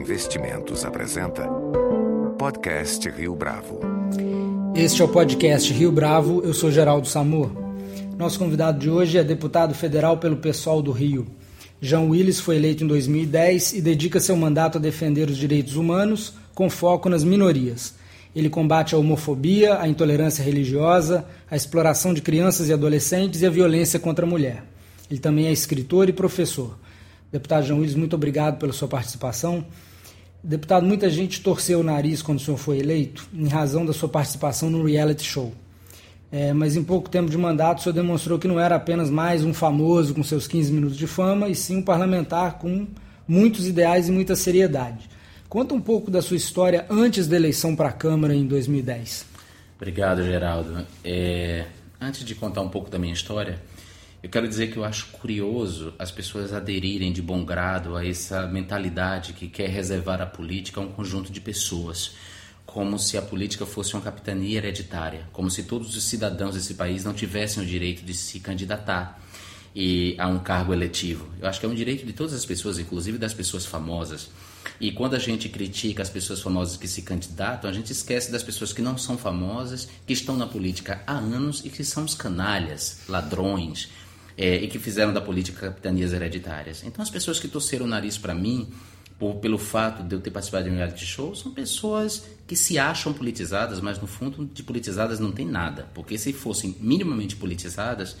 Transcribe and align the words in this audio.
Investimentos 0.00 0.82
apresenta 0.82 1.46
Podcast 2.38 3.06
Rio 3.10 3.36
Bravo. 3.36 3.80
Este 4.74 5.02
é 5.02 5.04
o 5.04 5.08
podcast 5.08 5.70
Rio 5.74 5.92
Bravo, 5.92 6.40
eu 6.42 6.54
sou 6.54 6.70
Geraldo 6.70 7.06
Samor. 7.06 7.50
Nosso 8.16 8.38
convidado 8.38 8.78
de 8.78 8.88
hoje 8.88 9.18
é 9.18 9.22
deputado 9.22 9.74
federal 9.74 10.16
pelo 10.16 10.38
PSOL 10.38 10.80
do 10.80 10.90
Rio. 10.90 11.26
João 11.82 12.08
Willis 12.08 12.40
foi 12.40 12.56
eleito 12.56 12.82
em 12.82 12.86
2010 12.86 13.74
e 13.74 13.82
dedica 13.82 14.18
seu 14.20 14.34
mandato 14.36 14.78
a 14.78 14.80
defender 14.80 15.28
os 15.28 15.36
direitos 15.36 15.76
humanos, 15.76 16.32
com 16.54 16.70
foco 16.70 17.10
nas 17.10 17.22
minorias. 17.22 17.94
Ele 18.34 18.48
combate 18.48 18.94
a 18.94 18.98
homofobia, 18.98 19.78
a 19.78 19.86
intolerância 19.86 20.42
religiosa, 20.42 21.26
a 21.50 21.56
exploração 21.56 22.14
de 22.14 22.22
crianças 22.22 22.70
e 22.70 22.72
adolescentes 22.72 23.42
e 23.42 23.46
a 23.46 23.50
violência 23.50 24.00
contra 24.00 24.24
a 24.24 24.28
mulher. 24.28 24.64
Ele 25.10 25.20
também 25.20 25.46
é 25.46 25.52
escritor 25.52 26.08
e 26.08 26.12
professor. 26.12 26.78
Deputado 27.30 27.66
João 27.66 27.80
Willis, 27.80 27.94
muito 27.94 28.16
obrigado 28.16 28.58
pela 28.58 28.72
sua 28.72 28.88
participação. 28.88 29.66
Deputado, 30.42 30.86
muita 30.86 31.10
gente 31.10 31.42
torceu 31.42 31.80
o 31.80 31.82
nariz 31.82 32.22
quando 32.22 32.38
o 32.38 32.40
senhor 32.40 32.56
foi 32.56 32.78
eleito, 32.78 33.28
em 33.32 33.46
razão 33.46 33.84
da 33.84 33.92
sua 33.92 34.08
participação 34.08 34.70
no 34.70 34.84
reality 34.84 35.24
show. 35.24 35.52
É, 36.32 36.52
mas 36.52 36.76
em 36.76 36.84
pouco 36.84 37.10
tempo 37.10 37.28
de 37.28 37.36
mandato, 37.36 37.78
o 37.78 37.82
senhor 37.82 37.92
demonstrou 37.92 38.38
que 38.38 38.48
não 38.48 38.58
era 38.58 38.76
apenas 38.76 39.10
mais 39.10 39.44
um 39.44 39.52
famoso 39.52 40.14
com 40.14 40.22
seus 40.22 40.46
15 40.46 40.72
minutos 40.72 40.96
de 40.96 41.06
fama, 41.06 41.48
e 41.48 41.54
sim 41.54 41.78
um 41.78 41.82
parlamentar 41.82 42.58
com 42.58 42.86
muitos 43.26 43.66
ideais 43.66 44.08
e 44.08 44.12
muita 44.12 44.34
seriedade. 44.34 45.10
Conta 45.48 45.74
um 45.74 45.80
pouco 45.80 46.10
da 46.10 46.22
sua 46.22 46.36
história 46.36 46.86
antes 46.88 47.26
da 47.26 47.36
eleição 47.36 47.74
para 47.74 47.88
a 47.88 47.92
Câmara 47.92 48.34
em 48.34 48.46
2010. 48.46 49.26
Obrigado, 49.76 50.22
Geraldo. 50.22 50.86
É, 51.04 51.64
antes 52.00 52.24
de 52.24 52.34
contar 52.34 52.62
um 52.62 52.68
pouco 52.68 52.88
da 52.88 52.98
minha 52.98 53.12
história, 53.12 53.60
eu 54.22 54.28
quero 54.28 54.46
dizer 54.46 54.70
que 54.70 54.76
eu 54.76 54.84
acho 54.84 55.06
curioso 55.08 55.94
as 55.98 56.10
pessoas 56.10 56.52
aderirem 56.52 57.12
de 57.12 57.22
bom 57.22 57.42
grado 57.44 57.96
a 57.96 58.06
essa 58.06 58.46
mentalidade 58.46 59.32
que 59.32 59.48
quer 59.48 59.70
reservar 59.70 60.20
a 60.20 60.26
política 60.26 60.80
a 60.80 60.84
um 60.84 60.92
conjunto 60.92 61.32
de 61.32 61.40
pessoas, 61.40 62.12
como 62.66 62.98
se 62.98 63.16
a 63.16 63.22
política 63.22 63.64
fosse 63.64 63.94
uma 63.94 64.02
capitania 64.02 64.58
hereditária, 64.58 65.26
como 65.32 65.50
se 65.50 65.62
todos 65.62 65.96
os 65.96 66.04
cidadãos 66.04 66.54
desse 66.54 66.74
país 66.74 67.02
não 67.02 67.14
tivessem 67.14 67.62
o 67.62 67.66
direito 67.66 68.04
de 68.04 68.12
se 68.12 68.40
candidatar 68.40 69.20
e 69.74 70.14
a 70.18 70.26
um 70.26 70.38
cargo 70.38 70.74
eletivo. 70.74 71.28
Eu 71.40 71.48
acho 71.48 71.58
que 71.58 71.64
é 71.64 71.68
um 71.68 71.74
direito 71.74 72.04
de 72.04 72.12
todas 72.12 72.34
as 72.34 72.44
pessoas, 72.44 72.78
inclusive 72.78 73.16
das 73.16 73.32
pessoas 73.32 73.64
famosas. 73.64 74.30
E 74.78 74.92
quando 74.92 75.14
a 75.14 75.18
gente 75.18 75.48
critica 75.48 76.02
as 76.02 76.10
pessoas 76.10 76.40
famosas 76.40 76.76
que 76.76 76.88
se 76.88 77.02
candidatam, 77.02 77.70
a 77.70 77.72
gente 77.72 77.90
esquece 77.90 78.30
das 78.30 78.42
pessoas 78.42 78.72
que 78.72 78.82
não 78.82 78.98
são 78.98 79.16
famosas, 79.16 79.88
que 80.06 80.12
estão 80.12 80.36
na 80.36 80.46
política 80.46 81.02
há 81.06 81.14
anos 81.14 81.64
e 81.64 81.70
que 81.70 81.84
são 81.84 82.04
os 82.04 82.14
canalhas, 82.14 83.00
ladrões, 83.08 83.88
é, 84.36 84.56
e 84.56 84.68
que 84.68 84.78
fizeram 84.78 85.12
da 85.12 85.20
política 85.20 85.68
capitanias 85.68 86.12
hereditárias. 86.12 86.82
Então, 86.84 87.02
as 87.02 87.10
pessoas 87.10 87.38
que 87.38 87.48
torceram 87.48 87.86
o 87.86 87.88
nariz 87.88 88.16
para 88.16 88.34
mim, 88.34 88.68
por, 89.18 89.36
pelo 89.36 89.58
fato 89.58 90.02
de 90.02 90.14
eu 90.14 90.20
ter 90.20 90.30
participado 90.30 90.64
de 90.64 90.70
um 90.70 90.76
reality 90.76 91.04
show, 91.04 91.34
são 91.34 91.52
pessoas 91.52 92.24
que 92.46 92.56
se 92.56 92.78
acham 92.78 93.12
politizadas, 93.12 93.80
mas 93.80 94.00
no 94.00 94.06
fundo 94.06 94.44
de 94.46 94.62
politizadas 94.62 95.20
não 95.20 95.30
tem 95.30 95.46
nada. 95.46 95.88
Porque 95.94 96.16
se 96.16 96.32
fossem 96.32 96.74
minimamente 96.80 97.36
politizadas, 97.36 98.16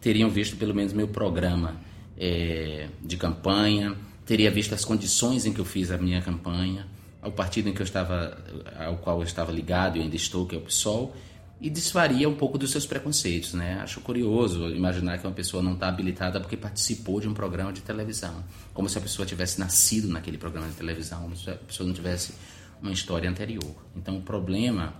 teriam 0.00 0.28
visto 0.28 0.56
pelo 0.56 0.74
menos 0.74 0.92
meu 0.92 1.08
programa 1.08 1.76
é, 2.18 2.88
de 3.02 3.16
campanha, 3.16 3.96
teria 4.26 4.50
visto 4.50 4.74
as 4.74 4.84
condições 4.84 5.46
em 5.46 5.52
que 5.52 5.60
eu 5.60 5.64
fiz 5.64 5.90
a 5.90 5.98
minha 5.98 6.20
campanha, 6.20 6.86
ao 7.20 7.30
partido 7.30 7.68
em 7.68 7.72
que 7.72 7.80
eu 7.80 7.84
estava, 7.84 8.36
ao 8.78 8.96
qual 8.96 9.18
eu 9.18 9.24
estava 9.24 9.52
ligado 9.52 9.96
e 9.96 10.00
ainda 10.00 10.16
estou, 10.16 10.44
que 10.44 10.54
é 10.54 10.58
o 10.58 10.62
PSOL, 10.62 11.14
e 11.62 11.70
desfaria 11.70 12.28
um 12.28 12.34
pouco 12.34 12.58
dos 12.58 12.72
seus 12.72 12.84
preconceitos, 12.84 13.54
né? 13.54 13.78
Acho 13.80 14.00
curioso 14.00 14.68
imaginar 14.70 15.18
que 15.18 15.26
uma 15.28 15.32
pessoa 15.32 15.62
não 15.62 15.74
está 15.74 15.86
habilitada 15.86 16.40
porque 16.40 16.56
participou 16.56 17.20
de 17.20 17.28
um 17.28 17.32
programa 17.32 17.72
de 17.72 17.80
televisão, 17.80 18.42
como 18.74 18.88
se 18.88 18.98
a 18.98 19.00
pessoa 19.00 19.24
tivesse 19.24 19.60
nascido 19.60 20.08
naquele 20.08 20.36
programa 20.36 20.68
de 20.68 20.74
televisão, 20.74 21.22
como 21.22 21.36
se 21.36 21.48
a 21.48 21.54
pessoa 21.54 21.86
não 21.86 21.94
tivesse 21.94 22.34
uma 22.82 22.90
história 22.90 23.30
anterior. 23.30 23.76
Então, 23.94 24.18
o 24.18 24.22
problema 24.22 24.92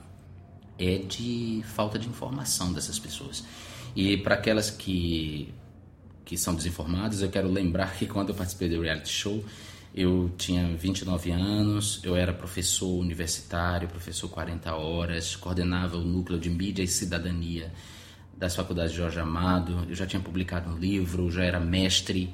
é 0.78 0.98
de 0.98 1.64
falta 1.74 1.98
de 1.98 2.08
informação 2.08 2.72
dessas 2.72 2.96
pessoas. 2.96 3.42
E 3.96 4.16
para 4.18 4.36
aquelas 4.36 4.70
que 4.70 5.52
que 6.24 6.38
são 6.38 6.54
desinformadas, 6.54 7.20
eu 7.22 7.28
quero 7.28 7.50
lembrar 7.50 7.94
que 7.98 8.06
quando 8.06 8.28
eu 8.28 8.36
participei 8.36 8.68
do 8.68 8.80
reality 8.80 9.10
show, 9.10 9.44
eu 9.94 10.30
tinha 10.38 10.74
29 10.76 11.30
anos, 11.30 12.00
eu 12.02 12.16
era 12.16 12.32
professor 12.32 12.98
universitário, 12.98 13.88
professor 13.88 14.28
40 14.28 14.74
horas, 14.74 15.36
coordenava 15.36 15.98
o 15.98 16.04
núcleo 16.04 16.38
de 16.38 16.48
mídia 16.48 16.82
e 16.82 16.88
cidadania 16.88 17.70
das 18.36 18.56
faculdades 18.56 18.92
de 18.92 18.98
Jorge 18.98 19.20
Amado. 19.20 19.86
Eu 19.88 19.94
já 19.94 20.06
tinha 20.06 20.20
publicado 20.20 20.70
um 20.70 20.78
livro, 20.78 21.30
já 21.30 21.44
era 21.44 21.60
mestre 21.60 22.32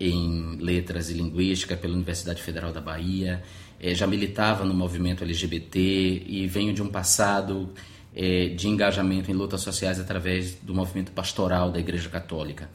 em 0.00 0.56
letras 0.56 1.10
e 1.10 1.12
linguística 1.12 1.76
pela 1.76 1.94
Universidade 1.94 2.42
Federal 2.42 2.72
da 2.72 2.80
Bahia, 2.80 3.42
eh, 3.78 3.94
já 3.94 4.06
militava 4.06 4.64
no 4.64 4.74
movimento 4.74 5.22
LGBT 5.22 5.78
e 6.26 6.46
venho 6.46 6.72
de 6.72 6.82
um 6.82 6.88
passado 6.88 7.70
eh, 8.16 8.48
de 8.48 8.66
engajamento 8.66 9.30
em 9.30 9.34
lutas 9.34 9.60
sociais 9.60 10.00
através 10.00 10.54
do 10.54 10.74
movimento 10.74 11.12
pastoral 11.12 11.70
da 11.70 11.78
Igreja 11.78 12.08
Católica. 12.08 12.68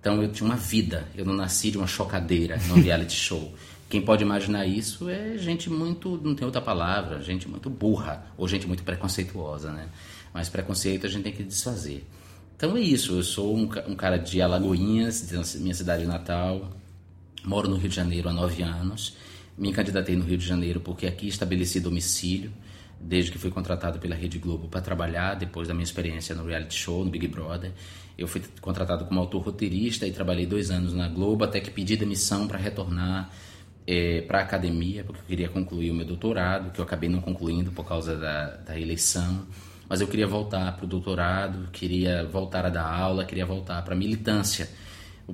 Então 0.00 0.22
eu 0.22 0.30
tinha 0.30 0.48
uma 0.48 0.56
vida, 0.56 1.08
eu 1.16 1.24
não 1.24 1.34
nasci 1.34 1.70
de 1.70 1.78
uma 1.78 1.86
chocadeira, 1.86 2.58
num 2.68 2.82
reality 2.82 3.14
show. 3.14 3.54
Quem 3.88 4.02
pode 4.02 4.24
imaginar 4.24 4.66
isso 4.66 5.08
é 5.08 5.38
gente 5.38 5.70
muito, 5.70 6.20
não 6.22 6.34
tem 6.34 6.44
outra 6.44 6.60
palavra, 6.60 7.22
gente 7.22 7.48
muito 7.48 7.70
burra 7.70 8.26
ou 8.36 8.48
gente 8.48 8.66
muito 8.66 8.82
preconceituosa, 8.82 9.70
né? 9.70 9.88
Mas 10.34 10.48
preconceito 10.48 11.06
a 11.06 11.08
gente 11.08 11.22
tem 11.22 11.32
que 11.32 11.44
desfazer. 11.44 12.04
Então 12.56 12.76
é 12.76 12.80
isso, 12.80 13.12
eu 13.12 13.22
sou 13.22 13.56
um, 13.56 13.70
um 13.86 13.94
cara 13.94 14.16
de 14.18 14.42
Alagoinhas, 14.42 15.28
de 15.28 15.58
minha 15.58 15.74
cidade 15.74 16.04
natal, 16.04 16.70
moro 17.44 17.68
no 17.68 17.76
Rio 17.76 17.88
de 17.88 17.94
Janeiro 17.94 18.28
há 18.28 18.32
nove 18.32 18.62
anos, 18.62 19.16
me 19.56 19.72
candidatei 19.72 20.16
no 20.16 20.24
Rio 20.24 20.36
de 20.36 20.46
Janeiro 20.46 20.80
porque 20.80 21.06
aqui 21.06 21.28
estabeleci 21.28 21.78
domicílio, 21.78 22.52
desde 23.00 23.30
que 23.30 23.38
fui 23.38 23.50
contratado 23.50 24.00
pela 24.00 24.16
Rede 24.16 24.38
Globo 24.38 24.68
para 24.68 24.80
trabalhar, 24.80 25.34
depois 25.34 25.68
da 25.68 25.74
minha 25.74 25.84
experiência 25.84 26.34
no 26.34 26.44
reality 26.44 26.74
show, 26.74 27.04
no 27.04 27.10
Big 27.10 27.28
Brother. 27.28 27.72
Eu 28.18 28.26
fui 28.26 28.42
contratado 28.60 29.04
como 29.04 29.20
autor 29.20 29.42
roteirista 29.42 30.06
e 30.06 30.10
trabalhei 30.10 30.46
dois 30.46 30.70
anos 30.70 30.92
na 30.92 31.06
Globo, 31.06 31.44
até 31.44 31.60
que 31.60 31.70
pedi 31.70 31.96
demissão 31.96 32.48
para 32.48 32.58
retornar 32.58 33.30
é, 33.86 34.22
para 34.22 34.40
a 34.40 34.42
academia, 34.42 35.04
porque 35.04 35.20
eu 35.20 35.26
queria 35.26 35.48
concluir 35.48 35.90
o 35.90 35.94
meu 35.94 36.04
doutorado, 36.04 36.72
que 36.72 36.80
eu 36.80 36.84
acabei 36.84 37.08
não 37.08 37.20
concluindo 37.20 37.70
por 37.70 37.86
causa 37.86 38.16
da, 38.16 38.56
da 38.56 38.78
eleição. 38.78 39.46
Mas 39.88 40.00
eu 40.00 40.08
queria 40.08 40.26
voltar 40.26 40.76
para 40.76 40.84
o 40.84 40.88
doutorado, 40.88 41.68
queria 41.70 42.24
voltar 42.24 42.66
a 42.66 42.68
dar 42.68 42.84
aula, 42.84 43.24
queria 43.24 43.46
voltar 43.46 43.82
para 43.82 43.94
a 43.94 43.96
militância, 43.96 44.68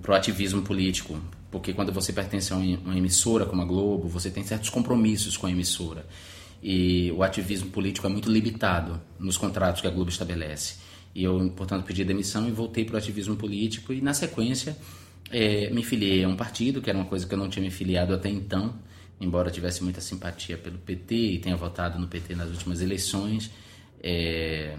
para 0.01 0.13
o 0.13 0.15
ativismo 0.15 0.61
político. 0.61 1.19
Porque 1.51 1.73
quando 1.73 1.93
você 1.93 2.13
pertence 2.13 2.53
a 2.53 2.57
uma 2.57 2.97
emissora 2.97 3.47
como 3.47 3.63
a 3.63 3.65
Globo, 3.65 4.09
você 4.09 4.31
tem 4.31 4.45
certos 4.45 4.69
compromissos 4.69 5.37
com 5.37 5.47
a 5.47 5.51
emissora. 5.51 6.05
E 6.63 7.11
o 7.13 7.23
ativismo 7.23 7.71
político 7.71 8.07
é 8.07 8.11
muito 8.11 8.31
limitado 8.31 9.01
nos 9.19 9.37
contratos 9.37 9.81
que 9.81 9.87
a 9.87 9.91
Globo 9.91 10.11
estabelece. 10.11 10.77
E 11.15 11.25
eu, 11.25 11.51
portanto, 11.51 11.85
pedi 11.85 12.05
demissão 12.05 12.49
e 12.49 12.51
voltei 12.51 12.85
para 12.85 12.95
o 12.95 12.99
ativismo 12.99 13.37
político. 13.37 13.93
E, 13.93 14.01
na 14.01 14.15
sequência, 14.15 14.77
é, 15.33 15.71
me 15.71 15.83
filiei 15.83 16.25
a 16.25 16.29
um 16.29 16.37
partido, 16.37 16.81
que 16.81 16.91
era 16.91 16.99
uma 16.99 17.07
coisa 17.07 17.27
que 17.27 17.33
eu 17.33 17.39
não 17.39 17.49
tinha 17.49 17.63
me 17.63 17.71
filiado 17.71 18.15
até 18.15 18.29
então, 18.29 18.75
embora 19.21 19.51
tivesse 19.51 19.83
muita 19.83 20.01
simpatia 20.01 20.59
pelo 20.59 20.79
PT 20.79 21.15
e 21.15 21.39
tenha 21.39 21.57
votado 21.57 21.99
no 21.99 22.07
PT 22.07 22.35
nas 22.35 22.51
últimas 22.51 22.81
eleições. 22.81 23.51
É, 24.03 24.77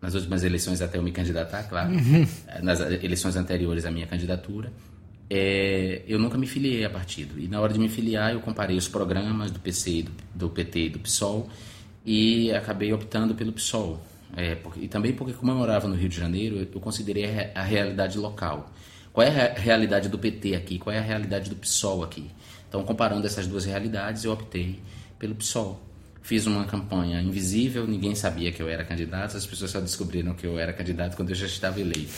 nas 0.00 0.14
últimas 0.14 0.44
eleições 0.44 0.80
até 0.80 0.98
eu 0.98 1.02
me 1.02 1.10
candidatar, 1.10 1.64
claro. 1.64 1.92
Uhum. 1.92 2.26
Nas 2.62 2.80
eleições 2.80 3.36
anteriores 3.36 3.84
à 3.84 3.90
minha 3.90 4.06
candidatura. 4.06 4.72
É, 5.28 6.02
eu 6.06 6.18
nunca 6.18 6.38
me 6.38 6.46
filiei 6.46 6.84
a 6.84 6.90
partido. 6.90 7.38
E 7.38 7.48
na 7.48 7.60
hora 7.60 7.72
de 7.72 7.78
me 7.78 7.88
filiar, 7.88 8.32
eu 8.32 8.40
comparei 8.40 8.76
os 8.76 8.88
programas 8.88 9.50
do 9.50 9.58
PC, 9.58 10.02
do, 10.02 10.12
do 10.34 10.50
PT 10.50 10.78
e 10.78 10.88
do 10.90 10.98
PSOL 11.00 11.48
e 12.04 12.52
acabei 12.52 12.92
optando 12.92 13.34
pelo 13.34 13.52
PSOL. 13.52 14.00
É, 14.36 14.54
porque, 14.54 14.80
e 14.80 14.88
também 14.88 15.12
porque, 15.12 15.32
como 15.32 15.50
eu 15.50 15.56
morava 15.56 15.88
no 15.88 15.94
Rio 15.94 16.08
de 16.08 16.16
Janeiro, 16.16 16.56
eu 16.72 16.80
considerei 16.80 17.24
a, 17.24 17.60
a 17.60 17.62
realidade 17.62 18.16
local. 18.18 18.70
Qual 19.18 19.26
é 19.26 19.50
a 19.50 19.52
realidade 19.52 20.08
do 20.08 20.16
PT 20.16 20.54
aqui? 20.54 20.78
Qual 20.78 20.94
é 20.94 20.98
a 21.00 21.02
realidade 21.02 21.50
do 21.50 21.56
PSOL 21.56 22.04
aqui? 22.04 22.30
Então, 22.68 22.84
comparando 22.84 23.26
essas 23.26 23.48
duas 23.48 23.64
realidades, 23.64 24.22
eu 24.22 24.30
optei 24.30 24.80
pelo 25.18 25.34
PSOL. 25.34 25.82
Fiz 26.22 26.46
uma 26.46 26.64
campanha 26.66 27.20
invisível, 27.20 27.84
ninguém 27.84 28.14
sabia 28.14 28.52
que 28.52 28.62
eu 28.62 28.68
era 28.68 28.84
candidato, 28.84 29.36
as 29.36 29.44
pessoas 29.44 29.72
só 29.72 29.80
descobriram 29.80 30.34
que 30.34 30.46
eu 30.46 30.56
era 30.56 30.72
candidato 30.72 31.16
quando 31.16 31.30
eu 31.30 31.34
já 31.34 31.46
estava 31.46 31.80
eleito. 31.80 32.12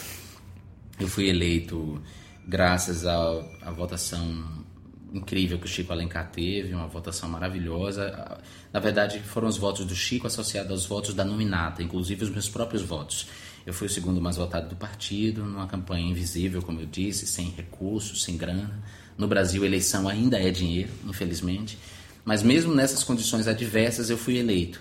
Eu 1.00 1.08
fui 1.08 1.30
eleito 1.30 2.02
graças 2.46 3.06
à, 3.06 3.16
à 3.62 3.70
votação 3.70 4.66
incrível 5.10 5.58
que 5.58 5.64
o 5.64 5.68
Chico 5.68 5.94
Alencar 5.94 6.30
teve, 6.30 6.74
uma 6.74 6.86
votação 6.86 7.30
maravilhosa. 7.30 8.38
Na 8.70 8.78
verdade, 8.78 9.20
foram 9.20 9.48
os 9.48 9.56
votos 9.56 9.86
do 9.86 9.94
Chico 9.94 10.26
associados 10.26 10.70
aos 10.70 10.84
votos 10.84 11.14
da 11.14 11.24
nominata, 11.24 11.82
inclusive 11.82 12.24
os 12.24 12.30
meus 12.30 12.50
próprios 12.50 12.82
votos. 12.82 13.26
Eu 13.70 13.74
fui 13.74 13.86
o 13.86 13.90
segundo 13.90 14.20
mais 14.20 14.36
votado 14.36 14.68
do 14.68 14.74
partido, 14.74 15.44
numa 15.44 15.68
campanha 15.68 16.04
invisível, 16.04 16.60
como 16.60 16.80
eu 16.80 16.86
disse, 16.86 17.24
sem 17.24 17.50
recursos, 17.50 18.24
sem 18.24 18.36
grana. 18.36 18.82
No 19.16 19.28
Brasil, 19.28 19.64
eleição 19.64 20.08
ainda 20.08 20.40
é 20.40 20.50
dinheiro, 20.50 20.90
infelizmente. 21.06 21.78
Mas 22.24 22.42
mesmo 22.42 22.74
nessas 22.74 23.04
condições 23.04 23.46
adversas, 23.46 24.10
eu 24.10 24.18
fui 24.18 24.38
eleito. 24.38 24.80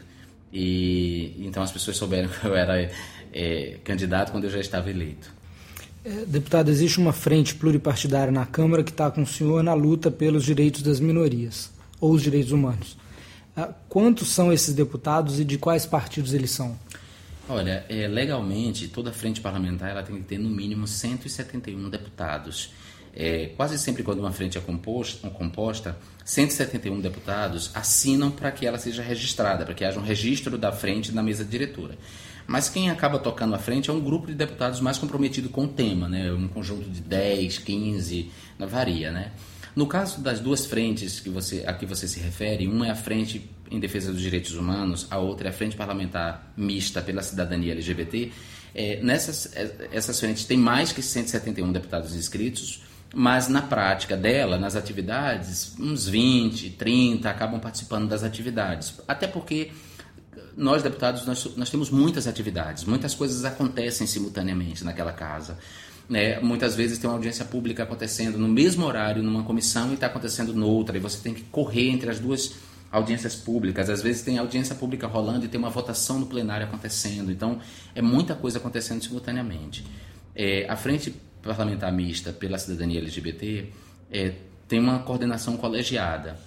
E 0.52 1.36
então 1.38 1.62
as 1.62 1.72
pessoas 1.72 1.98
souberam 1.98 2.30
que 2.34 2.44
eu 2.44 2.56
era 2.56 2.92
é, 3.32 3.78
candidato 3.84 4.32
quando 4.32 4.46
eu 4.46 4.50
já 4.50 4.60
estava 4.60 4.90
eleito. 4.90 5.32
É, 6.04 6.26
deputado, 6.26 6.70
existe 6.70 6.98
uma 6.98 7.14
frente 7.14 7.54
pluripartidária 7.54 8.32
na 8.32 8.48
Câmara 8.48 8.84
que 8.84 8.90
está 8.90 9.12
com 9.12 9.22
o 9.22 9.28
senhor 9.28 9.62
na 9.62 9.76
luta 9.76 10.10
pelos 10.10 10.44
direitos 10.44 10.82
das 10.82 11.00
minorias. 11.00 11.70
ou 12.02 12.14
os 12.14 12.24
direitos 12.24 12.52
humanos. 12.52 12.98
Uh, 13.56 13.72
quantos 13.88 14.30
são 14.30 14.52
esses 14.52 14.74
deputados 14.74 15.40
e 15.40 15.46
de 15.46 15.60
quais 15.60 15.86
partidos 15.86 16.34
eles 16.34 16.50
são? 16.50 16.76
Olha, 17.50 17.84
é, 17.90 18.07
legalmente, 18.07 18.88
toda 18.88 19.12
frente 19.12 19.42
parlamentar 19.42 19.90
ela 19.90 20.04
tem 20.04 20.18
que 20.18 20.22
ter 20.22 20.38
no 20.38 20.50
mínimo 20.50 20.86
171 20.86 21.90
deputados. 21.90 22.72
É, 23.12 23.48
quase 23.57 23.80
sempre 23.80 24.04
quando 24.04 24.19
uma 24.19 24.31
frente 24.31 24.56
é 24.56 24.62
composta, 24.62 25.28
composta 25.31 25.98
171 26.24 27.01
deputados 27.01 27.72
assinam 27.74 28.30
para 28.30 28.51
que 28.51 28.68
ela 28.68 28.78
seja 28.78 29.01
registrada, 29.01 29.66
para 29.66 29.74
que 29.74 29.84
haja 29.84 30.00
um 30.00 30.04
registro 30.04 30.60
da 30.60 30.72
frente 30.72 31.12
na 31.12 31.24
mesa 31.24 31.44
diretora. 31.44 31.98
Mas 32.46 32.69
quem 32.69 32.92
acaba 32.92 33.18
tocando 33.18 33.56
a 33.56 33.60
frente 33.60 33.90
é 33.90 33.94
um 33.94 34.00
grupo 34.00 34.28
de 34.28 34.36
deputados 34.36 34.80
mais 34.80 35.00
comprometido 35.00 35.50
com 35.50 35.66
o 35.66 35.68
tema, 35.68 36.07
né? 36.07 36.31
um 36.31 36.48
conjunto 36.48 36.88
de 36.88 37.02
10, 37.02 37.57
15, 37.57 38.31
varia. 38.60 39.12
Né? 39.12 39.31
No 39.75 39.88
caso 39.88 40.22
das 40.22 40.40
duas 40.40 40.68
frentes 40.68 41.19
que 41.19 41.30
você, 41.30 41.63
a 41.66 41.74
que 41.74 41.86
você 41.86 42.07
se 42.07 42.19
refere, 42.19 42.68
uma 42.68 42.88
é 42.88 42.92
a 42.92 42.95
frente 42.95 43.50
em 43.69 43.80
defesa 43.80 44.12
dos 44.12 44.21
direitos 44.21 44.54
humanos, 44.56 45.07
a 45.10 45.18
outra 45.18 45.48
é 45.48 45.51
a 45.51 45.54
frente 45.54 45.75
parlamentar 45.75 46.51
mista 46.57 47.01
pela 47.01 47.21
cidadania 47.21 47.74
LGBT. 47.74 48.31
É, 48.74 49.00
nessas 49.01 49.56
é, 49.56 49.89
essas 49.92 50.19
frentes 50.19 50.45
tem 50.45 50.57
mais 50.57 50.92
que 50.92 51.01
171 51.01 51.71
deputados 51.71 52.16
inscritos, 52.16 52.83
mas 53.13 53.48
na 53.48 53.62
prática 53.62 54.16
dela, 54.16 54.57
nas 54.57 54.75
atividades, 54.75 55.75
uns 55.80 56.07
20, 56.07 56.71
30 56.71 57.30
acabam 57.30 57.60
participando 57.60 58.07
das 58.07 58.24
atividades. 58.24 58.94
Até 59.07 59.27
porque 59.27 59.71
nós, 60.56 60.83
deputados, 60.83 61.25
nós, 61.25 61.56
nós 61.56 61.69
temos 61.69 61.89
muitas 61.89 62.27
atividades, 62.27 62.83
muitas 62.83 63.16
coisas 63.16 63.45
acontecem 63.45 64.06
simultaneamente 64.06 64.83
naquela 64.83 65.13
casa. 65.13 65.57
Né? 66.07 66.39
Muitas 66.39 66.75
vezes 66.75 66.98
tem 66.98 67.10
uma 67.10 67.16
audiência 67.16 67.45
pública 67.45 67.83
acontecendo 67.83 68.38
no 68.38 68.48
mesmo 68.48 68.86
horário 68.86 69.24
numa 69.24 69.44
comissão 69.44 69.92
e 69.92 69.94
está 69.94 70.07
acontecendo 70.07 70.54
noutra, 70.54 70.98
e 70.98 71.00
você 71.00 71.19
tem 71.21 71.33
que 71.33 71.44
correr 71.44 71.89
entre 71.89 72.10
as 72.10 72.19
duas 72.19 72.54
audiências 72.92 73.36
públicas. 73.36 73.90
Às 73.90 74.02
vezes 74.02 74.22
tem 74.22 74.38
audiência 74.38 74.76
pública 74.76 75.08
rolando 75.08 75.46
e 75.46 75.48
tem 75.48 75.60
uma 75.60 75.70
votação 75.70 76.20
no 76.20 76.26
plenário 76.26 76.66
acontecendo. 76.66 77.32
Então, 77.32 77.60
é 77.94 78.02
muita 78.02 78.36
coisa 78.36 78.58
acontecendo 78.58 79.04
simultaneamente. 79.04 79.86
É, 80.36 80.66
a 80.70 80.76
Frente 80.76 81.14
Parlamentar 81.42 81.92
Mista 81.92 82.32
pela 82.32 82.58
Cidadania 82.58 83.00
LGBT 83.00 83.70
é, 84.12 84.34
tem 84.68 84.80
uma 84.80 85.00
coordenação 85.00 85.58
colegiada. 85.58 86.38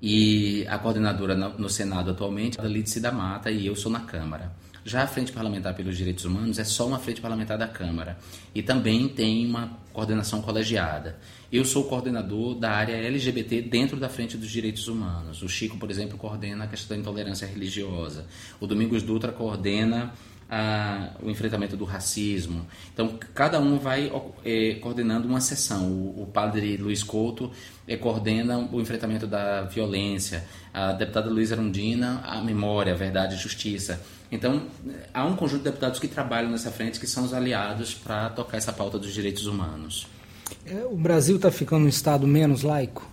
E 0.00 0.64
a 0.68 0.78
coordenadora 0.78 1.34
no 1.34 1.68
Senado 1.68 2.10
atualmente 2.10 2.58
é 2.58 2.62
a 2.62 2.68
Lídice 2.68 3.00
da 3.00 3.10
Mata 3.10 3.50
e 3.50 3.66
eu 3.66 3.74
sou 3.74 3.90
na 3.90 4.00
Câmara. 4.00 4.52
Já 4.88 5.02
a 5.02 5.06
Frente 5.06 5.32
Parlamentar 5.32 5.74
pelos 5.74 5.98
Direitos 5.98 6.24
Humanos 6.24 6.58
é 6.58 6.64
só 6.64 6.86
uma 6.86 6.98
frente 6.98 7.20
parlamentar 7.20 7.58
da 7.58 7.68
Câmara 7.68 8.16
e 8.54 8.62
também 8.62 9.06
tem 9.06 9.44
uma 9.44 9.78
coordenação 9.92 10.40
colegiada. 10.40 11.18
Eu 11.52 11.62
sou 11.62 11.84
coordenador 11.84 12.54
da 12.54 12.70
área 12.70 12.94
LGBT 12.94 13.60
dentro 13.60 13.98
da 13.98 14.08
Frente 14.08 14.38
dos 14.38 14.48
Direitos 14.48 14.88
Humanos. 14.88 15.42
O 15.42 15.48
Chico, 15.48 15.76
por 15.76 15.90
exemplo, 15.90 16.16
coordena 16.16 16.64
a 16.64 16.66
questão 16.66 16.96
da 16.96 17.02
intolerância 17.02 17.46
religiosa. 17.46 18.24
O 18.58 18.66
Domingos 18.66 19.02
Dutra 19.02 19.30
coordena 19.30 20.14
a, 20.48 21.10
o 21.22 21.28
enfrentamento 21.28 21.76
do 21.76 21.84
racismo. 21.84 22.66
Então, 22.92 23.18
cada 23.34 23.60
um 23.60 23.78
vai 23.78 24.10
é, 24.42 24.76
coordenando 24.76 25.28
uma 25.28 25.42
sessão. 25.42 25.86
O, 25.86 26.22
o 26.22 26.26
padre 26.26 26.78
Luiz 26.78 27.02
Couto 27.02 27.52
é, 27.86 27.94
coordena 27.94 28.58
o 28.72 28.80
enfrentamento 28.80 29.26
da 29.26 29.64
violência, 29.64 30.46
a 30.72 30.92
deputada 30.92 31.28
Luísa 31.28 31.56
Arundina, 31.56 32.22
a 32.24 32.40
memória, 32.40 32.94
a 32.94 32.96
verdade 32.96 33.34
e 33.34 33.38
justiça. 33.38 34.02
Então, 34.30 34.62
há 35.12 35.24
um 35.24 35.34
conjunto 35.34 35.60
de 35.60 35.64
deputados 35.64 35.98
que 35.98 36.06
trabalham 36.06 36.50
nessa 36.50 36.70
frente 36.70 37.00
que 37.00 37.06
são 37.06 37.24
os 37.24 37.32
aliados 37.32 37.94
para 37.94 38.28
tocar 38.30 38.58
essa 38.58 38.72
pauta 38.72 38.98
dos 38.98 39.12
direitos 39.12 39.46
humanos. 39.46 40.06
É, 40.66 40.84
o 40.84 40.96
Brasil 40.96 41.36
está 41.36 41.50
ficando 41.50 41.86
um 41.86 41.88
Estado 41.88 42.26
menos 42.26 42.62
laico? 42.62 43.08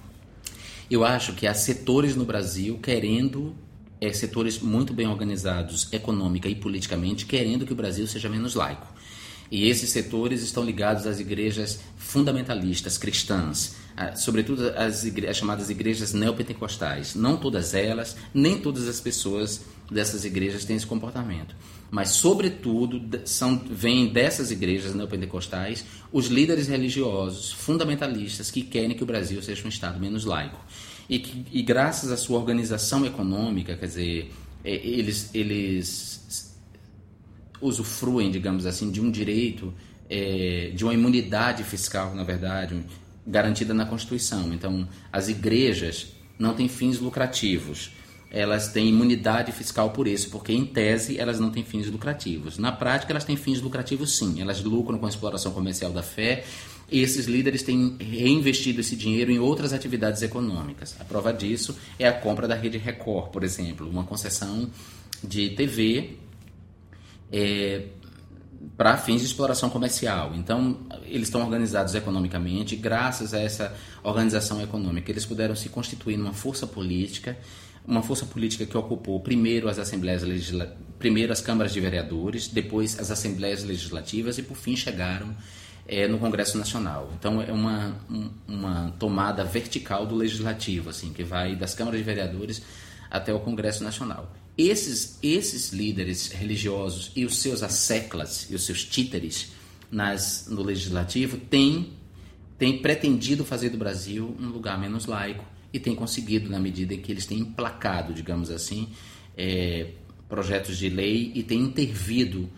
Eu 0.89 1.03
acho 1.03 1.33
que 1.33 1.47
há 1.47 1.53
setores 1.53 2.15
no 2.15 2.25
Brasil 2.25 2.77
querendo 2.81 3.55
é, 3.99 4.11
setores 4.11 4.59
muito 4.59 4.93
bem 4.93 5.07
organizados 5.07 5.91
econômica 5.91 6.47
e 6.49 6.55
politicamente, 6.55 7.25
querendo 7.25 7.65
que 7.65 7.73
o 7.73 7.75
Brasil 7.75 8.05
seja 8.07 8.29
menos 8.29 8.55
laico. 8.55 8.87
E 9.51 9.67
esses 9.69 9.89
setores 9.89 10.41
estão 10.41 10.63
ligados 10.63 11.05
às 11.05 11.19
igrejas 11.19 11.79
fundamentalistas 11.97 12.97
cristãs, 12.97 13.75
sobretudo 14.15 14.69
as, 14.75 15.03
igre 15.05 15.27
as 15.27 15.37
chamadas 15.37 15.69
igrejas 15.69 16.13
neopentecostais. 16.13 17.15
Não 17.15 17.37
todas 17.37 17.73
elas, 17.73 18.15
nem 18.33 18.59
todas 18.59 18.87
as 18.87 18.99
pessoas 18.99 19.61
dessas 19.89 20.25
igrejas 20.25 20.65
têm 20.65 20.75
esse 20.75 20.87
comportamento. 20.87 21.55
Mas, 21.91 22.09
sobretudo, 22.09 23.21
são, 23.25 23.63
vêm 23.69 24.07
dessas 24.07 24.49
igrejas 24.51 24.95
neopentecostais 24.95 25.85
os 26.11 26.27
líderes 26.27 26.67
religiosos 26.67 27.51
fundamentalistas 27.51 28.49
que 28.49 28.63
querem 28.63 28.97
que 28.97 29.03
o 29.03 29.05
Brasil 29.05 29.41
seja 29.41 29.63
um 29.63 29.69
Estado 29.69 29.99
menos 29.99 30.25
laico 30.25 30.59
e, 31.09 31.19
que, 31.19 31.45
e 31.51 31.61
graças 31.61 32.11
à 32.11 32.17
sua 32.17 32.39
organização 32.39 33.05
econômica, 33.05 33.75
quer 33.75 33.85
dizer, 33.85 34.31
é, 34.63 34.75
eles, 34.75 35.29
eles 35.33 36.44
usufruem, 37.61 38.31
digamos 38.31 38.65
assim, 38.65 38.91
de 38.91 39.01
um 39.01 39.09
direito, 39.09 39.73
é, 40.09 40.71
de 40.73 40.83
uma 40.83 40.93
imunidade 40.93 41.63
fiscal, 41.63 42.13
na 42.13 42.23
verdade, 42.23 42.83
garantida 43.25 43.73
na 43.73 43.85
Constituição. 43.85 44.53
Então, 44.53 44.87
as 45.11 45.27
igrejas 45.29 46.13
não 46.37 46.53
têm 46.53 46.67
fins 46.67 46.99
lucrativos. 46.99 47.91
Elas 48.31 48.67
têm 48.67 48.89
imunidade 48.89 49.51
fiscal 49.51 49.91
por 49.91 50.07
isso, 50.07 50.29
porque 50.29 50.51
em 50.51 50.65
tese 50.65 51.17
elas 51.17 51.39
não 51.39 51.49
têm 51.49 51.63
fins 51.63 51.87
lucrativos. 51.87 52.57
Na 52.57 52.71
prática, 52.71 53.13
elas 53.13 53.23
têm 53.23 53.37
fins 53.37 53.61
lucrativos 53.61 54.17
sim. 54.17 54.41
Elas 54.41 54.61
lucram 54.61 54.97
com 54.97 55.05
a 55.05 55.09
exploração 55.09 55.53
comercial 55.53 55.91
da 55.91 56.03
fé 56.03 56.43
e 56.91 56.99
esses 56.99 57.25
líderes 57.25 57.63
têm 57.63 57.95
reinvestido 57.99 58.81
esse 58.81 58.95
dinheiro 58.95 59.31
em 59.31 59.39
outras 59.39 59.73
atividades 59.73 60.21
econômicas. 60.21 60.95
A 60.99 61.03
prova 61.03 61.31
disso 61.31 61.75
é 61.97 62.07
a 62.07 62.13
compra 62.13 62.47
da 62.47 62.55
Rede 62.55 62.77
Record, 62.77 63.31
por 63.31 63.43
exemplo, 63.43 63.89
uma 63.89 64.03
concessão 64.03 64.69
de 65.23 65.51
TV 65.51 66.17
é, 67.31 67.87
para 68.77 68.97
fins 68.97 69.21
de 69.21 69.27
exploração 69.27 69.69
comercial. 69.69 70.33
Então, 70.35 70.77
eles 71.03 71.27
estão 71.27 71.41
organizados 71.41 71.95
economicamente, 71.95 72.75
graças 72.75 73.33
a 73.33 73.39
essa 73.39 73.75
organização 74.03 74.61
econômica, 74.61 75.11
eles 75.11 75.25
puderam 75.25 75.55
se 75.55 75.69
constituir 75.69 76.17
numa 76.17 76.33
força 76.33 76.67
política, 76.67 77.37
uma 77.87 78.01
força 78.01 78.25
política 78.25 78.65
que 78.65 78.77
ocupou 78.77 79.19
primeiro 79.19 79.69
as 79.69 79.77
assembleias 79.77 80.23
legislativas, 80.23 80.85
primeiro 80.97 81.31
as 81.31 81.41
câmaras 81.41 81.71
de 81.71 81.79
vereadores, 81.79 82.47
depois 82.47 82.99
as 82.99 83.11
assembleias 83.11 83.63
legislativas 83.63 84.37
e 84.37 84.43
por 84.43 84.57
fim 84.57 84.75
chegaram 84.75 85.35
é, 85.87 86.07
no 86.07 86.17
Congresso 86.17 86.57
Nacional. 86.57 87.11
Então 87.17 87.41
é 87.41 87.51
uma, 87.51 87.95
uma 88.47 88.93
tomada 88.97 89.43
vertical 89.43 90.05
do 90.05 90.15
legislativo, 90.15 90.89
assim, 90.89 91.13
que 91.13 91.23
vai 91.23 91.55
das 91.55 91.75
câmaras 91.75 91.99
de 91.99 92.03
vereadores 92.03 92.61
até 93.09 93.33
o 93.33 93.39
Congresso 93.39 93.83
Nacional. 93.83 94.31
Esses, 94.57 95.19
esses 95.21 95.73
líderes 95.73 96.31
religiosos 96.31 97.11
e 97.15 97.25
os 97.25 97.37
seus 97.37 97.61
asseclas 97.61 98.47
e 98.49 98.55
os 98.55 98.65
seus 98.65 98.85
títeres 98.85 99.51
nas, 99.91 100.47
no 100.49 100.63
legislativo 100.63 101.37
têm, 101.37 101.93
têm 102.57 102.81
pretendido 102.81 103.43
fazer 103.43 103.69
do 103.69 103.77
Brasil 103.77 104.35
um 104.39 104.47
lugar 104.47 104.79
menos 104.79 105.05
laico 105.05 105.45
e 105.73 105.79
têm 105.79 105.93
conseguido 105.93 106.49
na 106.49 106.57
medida 106.57 106.93
em 106.93 107.01
que 107.01 107.11
eles 107.11 107.25
têm 107.25 107.39
emplacado, 107.39 108.13
digamos 108.13 108.49
assim, 108.49 108.87
é, 109.35 109.91
projetos 110.29 110.77
de 110.77 110.87
lei 110.89 111.33
e 111.35 111.43
têm 111.43 111.59
intervido 111.59 112.49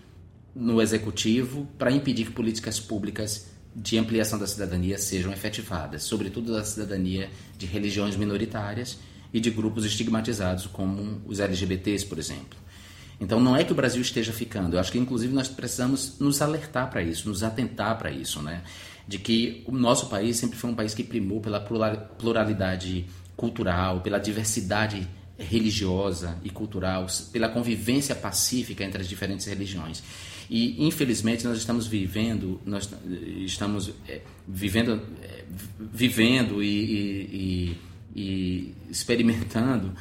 no 0.56 0.80
executivo 0.82 1.68
para 1.80 1.92
impedir 1.92 2.25
que 2.25 2.32
políticas 2.32 2.80
públicas 2.80 3.50
de 3.75 3.98
ampliação 3.98 4.38
da 4.38 4.46
cidadania 4.46 4.98
sejam 5.00 5.32
efetivadas, 5.32 6.04
sobretudo 6.04 6.54
da 6.54 6.63
cidadania 6.63 7.30
de 7.58 7.66
religiões 7.66 8.16
minoritárias 8.16 9.00
e 9.34 9.39
de 9.39 9.50
grupos 9.50 9.86
estigmatizados 9.86 10.65
como 10.67 11.22
os 11.25 11.39
LGBTs, 11.39 12.05
por 12.05 12.17
exemplo. 12.17 12.57
Então 13.19 13.39
não 13.39 13.55
é 13.55 13.63
que 13.63 13.72
o 13.72 13.75
Brasil 13.75 14.01
esteja 14.01 14.31
ficando, 14.31 14.75
eu 14.75 14.79
acho 14.79 14.91
que 14.91 14.98
inclusive 14.98 15.34
nós 15.34 15.48
precisamos 15.48 16.19
nos 16.19 16.41
alertar 16.41 16.89
para 16.89 17.01
isso, 17.01 17.27
nos 17.27 17.43
atentar 17.43 17.98
para 17.98 18.12
isso, 18.12 18.41
né? 18.41 18.62
De 19.07 19.17
que 19.17 19.63
o 19.65 19.72
nosso 19.72 20.07
país 20.07 20.38
sempre 20.38 20.57
foi 20.57 20.69
um 20.69 20.75
país 20.75 20.93
que 20.93 21.03
primou 21.03 21.41
pela 21.41 21.60
pluralidade 21.60 23.05
cultural, 23.36 24.01
pela 24.01 24.19
diversidade 24.19 25.07
religiosa 25.38 26.38
e 26.43 26.50
cultural, 26.50 27.07
pela 27.31 27.48
convivência 27.48 28.15
pacífica 28.15 28.84
entre 28.84 29.01
as 29.01 29.07
diferentes 29.07 29.46
religiões. 29.46 30.03
E 30.50 30.86
infelizmente 30.86 31.46
nós 31.46 31.57
estamos 31.57 31.88
vivendo, 31.88 32.60
nós 32.65 32.89
estamos 33.46 33.91
é, 34.07 34.22
vivendo, 34.48 35.01
é, 35.22 35.43
vivendo 35.77 36.63
e, 36.63 36.67
e, 36.67 36.98
e, 37.34 37.77
experimentando 38.16 39.94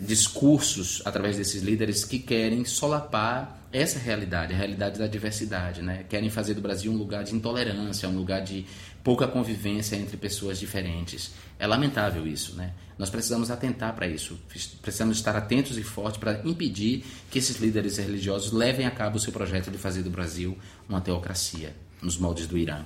discursos 0.00 1.02
através 1.04 1.36
desses 1.36 1.62
líderes 1.62 2.04
que 2.04 2.18
querem 2.18 2.64
solapar 2.64 3.60
essa 3.72 3.98
realidade, 3.98 4.52
a 4.52 4.56
realidade 4.56 4.98
da 4.98 5.06
diversidade, 5.06 5.82
né? 5.82 6.04
Querem 6.08 6.28
fazer 6.30 6.54
do 6.54 6.60
Brasil 6.60 6.92
um 6.92 6.96
lugar 6.96 7.24
de 7.24 7.34
intolerância, 7.34 8.08
um 8.08 8.16
lugar 8.16 8.42
de 8.42 8.66
pouca 9.02 9.26
convivência 9.26 9.96
entre 9.96 10.16
pessoas 10.16 10.58
diferentes. 10.58 11.32
É 11.58 11.66
lamentável 11.66 12.26
isso, 12.26 12.54
né? 12.54 12.72
Nós 12.98 13.10
precisamos 13.10 13.50
atentar 13.50 13.94
para 13.94 14.06
isso, 14.06 14.38
precisamos 14.80 15.16
estar 15.16 15.34
atentos 15.34 15.78
e 15.78 15.82
fortes 15.82 16.20
para 16.20 16.40
impedir 16.44 17.04
que 17.30 17.38
esses 17.38 17.56
líderes 17.56 17.96
religiosos 17.96 18.52
levem 18.52 18.86
a 18.86 18.90
cabo 18.90 19.16
o 19.16 19.20
seu 19.20 19.32
projeto 19.32 19.70
de 19.70 19.78
fazer 19.78 20.02
do 20.02 20.10
Brasil 20.10 20.56
uma 20.88 21.00
teocracia, 21.00 21.74
nos 22.00 22.18
moldes 22.18 22.46
do 22.46 22.58
Irã. 22.58 22.84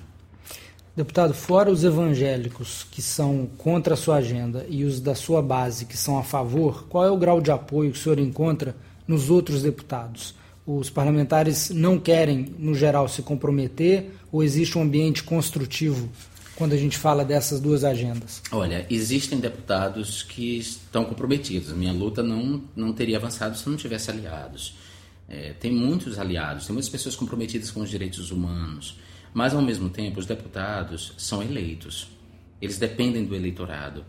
Deputado, 0.96 1.34
fora 1.34 1.70
os 1.70 1.84
evangélicos 1.84 2.86
que 2.90 3.02
são 3.02 3.46
contra 3.58 3.92
a 3.92 3.96
sua 3.98 4.16
agenda 4.16 4.64
e 4.66 4.82
os 4.82 4.98
da 4.98 5.14
sua 5.14 5.42
base 5.42 5.84
que 5.84 5.96
são 5.96 6.18
a 6.18 6.22
favor, 6.22 6.86
qual 6.88 7.04
é 7.04 7.10
o 7.10 7.18
grau 7.18 7.38
de 7.38 7.50
apoio 7.50 7.92
que 7.92 7.98
o 7.98 8.00
senhor 8.00 8.18
encontra 8.18 8.74
nos 9.06 9.28
outros 9.28 9.62
deputados? 9.62 10.34
Os 10.66 10.88
parlamentares 10.88 11.68
não 11.68 11.98
querem, 11.98 12.54
no 12.58 12.74
geral, 12.74 13.08
se 13.08 13.20
comprometer 13.20 14.10
ou 14.32 14.42
existe 14.42 14.78
um 14.78 14.82
ambiente 14.82 15.22
construtivo 15.22 16.08
quando 16.56 16.72
a 16.72 16.78
gente 16.78 16.96
fala 16.96 17.26
dessas 17.26 17.60
duas 17.60 17.84
agendas? 17.84 18.42
Olha, 18.50 18.86
existem 18.88 19.38
deputados 19.38 20.22
que 20.22 20.58
estão 20.58 21.04
comprometidos. 21.04 21.72
Minha 21.74 21.92
luta 21.92 22.22
não, 22.22 22.62
não 22.74 22.94
teria 22.94 23.18
avançado 23.18 23.56
se 23.58 23.68
não 23.68 23.76
tivesse 23.76 24.10
aliados. 24.10 24.74
É, 25.28 25.52
tem 25.60 25.70
muitos 25.70 26.18
aliados, 26.18 26.66
tem 26.66 26.72
muitas 26.72 26.88
pessoas 26.88 27.14
comprometidas 27.14 27.70
com 27.70 27.80
os 27.80 27.90
direitos 27.90 28.30
humanos, 28.30 28.96
mas 29.32 29.54
ao 29.54 29.62
mesmo 29.62 29.88
tempo 29.88 30.20
os 30.20 30.26
deputados 30.26 31.12
são 31.16 31.42
eleitos. 31.42 32.08
Eles 32.60 32.78
dependem 32.78 33.24
do 33.24 33.34
eleitorado. 33.34 34.04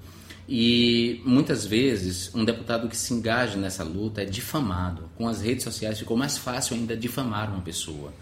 E 0.48 1.22
muitas 1.26 1.66
vezes 1.66 2.34
um 2.34 2.46
deputado 2.46 2.88
que 2.88 2.96
se 2.96 3.14
engaja 3.14 3.58
nessa 3.58 3.84
luta 3.84 4.22
é 4.22 4.26
difamado. 4.26 5.10
Com 5.16 5.28
as 5.28 5.42
redes 5.42 5.64
sociais 5.64 6.00
ficou 6.00 6.16
mais 6.16 6.38
fácil 6.38 6.76
ainda 6.76 6.96
difamar 6.96 7.50
uma 7.50 7.62
pessoa. 7.62 8.14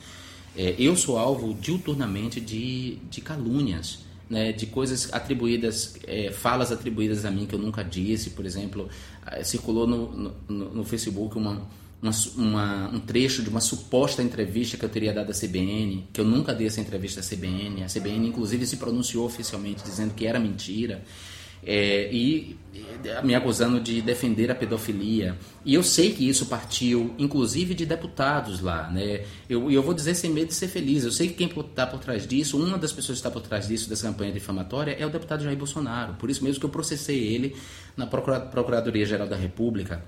É, 0.58 0.76
eu 0.80 0.96
sou 0.96 1.18
alvo 1.18 1.54
diuturnamente 1.54 2.42
de, 2.42 2.96
de 3.10 3.22
calúnias 3.22 4.06
né, 4.30 4.52
de 4.52 4.66
coisas 4.66 5.14
atribuídas, 5.14 5.96
é, 6.08 6.32
falas 6.32 6.72
atribuídas 6.72 7.26
a 7.26 7.32
mim 7.32 7.46
que 7.46 7.54
eu 7.54 7.60
nunca 7.60 7.84
disse. 7.84 8.32
Por 8.32 8.46
exemplo, 8.46 8.90
eh, 9.28 9.44
circulou 9.44 9.86
no, 9.88 10.34
no, 10.48 10.76
no 10.76 10.84
Facebook 10.84 11.38
uma, 11.38 11.62
uma, 12.02 12.12
uma, 12.36 12.90
um 12.90 13.00
trecho 13.00 13.42
de 13.42 13.50
uma 13.50 13.62
suposta 13.62 14.22
entrevista 14.22 14.78
que 14.78 14.86
eu 14.86 14.90
teria 14.90 15.14
dado 15.14 15.32
à 15.32 15.34
CBN, 15.34 16.08
que 16.14 16.22
eu 16.22 16.26
nunca 16.26 16.54
dei 16.54 16.68
essa 16.68 16.82
entrevista 16.82 17.20
à 17.20 17.24
CBN. 17.24 17.84
A 17.84 17.88
CBN, 17.88 18.28
inclusive, 18.28 18.66
se 18.66 18.78
pronunciou 18.78 19.26
oficialmente 19.26 19.84
dizendo 19.84 20.14
que 20.14 20.26
era 20.26 20.40
mentira 20.40 21.04
é, 21.66 22.10
e 22.14 22.58
me 23.24 23.34
acusando 23.34 23.80
de 23.80 24.02
defender 24.02 24.52
a 24.52 24.56
pedofilia. 24.56 25.38
E 25.64 25.74
eu 25.74 25.82
sei 25.82 26.14
que 26.14 26.28
isso 26.28 26.46
partiu, 26.46 27.16
inclusive, 27.18 27.74
de 27.74 27.86
deputados 27.86 28.62
lá. 28.62 28.90
Né? 28.92 29.26
Eu, 29.50 29.72
eu 29.72 29.82
vou 29.82 29.94
dizer 29.94 30.14
sem 30.16 30.30
medo 30.30 30.50
de 30.50 30.54
ser 30.54 30.68
feliz. 30.68 31.04
Eu 31.04 31.12
sei 31.12 31.30
que 31.30 31.34
quem 31.34 31.48
está 31.48 31.88
por 31.88 32.00
trás 32.00 32.28
disso, 32.28 32.62
uma 32.62 32.78
das 32.78 32.92
pessoas 32.92 33.18
que 33.18 33.28
está 33.28 33.32
por 33.32 33.42
trás 33.42 33.68
disso, 33.68 33.90
dessa 33.90 34.08
campanha 34.08 34.32
difamatória, 34.32 34.96
é 35.00 35.06
o 35.06 35.10
deputado 35.10 35.44
Jair 35.44 35.58
Bolsonaro. 35.58 36.14
Por 36.16 36.30
isso 36.30 36.44
mesmo 36.44 36.60
que 36.60 36.66
eu 36.66 36.70
processei 36.70 37.18
ele 37.18 37.56
na 37.98 38.06
Procuradoria-Geral 38.06 39.28
da 39.28 39.36
República. 39.36 40.04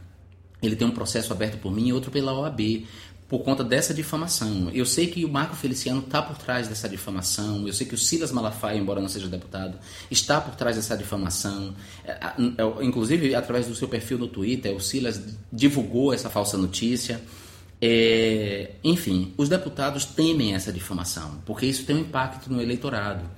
Ele 0.62 0.76
tem 0.76 0.88
um 0.88 0.92
processo 0.92 1.32
aberto 1.32 1.60
por 1.60 1.72
mim 1.72 1.88
e 1.88 1.94
outro 1.94 2.10
pela 2.10 2.34
OAB, 2.34 2.86
por 3.28 3.40
conta 3.40 3.64
dessa 3.64 3.94
difamação. 3.94 4.70
Eu 4.74 4.86
sei 4.86 5.08
que 5.08 5.26
o 5.26 5.30
Marco 5.30 5.56
Feliciano 5.56 6.00
está 6.00 6.22
por 6.22 6.38
trás 6.38 6.68
dessa 6.68 6.88
difamação, 6.88 7.68
eu 7.68 7.74
sei 7.74 7.86
que 7.86 7.94
o 7.94 7.98
Silas 7.98 8.32
Malafaia, 8.32 8.78
embora 8.78 9.02
não 9.02 9.10
seja 9.10 9.28
deputado, 9.28 9.78
está 10.10 10.40
por 10.40 10.56
trás 10.56 10.76
dessa 10.78 10.96
difamação. 10.96 11.76
É, 12.06 12.12
é, 12.12 12.86
inclusive, 12.86 13.36
através 13.36 13.68
do 13.68 13.76
seu 13.76 13.88
perfil 13.88 14.18
no 14.18 14.28
Twitter, 14.28 14.74
o 14.74 14.80
Silas 14.80 15.22
divulgou 15.52 16.14
essa 16.14 16.30
falsa 16.30 16.58
notícia. 16.58 17.22
É, 17.80 18.72
enfim, 18.84 19.34
os 19.38 19.50
deputados 19.50 20.06
temem 20.06 20.56
essa 20.56 20.72
difamação, 20.72 21.42
porque 21.46 21.66
isso 21.66 21.86
tem 21.86 21.98
um 21.98 22.00
impacto 22.00 22.52
no 22.52 22.62
eleitorado. 22.62 23.30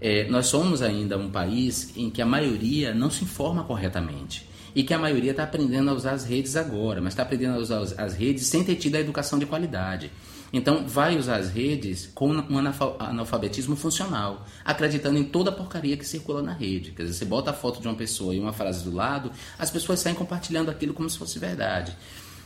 É, 0.00 0.26
nós 0.28 0.46
somos 0.46 0.82
ainda 0.82 1.16
um 1.16 1.30
país 1.30 1.92
em 1.96 2.10
que 2.10 2.20
a 2.20 2.26
maioria 2.26 2.92
não 2.92 3.10
se 3.10 3.22
informa 3.24 3.62
corretamente 3.62 4.53
e 4.74 4.82
que 4.82 4.92
a 4.92 4.98
maioria 4.98 5.30
está 5.30 5.44
aprendendo 5.44 5.90
a 5.90 5.94
usar 5.94 6.12
as 6.12 6.24
redes 6.24 6.56
agora, 6.56 7.00
mas 7.00 7.12
está 7.12 7.22
aprendendo 7.22 7.54
a 7.54 7.58
usar 7.58 7.80
as 7.98 8.14
redes 8.14 8.46
sem 8.46 8.64
ter 8.64 8.76
tido 8.76 8.96
a 8.96 9.00
educação 9.00 9.38
de 9.38 9.46
qualidade. 9.46 10.10
Então, 10.52 10.86
vai 10.86 11.18
usar 11.18 11.36
as 11.36 11.50
redes 11.50 12.08
com 12.14 12.30
um 12.30 12.58
analfabetismo 13.00 13.74
funcional, 13.74 14.46
acreditando 14.64 15.18
em 15.18 15.24
toda 15.24 15.50
a 15.50 15.52
porcaria 15.52 15.96
que 15.96 16.06
circula 16.06 16.42
na 16.42 16.52
rede. 16.52 16.92
Quer 16.92 17.02
dizer, 17.02 17.14
você 17.14 17.24
bota 17.24 17.50
a 17.50 17.52
foto 17.52 17.80
de 17.80 17.88
uma 17.88 17.96
pessoa 17.96 18.32
e 18.32 18.38
uma 18.38 18.52
frase 18.52 18.84
do 18.84 18.94
lado, 18.94 19.32
as 19.58 19.68
pessoas 19.70 19.98
saem 19.98 20.14
compartilhando 20.14 20.70
aquilo 20.70 20.94
como 20.94 21.10
se 21.10 21.18
fosse 21.18 21.40
verdade. 21.40 21.96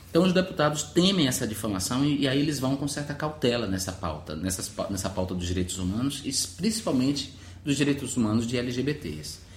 Então, 0.09 0.23
os 0.23 0.33
deputados 0.33 0.85
temem 0.85 1.29
essa 1.29 1.47
difamação 1.47 2.03
e, 2.03 2.23
e 2.23 2.29
aí 2.29 2.41
eles 2.41 2.59
vão 2.59 2.77
com 2.77 2.89
certa 2.89 3.13
cautela 3.13 3.67
nessa 3.67 3.93
pauta, 3.93 4.35
nessa 4.35 5.11
pauta 5.11 5.35
dos 5.35 5.47
direitos 5.47 5.79
humanos 5.79 6.23
principalmente 6.57 7.35
dos 7.63 7.77
direitos 7.77 8.17
humanos 8.17 8.47
de 8.47 8.57
LGBTs. 8.57 9.48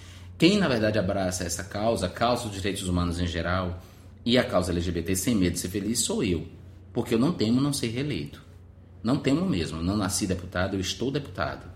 Quem, 0.42 0.58
na 0.58 0.66
verdade, 0.66 0.98
abraça 0.98 1.44
essa 1.44 1.62
causa, 1.62 2.06
a 2.06 2.08
causa 2.08 2.48
dos 2.48 2.56
direitos 2.56 2.88
humanos 2.88 3.20
em 3.20 3.28
geral 3.28 3.80
e 4.24 4.36
a 4.36 4.42
causa 4.42 4.72
LGBT 4.72 5.14
sem 5.14 5.36
medo 5.36 5.52
de 5.52 5.60
ser 5.60 5.68
feliz, 5.68 6.00
sou 6.00 6.24
eu. 6.24 6.48
Porque 6.92 7.14
eu 7.14 7.18
não 7.20 7.32
temo 7.32 7.60
não 7.60 7.72
ser 7.72 7.90
reeleito. 7.90 8.42
Não 9.04 9.18
temo 9.18 9.46
mesmo. 9.46 9.80
Não 9.80 9.96
nasci 9.96 10.26
deputado, 10.26 10.74
eu 10.74 10.80
estou 10.80 11.12
deputado. 11.12 11.70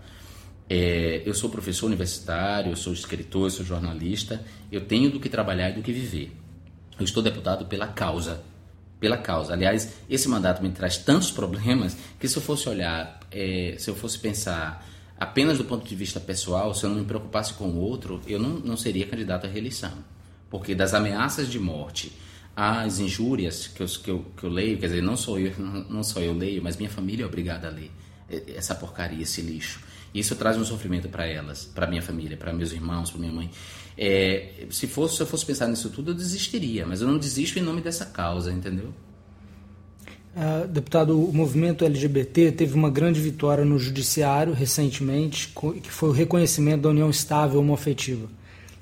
É, 0.69 1.21
eu 1.25 1.33
sou 1.33 1.49
professor 1.49 1.85
universitário, 1.85 2.73
eu 2.73 2.75
sou 2.75 2.91
escritor, 2.91 3.45
eu 3.45 3.51
sou 3.51 3.65
jornalista. 3.65 4.43
Eu 4.69 4.81
tenho 4.81 5.09
do 5.09 5.17
que 5.17 5.29
trabalhar 5.29 5.69
e 5.69 5.73
do 5.75 5.81
que 5.81 5.93
viver. 5.93 6.35
Eu 6.99 7.05
estou 7.05 7.23
deputado 7.23 7.67
pela 7.67 7.87
causa. 7.87 8.43
Pela 8.99 9.17
causa. 9.17 9.53
Aliás, 9.53 9.93
esse 10.09 10.27
mandato 10.27 10.61
me 10.61 10.71
traz 10.71 10.97
tantos 10.97 11.31
problemas 11.31 11.95
que 12.19 12.27
se 12.27 12.35
eu 12.35 12.41
fosse 12.41 12.67
olhar, 12.67 13.17
é, 13.31 13.75
se 13.79 13.89
eu 13.89 13.95
fosse 13.95 14.19
pensar 14.19 14.85
apenas 15.19 15.57
do 15.57 15.65
ponto 15.65 15.87
de 15.87 15.95
vista 15.95 16.19
pessoal, 16.19 16.73
se 16.73 16.85
eu 16.85 16.89
não 16.89 16.97
me 16.97 17.05
preocupasse 17.05 17.53
com 17.53 17.65
o 17.65 17.77
outro, 17.77 18.21
eu 18.27 18.39
não, 18.39 18.59
não 18.59 18.77
seria 18.77 19.05
candidato 19.05 19.45
à 19.45 19.49
reeleição. 19.49 19.93
Porque 20.49 20.73
das 20.73 20.93
ameaças 20.93 21.49
de 21.49 21.59
morte 21.59 22.11
às 22.55 22.99
injúrias 22.99 23.67
que 23.67 23.81
eu, 23.81 23.87
que 23.87 24.11
eu, 24.11 24.25
que 24.37 24.43
eu 24.43 24.49
leio, 24.49 24.77
quer 24.77 24.87
dizer, 24.87 25.03
não 25.03 25.17
sou, 25.17 25.39
eu, 25.39 25.53
não 25.59 26.03
só 26.03 26.19
eu 26.19 26.33
leio, 26.33 26.63
mas 26.63 26.77
minha 26.77 26.89
família 26.89 27.23
é 27.23 27.27
obrigada 27.27 27.67
a 27.67 27.71
ler 27.71 27.91
essa 28.55 28.75
porcaria, 28.75 29.23
esse 29.23 29.41
lixo. 29.41 29.79
Isso 30.13 30.35
traz 30.35 30.57
um 30.57 30.65
sofrimento 30.65 31.09
para 31.09 31.25
elas, 31.25 31.65
para 31.65 31.87
minha 31.87 32.01
família, 32.01 32.35
para 32.37 32.51
meus 32.53 32.71
irmãos, 32.71 33.11
para 33.11 33.19
minha 33.19 33.31
mãe. 33.31 33.49
É, 33.97 34.65
se, 34.69 34.87
fosse, 34.87 35.15
se 35.15 35.21
eu 35.21 35.27
fosse 35.27 35.45
pensar 35.45 35.67
nisso 35.67 35.89
tudo, 35.89 36.11
eu 36.11 36.15
desistiria, 36.15 36.85
mas 36.85 37.01
eu 37.01 37.07
não 37.07 37.17
desisto 37.17 37.59
em 37.59 37.61
nome 37.61 37.81
dessa 37.81 38.05
causa, 38.05 38.51
entendeu? 38.51 38.93
Uh, 40.37 40.67
deputado, 40.67 41.19
o 41.19 41.33
movimento 41.33 41.83
LGBT 41.83 42.51
teve 42.51 42.75
uma 42.75 42.91
grande 42.91 43.19
vitória 43.19 43.65
no 43.65 43.79
judiciário 43.79 44.53
recentemente, 44.53 45.51
que 45.81 45.91
foi 45.91 46.09
o 46.09 46.11
reconhecimento 46.11 46.83
da 46.83 46.89
união 46.89 47.09
estável 47.09 47.59
homoafetiva. 47.59 48.27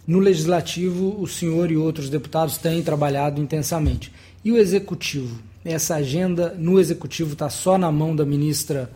No 0.06 0.20
legislativo, 0.20 1.16
o 1.18 1.26
senhor 1.26 1.72
e 1.72 1.78
outros 1.78 2.10
deputados 2.10 2.58
têm 2.58 2.84
trabalhado 2.84 3.42
intensamente. 3.42 4.12
E 4.44 4.52
o 4.52 4.58
executivo? 4.58 5.40
Essa 5.64 5.96
agenda 5.96 6.54
no 6.60 6.78
executivo 6.78 7.32
está 7.32 7.50
só 7.50 7.78
na 7.78 7.90
mão 7.90 8.14
da 8.14 8.26
ministra 8.26 8.92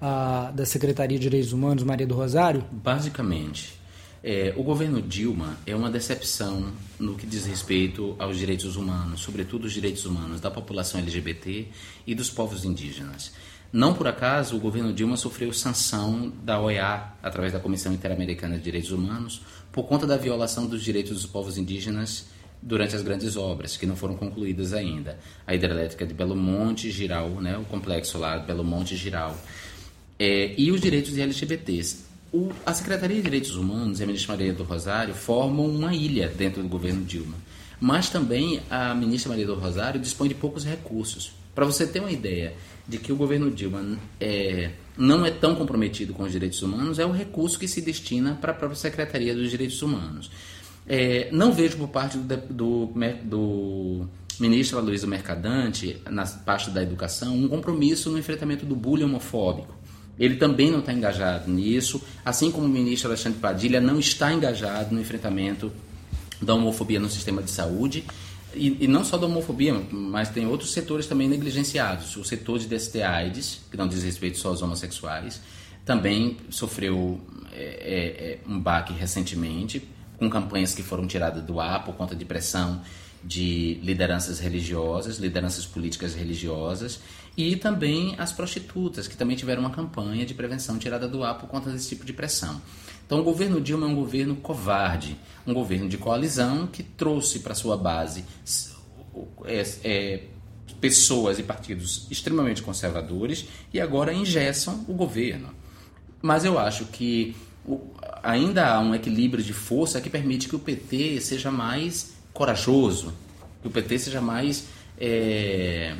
uh, 0.00 0.52
da 0.52 0.64
Secretaria 0.64 1.18
de 1.18 1.22
Direitos 1.24 1.52
Humanos, 1.52 1.82
Maria 1.82 2.06
do 2.06 2.14
Rosário? 2.14 2.62
Basicamente. 2.70 3.74
É, 4.26 4.54
o 4.56 4.62
governo 4.62 5.02
Dilma 5.02 5.58
é 5.66 5.76
uma 5.76 5.90
decepção 5.90 6.72
no 6.98 7.14
que 7.14 7.26
diz 7.26 7.44
respeito 7.44 8.16
aos 8.18 8.38
direitos 8.38 8.74
humanos, 8.74 9.20
sobretudo 9.20 9.66
os 9.66 9.72
direitos 9.74 10.06
humanos 10.06 10.40
da 10.40 10.50
população 10.50 10.98
LGBT 10.98 11.68
e 12.06 12.14
dos 12.14 12.30
povos 12.30 12.64
indígenas. 12.64 13.32
Não 13.70 13.92
por 13.92 14.08
acaso 14.08 14.56
o 14.56 14.60
governo 14.60 14.94
Dilma 14.94 15.18
sofreu 15.18 15.52
sanção 15.52 16.32
da 16.42 16.58
OEA, 16.58 17.12
através 17.22 17.52
da 17.52 17.60
Comissão 17.60 17.92
Interamericana 17.92 18.56
de 18.56 18.64
Direitos 18.64 18.92
Humanos, 18.92 19.42
por 19.70 19.82
conta 19.82 20.06
da 20.06 20.16
violação 20.16 20.66
dos 20.66 20.82
direitos 20.82 21.12
dos 21.12 21.26
povos 21.26 21.58
indígenas 21.58 22.24
durante 22.62 22.96
as 22.96 23.02
grandes 23.02 23.36
obras, 23.36 23.76
que 23.76 23.84
não 23.84 23.94
foram 23.94 24.16
concluídas 24.16 24.72
ainda. 24.72 25.18
A 25.46 25.54
hidrelétrica 25.54 26.06
de 26.06 26.14
Belo 26.14 26.34
Monte, 26.34 26.90
Giral, 26.90 27.28
né, 27.42 27.58
o 27.58 27.64
complexo 27.64 28.16
lá, 28.16 28.38
Belo 28.38 28.64
Monte, 28.64 28.96
Giral. 28.96 29.38
É, 30.18 30.54
e 30.56 30.72
os 30.72 30.80
direitos 30.80 31.12
de 31.12 31.20
LGBTs. 31.20 32.13
O, 32.34 32.50
a 32.66 32.74
Secretaria 32.74 33.18
de 33.18 33.22
Direitos 33.22 33.54
Humanos 33.54 34.00
e 34.00 34.02
a 34.02 34.06
ministra 34.06 34.34
Maria 34.34 34.52
do 34.52 34.64
Rosário 34.64 35.14
formam 35.14 35.66
uma 35.66 35.94
ilha 35.94 36.26
dentro 36.26 36.60
do 36.60 36.68
governo 36.68 37.04
Dilma. 37.04 37.36
Mas 37.80 38.10
também 38.10 38.60
a 38.68 38.92
ministra 38.92 39.30
Maria 39.30 39.46
do 39.46 39.54
Rosário 39.54 40.00
dispõe 40.00 40.26
de 40.26 40.34
poucos 40.34 40.64
recursos. 40.64 41.30
Para 41.54 41.64
você 41.64 41.86
ter 41.86 42.00
uma 42.00 42.10
ideia 42.10 42.54
de 42.88 42.98
que 42.98 43.12
o 43.12 43.16
governo 43.16 43.52
Dilma 43.52 44.00
é, 44.20 44.72
não 44.98 45.24
é 45.24 45.30
tão 45.30 45.54
comprometido 45.54 46.12
com 46.12 46.24
os 46.24 46.32
direitos 46.32 46.60
humanos, 46.60 46.98
é 46.98 47.06
o 47.06 47.12
recurso 47.12 47.56
que 47.56 47.68
se 47.68 47.80
destina 47.80 48.36
para 48.40 48.50
a 48.50 48.54
própria 48.54 48.76
Secretaria 48.76 49.32
dos 49.32 49.48
Direitos 49.48 49.80
Humanos. 49.80 50.28
É, 50.88 51.28
não 51.30 51.52
vejo 51.52 51.76
por 51.76 51.86
parte 51.86 52.18
do, 52.18 52.36
do, 52.50 52.92
do 53.22 54.08
ministro 54.40 54.76
Aloysio 54.76 55.06
Mercadante, 55.06 56.02
na 56.10 56.26
parte 56.26 56.68
da 56.70 56.82
educação, 56.82 57.36
um 57.36 57.46
compromisso 57.46 58.10
no 58.10 58.18
enfrentamento 58.18 58.66
do 58.66 58.74
bullying 58.74 59.04
homofóbico. 59.04 59.83
Ele 60.18 60.36
também 60.36 60.70
não 60.70 60.78
está 60.78 60.92
engajado 60.92 61.50
nisso, 61.50 62.02
assim 62.24 62.50
como 62.50 62.66
o 62.66 62.68
ministro 62.68 63.08
Alexandre 63.08 63.38
Padilha 63.40 63.80
não 63.80 63.98
está 63.98 64.32
engajado 64.32 64.94
no 64.94 65.00
enfrentamento 65.00 65.72
da 66.40 66.54
homofobia 66.54 67.00
no 67.00 67.08
sistema 67.08 67.42
de 67.42 67.50
saúde. 67.50 68.04
E, 68.54 68.84
e, 68.84 68.86
não 68.86 69.04
só 69.04 69.16
da 69.16 69.26
homofobia, 69.26 69.74
mas 69.90 70.28
tem 70.28 70.46
outros 70.46 70.72
setores 70.72 71.06
também 71.06 71.28
negligenciados. 71.28 72.16
O 72.16 72.24
setor 72.24 72.60
de 72.60 72.68
DST-AIDS, 72.68 73.62
que 73.68 73.76
não 73.76 73.88
diz 73.88 74.04
respeito 74.04 74.38
só 74.38 74.50
aos 74.50 74.62
homossexuais, 74.62 75.40
também 75.84 76.36
sofreu 76.50 77.20
é, 77.52 77.62
é, 77.62 78.32
é, 78.32 78.38
um 78.48 78.58
baque 78.58 78.92
recentemente, 78.92 79.82
com 80.16 80.30
campanhas 80.30 80.72
que 80.72 80.82
foram 80.82 81.06
tiradas 81.06 81.42
do 81.42 81.60
ar 81.60 81.84
por 81.84 81.94
conta 81.96 82.14
de 82.14 82.24
pressão 82.24 82.80
de 83.24 83.80
lideranças 83.82 84.38
religiosas, 84.38 85.18
lideranças 85.18 85.66
políticas 85.66 86.14
religiosas 86.14 87.00
e 87.36 87.56
também 87.56 88.14
as 88.18 88.32
prostitutas, 88.32 89.08
que 89.08 89.16
também 89.16 89.36
tiveram 89.36 89.62
uma 89.62 89.70
campanha 89.70 90.24
de 90.24 90.34
prevenção 90.34 90.78
tirada 90.78 91.08
do 91.08 91.24
ar 91.24 91.38
por 91.38 91.48
conta 91.48 91.70
desse 91.70 91.88
tipo 91.88 92.04
de 92.04 92.12
pressão. 92.12 92.60
Então, 93.06 93.20
o 93.20 93.24
governo 93.24 93.60
Dilma 93.60 93.86
é 93.86 93.90
um 93.90 93.94
governo 93.94 94.36
covarde, 94.36 95.16
um 95.46 95.52
governo 95.52 95.88
de 95.88 95.98
coalizão 95.98 96.66
que 96.66 96.82
trouxe 96.82 97.40
para 97.40 97.54
sua 97.54 97.76
base 97.76 98.24
é, 99.44 99.66
é, 99.84 100.22
pessoas 100.80 101.38
e 101.38 101.42
partidos 101.42 102.06
extremamente 102.10 102.62
conservadores 102.62 103.46
e 103.72 103.80
agora 103.80 104.12
engessam 104.12 104.84
o 104.88 104.94
governo. 104.94 105.50
Mas 106.22 106.44
eu 106.44 106.58
acho 106.58 106.86
que 106.86 107.36
ainda 108.22 108.68
há 108.68 108.80
um 108.80 108.94
equilíbrio 108.94 109.42
de 109.42 109.52
força 109.52 110.00
que 110.00 110.08
permite 110.08 110.48
que 110.48 110.56
o 110.56 110.58
PT 110.58 111.20
seja 111.20 111.50
mais 111.50 112.14
corajoso, 112.32 113.12
que 113.60 113.68
o 113.68 113.70
PT 113.70 113.98
seja 113.98 114.20
mais, 114.20 114.66
é, 114.98 115.94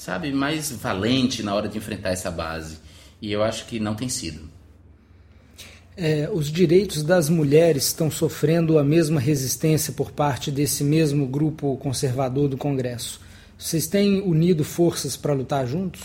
sabe, 0.00 0.32
mais 0.32 0.72
valente 0.72 1.42
na 1.42 1.54
hora 1.54 1.68
de 1.68 1.76
enfrentar 1.76 2.08
essa 2.08 2.30
base. 2.30 2.78
E 3.20 3.30
eu 3.30 3.42
acho 3.42 3.66
que 3.66 3.78
não 3.78 3.94
tem 3.94 4.08
sido. 4.08 4.48
É, 5.94 6.30
os 6.32 6.50
direitos 6.50 7.02
das 7.02 7.28
mulheres 7.28 7.88
estão 7.88 8.10
sofrendo 8.10 8.78
a 8.78 8.82
mesma 8.82 9.20
resistência 9.20 9.92
por 9.92 10.10
parte 10.10 10.50
desse 10.50 10.82
mesmo 10.82 11.26
grupo 11.26 11.76
conservador 11.76 12.48
do 12.48 12.56
Congresso. 12.56 13.20
Vocês 13.58 13.86
têm 13.86 14.22
unido 14.22 14.64
forças 14.64 15.18
para 15.18 15.34
lutar 15.34 15.66
juntos? 15.66 16.00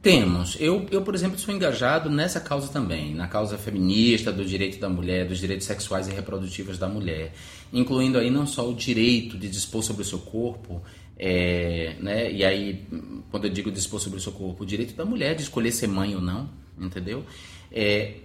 Temos. 0.00 0.56
Eu, 0.58 0.86
eu, 0.90 1.02
por 1.02 1.14
exemplo, 1.14 1.38
sou 1.38 1.52
engajado 1.52 2.08
nessa 2.08 2.40
causa 2.40 2.68
também, 2.68 3.14
na 3.14 3.28
causa 3.28 3.58
feminista, 3.58 4.32
do 4.32 4.46
direito 4.46 4.78
da 4.80 4.88
mulher, 4.88 5.26
dos 5.26 5.38
direitos 5.38 5.66
sexuais 5.66 6.08
e 6.08 6.12
reprodutivos 6.12 6.78
da 6.78 6.88
mulher, 6.88 7.34
incluindo 7.70 8.16
aí 8.16 8.30
não 8.30 8.46
só 8.46 8.66
o 8.66 8.74
direito 8.74 9.36
de 9.36 9.48
dispor 9.48 9.82
sobre 9.82 10.00
o 10.00 10.04
seu 10.06 10.20
corpo, 10.20 10.80
é, 11.18 11.96
né? 12.00 12.30
E 12.30 12.44
aí, 12.44 12.86
quando 13.30 13.44
eu 13.46 13.50
digo 13.50 13.70
dispor 13.70 14.00
sobre 14.00 14.18
o 14.18 14.22
seu 14.22 14.32
corpo, 14.32 14.62
o 14.62 14.66
direito 14.66 14.94
da 14.94 15.04
mulher 15.04 15.34
de 15.34 15.42
escolher 15.42 15.72
ser 15.72 15.86
mãe 15.86 16.14
ou 16.14 16.20
não, 16.20 16.48
entendeu? 16.78 17.24
É, 17.72 18.16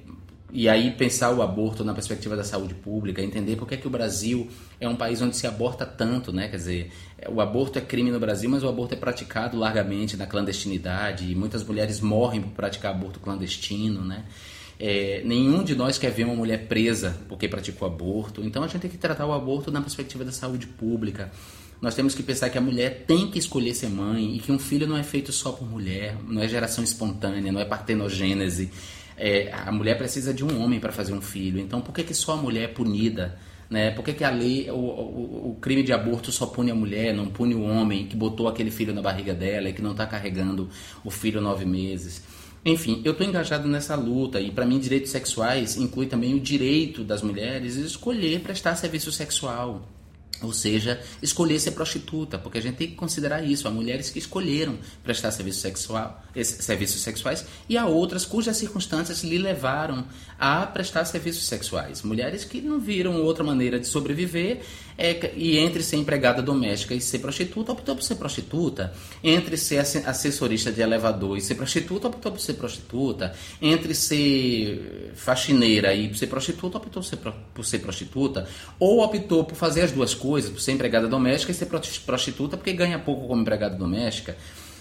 e 0.53 0.67
aí 0.67 0.91
pensar 0.91 1.31
o 1.31 1.41
aborto 1.41 1.83
na 1.83 1.93
perspectiva 1.93 2.35
da 2.35 2.43
saúde 2.43 2.73
pública, 2.73 3.21
entender 3.21 3.55
por 3.55 3.65
que, 3.65 3.75
é 3.75 3.77
que 3.77 3.87
o 3.87 3.89
Brasil 3.89 4.49
é 4.81 4.87
um 4.87 4.95
país 4.95 5.21
onde 5.21 5.37
se 5.37 5.47
aborta 5.47 5.85
tanto, 5.85 6.33
né? 6.33 6.49
Quer 6.49 6.57
dizer, 6.57 6.91
o 7.29 7.39
aborto 7.39 7.79
é 7.79 7.81
crime 7.81 8.11
no 8.11 8.19
Brasil, 8.19 8.49
mas 8.49 8.61
o 8.61 8.67
aborto 8.67 8.93
é 8.93 8.97
praticado 8.97 9.57
largamente 9.57 10.17
na 10.17 10.27
clandestinidade 10.27 11.31
e 11.31 11.35
muitas 11.35 11.63
mulheres 11.63 12.01
morrem 12.01 12.41
por 12.41 12.51
praticar 12.51 12.91
aborto 12.91 13.21
clandestino, 13.21 14.03
né? 14.03 14.25
É, 14.77 15.21
nenhum 15.23 15.63
de 15.63 15.75
nós 15.75 15.97
quer 15.97 16.09
ver 16.09 16.25
uma 16.25 16.35
mulher 16.35 16.67
presa 16.67 17.15
porque 17.29 17.47
praticou 17.47 17.87
aborto. 17.87 18.43
Então 18.43 18.63
a 18.63 18.67
gente 18.67 18.81
tem 18.81 18.91
que 18.91 18.97
tratar 18.97 19.25
o 19.27 19.31
aborto 19.31 19.71
na 19.71 19.79
perspectiva 19.79 20.25
da 20.25 20.31
saúde 20.31 20.67
pública. 20.67 21.31
Nós 21.81 21.95
temos 21.95 22.13
que 22.13 22.21
pensar 22.21 22.49
que 22.49 22.57
a 22.57 22.61
mulher 22.61 23.05
tem 23.07 23.31
que 23.31 23.39
escolher 23.39 23.73
ser 23.73 23.89
mãe 23.89 24.35
e 24.35 24.39
que 24.39 24.51
um 24.51 24.59
filho 24.59 24.85
não 24.85 24.95
é 24.95 25.03
feito 25.03 25.31
só 25.31 25.51
por 25.51 25.67
mulher, 25.67 26.15
não 26.27 26.41
é 26.41 26.47
geração 26.47 26.83
espontânea, 26.83 27.51
não 27.51 27.59
é 27.59 27.65
partenogênese 27.65 28.69
é, 29.21 29.51
a 29.53 29.71
mulher 29.71 29.99
precisa 29.99 30.33
de 30.33 30.43
um 30.43 30.63
homem 30.63 30.79
para 30.79 30.91
fazer 30.91 31.13
um 31.13 31.21
filho. 31.21 31.59
Então, 31.59 31.79
por 31.79 31.93
que, 31.93 32.03
que 32.03 32.13
só 32.13 32.33
a 32.33 32.37
mulher 32.37 32.63
é 32.63 32.67
punida? 32.67 33.37
Né? 33.69 33.91
Por 33.91 34.03
que, 34.03 34.13
que 34.13 34.23
a 34.23 34.31
lei, 34.31 34.67
o, 34.71 34.73
o, 34.73 35.51
o, 35.51 35.57
crime 35.61 35.83
de 35.83 35.93
aborto 35.93 36.31
só 36.31 36.47
pune 36.47 36.71
a 36.71 36.75
mulher, 36.75 37.13
não 37.13 37.27
pune 37.27 37.53
o 37.53 37.61
homem 37.61 38.07
que 38.07 38.15
botou 38.15 38.47
aquele 38.47 38.71
filho 38.71 38.95
na 38.95 39.01
barriga 39.01 39.33
dela 39.35 39.69
e 39.69 39.73
que 39.73 39.81
não 39.81 39.91
está 39.91 40.07
carregando 40.07 40.69
o 41.05 41.11
filho 41.11 41.39
nove 41.39 41.65
meses? 41.65 42.23
Enfim, 42.65 43.01
eu 43.05 43.11
estou 43.11 43.25
engajado 43.25 43.67
nessa 43.67 43.95
luta 43.95 44.41
e 44.41 44.49
para 44.49 44.65
mim 44.65 44.79
direitos 44.79 45.11
sexuais 45.11 45.77
inclui 45.77 46.07
também 46.07 46.33
o 46.33 46.39
direito 46.39 47.03
das 47.03 47.21
mulheres 47.21 47.75
de 47.75 47.85
escolher 47.85 48.41
prestar 48.41 48.75
serviço 48.75 49.11
sexual. 49.11 49.87
Ou 50.41 50.51
seja, 50.51 50.99
escolher 51.21 51.59
ser 51.59 51.71
prostituta, 51.71 52.37
porque 52.37 52.57
a 52.57 52.61
gente 52.61 52.75
tem 52.75 52.87
que 52.87 52.95
considerar 52.95 53.43
isso. 53.43 53.67
Há 53.67 53.71
mulheres 53.71 54.09
que 54.09 54.19
escolheram 54.19 54.77
prestar 55.03 55.31
serviço 55.31 55.59
sexual, 55.59 56.23
serviços 56.43 57.01
sexuais 57.01 57.45
e 57.69 57.77
há 57.77 57.85
outras 57.85 58.25
cujas 58.25 58.57
circunstâncias 58.57 59.23
lhe 59.23 59.37
levaram 59.37 60.05
a 60.39 60.65
prestar 60.65 61.05
serviços 61.05 61.45
sexuais. 61.45 62.01
Mulheres 62.01 62.43
que 62.43 62.59
não 62.61 62.79
viram 62.79 63.21
outra 63.21 63.43
maneira 63.43 63.79
de 63.79 63.87
sobreviver 63.87 64.61
é, 65.01 65.33
e 65.35 65.57
entre 65.57 65.81
ser 65.81 65.97
empregada 65.97 66.43
doméstica 66.43 66.93
e 66.93 67.01
ser 67.01 67.17
prostituta, 67.17 67.71
optou 67.71 67.95
por 67.95 68.03
ser 68.03 68.15
prostituta. 68.15 68.93
Entre 69.23 69.57
ser 69.57 69.79
assessorista 70.05 70.71
de 70.71 70.79
elevador 70.79 71.35
e 71.35 71.41
ser 71.41 71.55
prostituta, 71.55 72.07
optou 72.07 72.31
por 72.31 72.39
ser 72.39 72.53
prostituta. 72.53 73.33
Entre 73.59 73.95
ser 73.95 75.11
faxineira 75.15 75.91
e 75.91 76.13
ser 76.15 76.27
prostituta, 76.27 76.77
optou 76.77 77.01
por 77.01 77.09
ser, 77.09 77.17
por 77.17 77.65
ser 77.65 77.79
prostituta. 77.79 78.47
Ou 78.79 79.03
optou 79.03 79.43
por 79.43 79.55
fazer 79.55 79.81
as 79.81 79.91
duas 79.91 80.13
coisas, 80.13 80.51
por 80.51 80.61
ser 80.61 80.73
empregada 80.73 81.07
doméstica 81.07 81.51
e 81.51 81.55
ser 81.55 81.65
prostituta 82.05 82.55
porque 82.55 82.71
ganha 82.71 82.99
pouco 82.99 83.27
como 83.27 83.41
empregada 83.41 83.75
doméstica. 83.75 84.37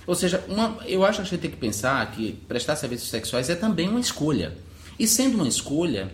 Ou 0.07 0.15
seja, 0.15 0.45
uma, 0.49 0.77
eu 0.87 1.03
acho 1.03 1.21
que 1.21 1.23
a 1.23 1.31
gente 1.31 1.41
tem 1.41 1.51
que 1.51 1.57
pensar 1.57 2.11
que 2.11 2.33
prestar 2.47 2.77
serviços 2.77 3.09
sexuais 3.09 3.49
é 3.49 3.55
também 3.55 3.89
uma 3.89 4.01
escolha. 4.01 4.53
E 4.99 5.07
sendo 5.07 5.37
uma 5.37 5.49
escolha, 5.49 6.11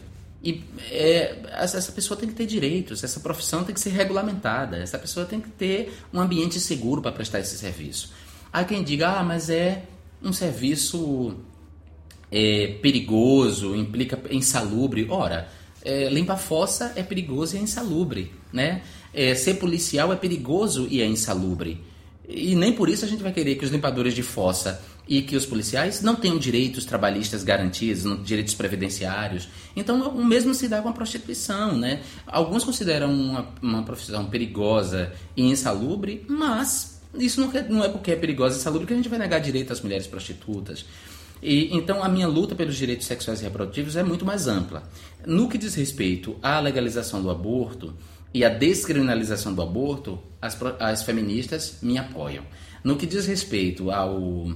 e 0.47 0.63
é, 0.93 1.39
essa 1.55 1.91
pessoa 1.91 2.17
tem 2.17 2.29
que 2.29 2.35
ter 2.37 2.47
direitos, 2.47 3.03
essa 3.03 3.19
profissão 3.19 3.65
tem 3.65 3.75
que 3.75 3.81
ser 3.81 3.91
regulamentada, 3.91 4.77
essa 4.77 4.97
pessoa 4.97 5.27
tem 5.27 5.41
que 5.41 5.51
ter 5.51 5.93
um 6.15 6.21
ambiente 6.21 6.61
seguro 6.61 7.03
para 7.03 7.11
prestar 7.11 7.41
esse 7.41 7.59
serviço. 7.59 8.13
Há 8.53 8.63
quem 8.63 8.85
diga, 8.85 9.09
ah, 9.09 9.25
mas 9.25 9.51
é 9.51 9.83
um 10.23 10.33
serviço 10.33 11.35
é, 12.31 12.79
perigoso, 12.81 13.75
implica 13.75 14.21
insalubre. 14.31 15.09
Ora, 15.11 15.49
é, 15.85 16.09
limpa 16.09 16.37
fossa 16.37 16.93
é 16.95 17.03
perigoso 17.03 17.57
e 17.57 17.59
é 17.59 17.63
insalubre, 17.63 18.33
né? 18.53 18.83
É, 19.13 19.35
ser 19.35 19.55
policial 19.55 20.13
é 20.13 20.17
perigoso 20.17 20.87
e 20.89 21.03
é 21.03 21.07
insalubre. 21.07 21.83
E 22.29 22.55
nem 22.55 22.73
por 22.73 22.89
isso 22.89 23.05
a 23.05 23.09
gente 23.09 23.23
vai 23.23 23.33
querer 23.33 23.57
que 23.57 23.65
os 23.65 23.73
limpadores 23.73 24.15
de 24.15 24.23
fossa 24.23 24.81
e 25.09 25.23
que 25.23 25.37
os 25.37 25.47
policiais 25.47 26.03
não 26.03 26.16
tenham 26.16 26.37
direitos 26.37 26.85
trabalhistas 26.85 27.45
garantidos, 27.45 28.05
direitos 28.25 28.55
previdenciários. 28.55 29.49
Então, 29.77 30.09
o 30.09 30.25
mesmo 30.25 30.53
se 30.53 30.69
dá 30.69 30.83
com 30.83 30.88
a 30.88 30.92
prostituição, 30.92 31.77
né? 31.77 32.03
Alguns 32.27 32.64
consideram 32.64 33.12
uma, 33.12 33.49
uma 33.62 33.83
profissão 33.85 34.27
perigosa 34.27 35.12
e 35.37 35.45
insalubre, 35.45 36.25
mas 36.29 37.01
isso 37.14 37.40
não, 37.40 37.53
não 37.69 37.85
é 37.85 37.88
porque 37.88 38.11
é 38.11 38.16
perigosa 38.16 38.57
e 38.57 38.59
insalubre 38.59 38.87
que 38.87 38.92
a 38.92 38.97
gente 38.97 39.09
vai 39.09 39.19
negar 39.19 39.38
direito 39.38 39.73
às 39.73 39.81
mulheres 39.81 40.07
prostitutas. 40.07 40.85
E, 41.42 41.77
então, 41.77 42.03
a 42.03 42.09
minha 42.09 42.27
luta 42.27 42.55
pelos 42.55 42.77
direitos 42.77 43.07
sexuais 43.07 43.40
e 43.40 43.45
reprodutivos 43.45 43.95
é 43.95 44.03
muito 44.03 44.25
mais 44.25 44.49
ampla. 44.49 44.83
No 45.25 45.49
que 45.49 45.59
diz 45.59 45.75
respeito 45.75 46.37
à 46.42 46.59
legalização 46.59 47.23
do 47.23 47.31
aborto 47.31 47.95
e 48.35 48.45
à 48.45 48.49
descriminalização 48.49 49.55
do 49.55 49.62
aborto, 49.62 50.19
as, 50.42 50.59
as 50.81 51.03
feministas 51.05 51.79
me 51.81 51.97
apoiam. 51.97 52.45
No 52.83 52.97
que 52.97 53.07
diz 53.07 53.27
respeito 53.27 53.90
ao 53.90 54.53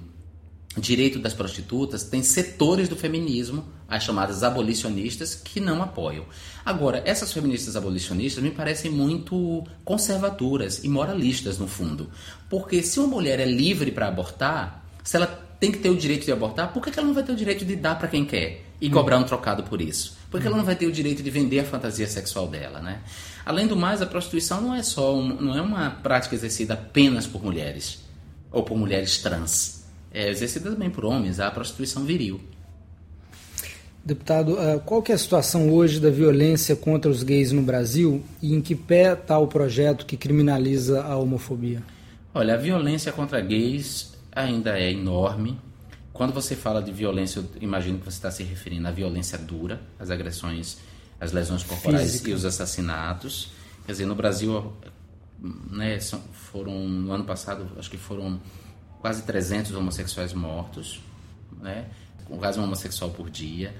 direito 0.79 1.19
das 1.19 1.35
prostitutas, 1.35 2.05
tem 2.05 2.23
setores 2.23 2.89
do 2.89 2.95
feminismo, 2.95 3.65
as 3.89 4.05
chamadas 4.05 4.45
abolicionistas, 4.45 5.35
que 5.35 5.59
não 5.59 5.83
apoiam. 5.83 6.25
Agora, 6.65 7.03
essas 7.05 7.33
feministas 7.33 7.75
abolicionistas 7.75 8.43
me 8.43 8.53
parecem 8.53 8.91
muito 8.91 9.65
conservadoras 9.85 10.85
e 10.85 10.89
moralistas, 10.89 11.59
no 11.59 11.67
fundo. 11.67 12.09
Porque 12.49 12.83
se 12.83 13.01
uma 13.01 13.09
mulher 13.09 13.41
é 13.41 13.47
livre 13.47 13.91
para 13.91 14.07
abortar, 14.07 14.85
se 15.03 15.17
ela 15.17 15.27
tem 15.59 15.73
que 15.73 15.79
ter 15.79 15.91
o 15.91 15.97
direito 15.97 16.25
de 16.25 16.33
abortar, 16.33 16.73
por 16.73 16.83
que 16.83 16.97
ela 16.97 17.07
não 17.07 17.15
vai 17.15 17.25
ter 17.25 17.33
o 17.33 17.37
direito 17.37 17.65
de 17.65 17.75
dar 17.75 17.99
para 17.99 18.07
quem 18.07 18.25
quer 18.25 18.65
e 18.81 18.87
hum. 18.87 18.93
cobrar 18.93 19.19
um 19.19 19.25
trocado 19.25 19.65
por 19.65 19.81
isso? 19.81 20.17
Por 20.31 20.41
que 20.41 20.47
ela 20.47 20.57
não 20.57 20.65
vai 20.65 20.77
ter 20.77 20.87
o 20.87 20.93
direito 20.93 21.21
de 21.21 21.31
vender 21.31 21.59
a 21.59 21.65
fantasia 21.65 22.07
sexual 22.07 22.47
dela, 22.47 22.81
né? 22.81 23.01
Além 23.45 23.67
do 23.67 23.75
mais, 23.75 24.01
a 24.01 24.07
prostituição 24.07 24.61
não 24.61 24.73
é 24.73 24.83
só 24.85 25.17
um, 25.17 25.35
não 25.35 25.57
é 25.57 25.61
uma 25.61 25.91
prática 25.91 26.37
exercida 26.37 26.75
apenas 26.75 27.27
por 27.27 27.43
mulheres 27.43 27.99
ou 28.53 28.63
por 28.63 28.79
mulheres 28.79 29.19
trans 29.19 29.80
é 30.13 30.29
exercida 30.29 30.71
também 30.71 30.91
por 30.91 31.05
homens, 31.05 31.41
a 31.41 31.51
prostituição 31.51 32.05
viril. 32.05 32.41
Deputado, 34.05 34.59
ah, 34.59 34.79
qual 34.79 35.03
que 35.03 35.13
é 35.13 35.15
a 35.15 35.19
situação 35.19 35.71
hoje 35.71 36.01
da 36.01 36.11
violência 36.11 36.75
contra 36.75 37.11
os 37.11 37.23
gays 37.23 37.53
no 37.53 37.61
Brasil 37.61 38.23
e 38.41 38.55
em 38.55 38.61
que 38.61 38.75
pé 38.75 39.13
está 39.13 39.39
o 39.39 39.47
projeto 39.47 40.07
que 40.07 40.17
criminaliza 40.17 41.03
a 41.03 41.17
homofobia? 41.17 41.83
Olha, 42.33 42.55
a 42.55 42.57
violência 42.57 43.13
contra 43.13 43.41
gays 43.41 44.15
ainda 44.33 44.79
é 44.79 44.91
enorme. 44.91 45.59
Quando 46.13 46.33
você 46.33 46.57
fala 46.57 46.83
de 46.83 46.93
violência, 46.93 47.41
eu 47.41 47.45
imagino 47.61 47.99
que 47.99 48.05
você 48.05 48.17
está 48.17 48.31
se 48.31 48.43
referindo 48.43 48.89
à 48.89 48.91
violência 48.91 49.37
dura, 49.37 49.81
às 49.99 50.11
agressões, 50.11 50.79
às 51.21 51.33
lesões 51.33 51.63
corporais 51.63 52.11
Física. 52.11 52.31
e 52.31 52.33
os 52.33 52.45
assassinatos. 52.45 53.51
Quer 53.85 53.93
dizer, 53.93 54.07
no 54.07 54.15
Brasil, 54.15 54.73
né, 55.71 55.99
foram, 56.33 56.89
no 56.89 57.13
ano 57.13 57.25
passado, 57.25 57.67
acho 57.79 57.91
que 57.91 57.99
foram 57.99 58.41
quase 59.01 59.23
300 59.23 59.75
homossexuais 59.75 60.33
mortos, 60.33 61.01
né? 61.61 61.87
quase 62.39 62.61
um 62.61 62.65
homossexual 62.65 63.11
por 63.11 63.29
dia. 63.31 63.75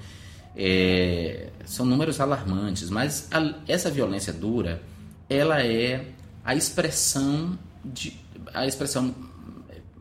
É, 0.57 1.51
são 1.65 1.87
números 1.87 2.21
alarmantes, 2.21 2.91
mas 2.91 3.29
a, 3.31 3.55
essa 3.69 3.91
violência 3.91 4.33
dura, 4.33 4.83
ela 5.29 5.65
é 5.65 6.07
a 6.45 6.55
expressão 6.55 7.57
de 7.85 8.19
a 8.53 8.67
expressão 8.67 9.15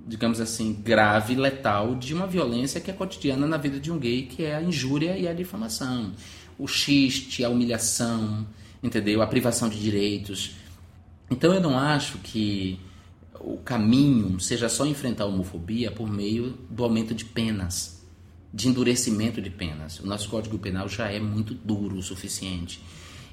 digamos 0.10 0.42
assim 0.42 0.74
grave, 0.74 1.36
letal 1.36 1.94
de 1.94 2.16
uma 2.16 2.26
violência 2.26 2.82
que 2.82 2.90
é 2.90 2.94
cotidiana 2.94 3.46
na 3.46 3.58
vida 3.58 3.80
de 3.80 3.92
um 3.92 4.00
gay, 4.00 4.24
que 4.24 4.44
é 4.44 4.56
a 4.56 4.62
injúria 4.62 5.16
e 5.16 5.28
a 5.28 5.34
difamação, 5.34 6.12
o 6.58 6.68
xiste, 6.68 7.46
a 7.46 7.50
humilhação, 7.50 8.48
entendeu? 8.82 9.22
A 9.22 9.28
privação 9.28 9.70
de 9.70 9.80
direitos. 9.80 10.56
Então 11.30 11.54
eu 11.54 11.62
não 11.62 11.78
acho 11.78 12.18
que 12.18 12.80
o 13.40 13.58
caminho 13.58 14.40
seja 14.40 14.70
só 14.70 14.86
enfrentar 14.86 15.24
a 15.24 15.28
homofobia 15.28 15.92
por 15.92 16.10
meio 16.10 16.58
do 16.70 16.84
aumento 16.84 17.14
de 17.14 17.26
penas, 17.26 18.06
de 18.54 18.68
endurecimento 18.68 19.42
de 19.42 19.50
penas. 19.50 20.00
O 20.00 20.08
nosso 20.08 20.30
Código 20.30 20.58
Penal 20.58 20.90
já 20.90 21.12
é 21.12 21.20
muito 21.20 21.54
duro 21.54 21.98
o 21.98 22.04
suficiente. 22.04 22.82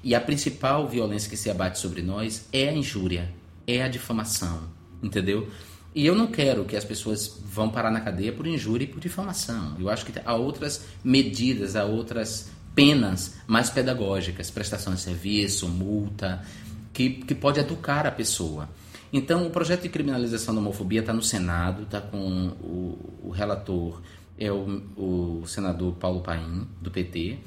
E 0.03 0.15
a 0.15 0.21
principal 0.21 0.87
violência 0.87 1.29
que 1.29 1.37
se 1.37 1.51
abate 1.51 1.79
sobre 1.79 2.03
nós 2.03 2.47
é 2.53 2.69
a 2.69 2.73
injúria, 2.73 3.33
é 3.67 3.83
a 3.83 3.89
difamação, 3.89 4.69
entendeu? 5.03 5.49
E 5.95 6.05
eu 6.05 6.15
não 6.15 6.27
quero 6.27 6.65
que 6.65 6.77
as 6.77 6.85
pessoas 6.85 7.41
vão 7.45 7.71
parar 7.71 7.91
na 7.91 8.01
cadeia 8.01 8.33
por 8.33 8.47
injúria 8.47 8.85
e 8.85 8.89
por 8.89 9.01
difamação. 9.01 9.77
Eu 9.81 9.89
acho 9.89 10.05
que 10.05 10.13
há 10.25 10.35
outras 10.35 10.85
medidas, 11.03 11.75
há 11.75 11.85
outras 11.85 12.51
penas 12.75 13.37
mais 13.47 13.71
pedagógicas, 13.71 14.51
prestação 14.51 14.95
de 14.95 15.01
serviço, 15.01 15.67
multa, 15.67 16.45
que, 16.93 17.11
que 17.11 17.35
pode 17.35 17.59
educar 17.59 18.07
a 18.07 18.11
pessoa. 18.11 18.69
Então, 19.13 19.47
o 19.47 19.51
projeto 19.51 19.83
de 19.83 19.89
criminalização 19.89 20.55
da 20.55 20.61
homofobia 20.61 21.01
está 21.01 21.13
no 21.13 21.23
Senado, 21.23 21.83
está 21.83 22.01
com 22.01 22.49
o, 22.61 23.29
o, 23.29 23.31
relator, 23.31 24.01
é 24.39 24.51
o, 24.51 24.83
o 24.97 25.47
senador 25.47 25.95
Paulo 25.95 26.21
Paim, 26.21 26.67
do 26.81 26.91
PT, 26.91 27.39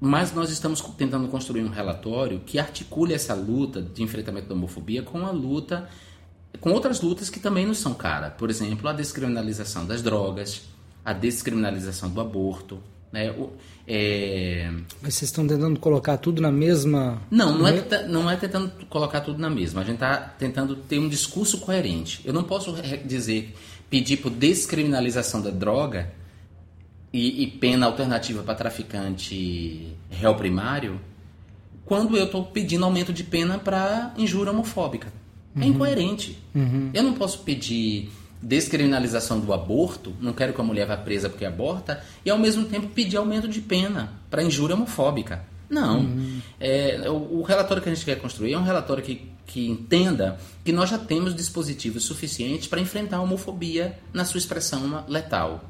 mas 0.00 0.32
nós 0.32 0.50
estamos 0.50 0.80
tentando 0.80 1.28
construir 1.28 1.62
um 1.62 1.68
relatório 1.68 2.40
que 2.40 2.58
articule 2.58 3.14
essa 3.14 3.34
luta 3.34 3.80
de 3.80 4.02
enfrentamento 4.02 4.48
da 4.48 4.54
homofobia 4.54 5.02
com 5.02 5.24
a 5.24 5.30
luta, 5.30 5.88
com 6.60 6.72
outras 6.72 7.00
lutas 7.00 7.30
que 7.30 7.38
também 7.38 7.64
não 7.64 7.74
são 7.74 7.94
cara. 7.94 8.30
Por 8.30 8.50
exemplo, 8.50 8.88
a 8.88 8.92
descriminalização 8.92 9.86
das 9.86 10.02
drogas, 10.02 10.62
a 11.04 11.12
descriminalização 11.12 12.10
do 12.10 12.20
aborto, 12.20 12.82
né? 13.12 13.30
O, 13.32 13.50
é... 13.86 14.70
Mas 15.02 15.14
vocês 15.14 15.30
estão 15.30 15.46
tentando 15.46 15.78
colocar 15.78 16.16
tudo 16.16 16.40
na 16.40 16.50
mesma. 16.50 17.20
Não, 17.30 17.58
não 17.58 17.68
é, 17.68 18.08
não 18.08 18.30
é 18.30 18.36
tentando 18.36 18.72
colocar 18.88 19.20
tudo 19.20 19.38
na 19.38 19.50
mesma. 19.50 19.82
A 19.82 19.84
gente 19.84 19.94
está 19.94 20.16
tentando 20.16 20.76
ter 20.76 20.98
um 20.98 21.08
discurso 21.08 21.58
coerente. 21.58 22.20
Eu 22.24 22.32
não 22.32 22.42
posso 22.42 22.74
dizer, 23.04 23.54
pedir 23.90 24.18
por 24.18 24.30
descriminalização 24.30 25.42
da 25.42 25.50
droga 25.50 26.10
e, 27.12 27.42
e 27.42 27.46
pena 27.46 27.86
alternativa 27.86 28.42
para 28.42 28.54
traficante 28.54 29.94
réu 30.10 30.34
primário 30.34 30.98
quando 31.84 32.16
eu 32.16 32.24
estou 32.24 32.44
pedindo 32.44 32.84
aumento 32.84 33.12
de 33.12 33.24
pena 33.24 33.58
para 33.58 34.14
injúria 34.16 34.52
homofóbica. 34.52 35.12
É 35.54 35.60
uhum. 35.60 35.66
incoerente. 35.66 36.38
Uhum. 36.54 36.90
Eu 36.94 37.02
não 37.02 37.12
posso 37.12 37.40
pedir 37.40 38.10
descriminalização 38.42 39.38
do 39.38 39.52
aborto, 39.52 40.12
não 40.20 40.32
quero 40.32 40.52
que 40.52 40.60
a 40.60 40.64
mulher 40.64 40.86
vá 40.86 40.96
presa 40.96 41.28
porque 41.28 41.44
aborta, 41.44 42.02
e 42.24 42.30
ao 42.30 42.38
mesmo 42.38 42.64
tempo 42.64 42.88
pedir 42.88 43.16
aumento 43.16 43.46
de 43.46 43.60
pena 43.60 44.12
para 44.28 44.42
injúria 44.42 44.74
homofóbica. 44.74 45.44
Não. 45.70 46.00
Uhum. 46.00 46.40
É, 46.60 47.08
o, 47.08 47.38
o, 47.38 47.42
relatório 47.42 47.82
que 47.82 47.88
a 47.88 47.94
gente 47.94 48.04
quer 48.04 48.16
construir 48.16 48.52
é 48.52 48.58
um 48.58 48.62
relatório 48.62 49.02
que, 49.02 49.30
que 49.46 49.66
entenda 49.66 50.38
que 50.62 50.72
nós 50.72 50.90
já 50.90 50.98
temos 50.98 51.34
dispositivos 51.34 52.02
suficientes 52.02 52.66
para 52.66 52.80
enfrentar 52.80 53.16
a 53.16 53.22
homofobia 53.22 53.98
na 54.12 54.24
sua 54.26 54.36
expressão 54.36 55.04
letal, 55.08 55.64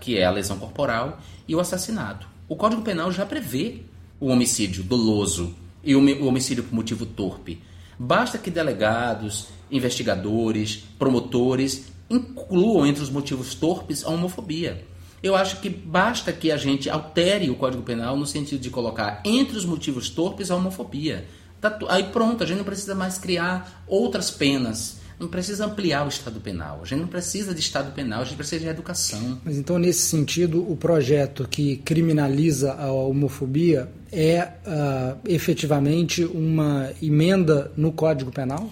que 0.00 0.16
é 0.16 0.24
a 0.24 0.30
lesão 0.30 0.58
corporal 0.58 1.20
e 1.46 1.54
o 1.54 1.60
assassinato. 1.60 2.26
O 2.48 2.56
Código 2.56 2.80
Penal 2.80 3.12
já 3.12 3.26
prevê 3.26 3.82
o 4.18 4.28
homicídio 4.28 4.82
doloso 4.82 5.54
e 5.84 5.94
o 5.94 6.26
homicídio 6.26 6.64
por 6.64 6.74
motivo 6.74 7.04
torpe. 7.04 7.60
Basta 7.98 8.38
que 8.38 8.50
delegados, 8.50 9.48
investigadores, 9.70 10.84
promotores 10.98 11.92
incluam 12.08 12.86
entre 12.86 13.02
os 13.02 13.10
motivos 13.10 13.54
torpes 13.54 14.04
a 14.04 14.10
homofobia. 14.10 14.84
Eu 15.22 15.34
acho 15.34 15.60
que 15.60 15.68
basta 15.68 16.32
que 16.32 16.52
a 16.52 16.56
gente 16.56 16.88
altere 16.88 17.50
o 17.50 17.56
Código 17.56 17.82
Penal 17.82 18.16
no 18.16 18.26
sentido 18.26 18.60
de 18.60 18.70
colocar 18.70 19.22
entre 19.24 19.56
os 19.56 19.64
motivos 19.64 20.08
torpes 20.08 20.50
a 20.50 20.56
homofobia. 20.56 21.26
Tá, 21.60 21.78
aí 21.88 22.04
pronto, 22.04 22.44
a 22.44 22.46
gente 22.46 22.58
não 22.58 22.64
precisa 22.64 22.94
mais 22.94 23.18
criar 23.18 23.84
outras 23.86 24.30
penas. 24.30 24.98
Não 25.18 25.28
precisa 25.28 25.64
ampliar 25.64 26.04
o 26.04 26.08
Estado 26.08 26.38
Penal. 26.40 26.80
A 26.82 26.84
gente 26.84 27.00
não 27.00 27.08
precisa 27.08 27.54
de 27.54 27.60
Estado 27.60 27.90
Penal, 27.92 28.20
a 28.20 28.24
gente 28.24 28.36
precisa 28.36 28.60
de 28.60 28.68
educação. 28.68 29.40
Mas 29.42 29.56
então, 29.56 29.78
nesse 29.78 30.02
sentido, 30.02 30.70
o 30.70 30.76
projeto 30.76 31.48
que 31.48 31.78
criminaliza 31.78 32.74
a 32.74 32.92
homofobia 32.92 33.88
é 34.12 34.42
uh, 34.42 35.18
efetivamente 35.24 36.22
uma 36.22 36.90
emenda 37.02 37.72
no 37.78 37.92
Código 37.92 38.30
Penal? 38.30 38.70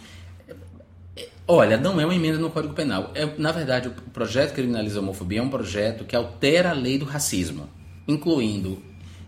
Olha, 1.47 1.77
não 1.77 2.01
é 2.01 2.05
uma 2.05 2.15
emenda 2.15 2.39
no 2.39 2.51
Código 2.51 2.73
Penal. 2.73 3.11
É, 3.15 3.27
na 3.37 3.53
verdade, 3.53 3.89
o 3.89 3.93
projeto 4.11 4.51
que 4.51 4.57
criminaliza 4.57 4.99
a 4.99 5.03
homofobia 5.03 5.41
é 5.41 5.43
um 5.43 5.51
projeto 5.51 6.05
que 6.05 6.17
altera 6.17 6.71
a 6.71 6.73
lei 6.73 6.99
do 6.99 7.05
racismo, 7.05 7.69
incluindo 8.09 8.83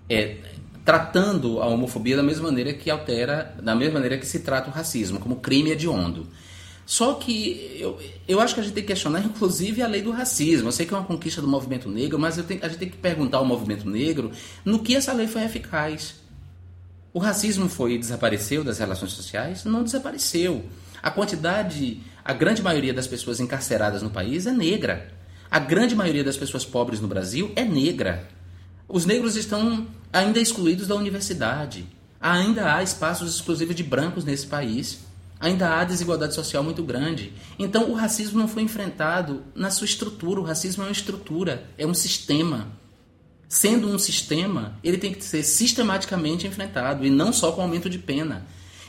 é, 0.09 0.37
tratando 0.83 1.61
a 1.61 1.67
homofobia 1.67 2.17
da 2.17 2.23
mesma 2.23 2.45
maneira 2.45 2.73
que 2.73 2.89
altera, 2.89 3.55
da 3.63 3.75
mesma 3.75 3.95
maneira 3.95 4.17
que 4.17 4.27
se 4.27 4.39
trata 4.39 4.71
o 4.71 4.73
racismo, 4.73 5.19
como 5.19 5.37
crime 5.37 5.73
hediondo. 5.73 6.27
Só 6.87 7.15
que 7.15 7.77
eu, 7.81 7.99
eu 8.29 8.41
acho 8.41 8.55
que 8.55 8.61
a 8.61 8.63
gente 8.63 8.73
tem 8.73 8.83
que 8.85 8.89
questionar, 8.89 9.21
inclusive, 9.27 9.83
a 9.83 9.87
lei 9.89 10.01
do 10.01 10.13
racismo. 10.13 10.69
Eu 10.69 10.73
sei 10.73 10.87
que 10.87 10.95
é 10.95 10.97
uma 10.97 11.05
conquista 11.05 11.43
do 11.43 11.49
movimento 11.49 11.89
negro, 11.89 12.19
mas 12.19 12.37
tenho, 12.45 12.65
a 12.65 12.69
gente 12.69 12.79
tem 12.79 12.89
que 12.89 12.97
perguntar 12.97 13.39
ao 13.39 13.45
movimento 13.45 13.87
negro 13.91 14.31
no 14.65 14.79
que 14.79 14.95
essa 14.95 15.13
lei 15.13 15.27
foi 15.27 15.43
eficaz. 15.43 16.15
O 17.13 17.19
racismo 17.19 17.69
foi 17.69 17.99
desapareceu 17.99 18.63
das 18.63 18.79
relações 18.79 19.13
sociais? 19.13 19.65
Não 19.65 19.83
desapareceu. 19.83 20.65
A 21.07 21.11
quantidade, 21.13 22.01
a 22.25 22.33
grande 22.33 22.61
maioria 22.61 22.93
das 22.93 23.07
pessoas 23.07 23.39
encarceradas 23.39 24.03
no 24.03 24.11
país 24.11 24.45
é 24.45 24.51
negra. 24.51 25.07
A 25.49 25.61
grande 25.61 25.95
maioria 25.95 26.25
das 26.25 26.37
pessoas 26.37 26.65
pobres 26.65 27.01
no 27.01 27.07
Brasil 27.07 27.53
é 27.55 27.65
negra. 27.65 28.29
Os 28.89 29.07
negros 29.07 29.37
estão 29.37 29.87
ainda 30.13 30.41
excluídos 30.41 30.89
da 30.89 30.97
universidade. 30.97 31.87
Ainda 32.21 32.75
há 32.75 32.83
espaços 32.83 33.33
exclusivos 33.33 33.77
de 33.77 33.85
brancos 33.85 34.25
nesse 34.25 34.49
país. 34.49 34.99
Ainda 35.39 35.77
há 35.77 35.85
desigualdade 35.85 36.35
social 36.35 36.65
muito 36.65 36.83
grande. 36.83 37.33
Então, 37.57 37.89
o 37.89 37.95
racismo 37.95 38.41
não 38.41 38.49
foi 38.49 38.65
enfrentado 38.65 39.45
na 39.55 39.71
sua 39.71 39.85
estrutura. 39.85 40.41
O 40.41 40.45
racismo 40.45 40.83
é 40.83 40.87
uma 40.87 40.93
estrutura, 40.93 41.71
é 41.79 41.87
um 41.87 41.95
sistema. 41.95 42.67
Sendo 43.49 43.89
um 43.89 43.97
sistema, 43.97 44.77
ele 44.83 44.99
tem 44.99 45.15
que 45.15 45.23
ser 45.23 45.45
sistematicamente 45.45 46.49
enfrentado 46.49 47.07
e 47.07 47.11
não 47.11 47.33
só 47.33 47.53
com 47.53 47.63
aumento 47.63 47.89
de 47.89 47.97
pena. 48.01 48.45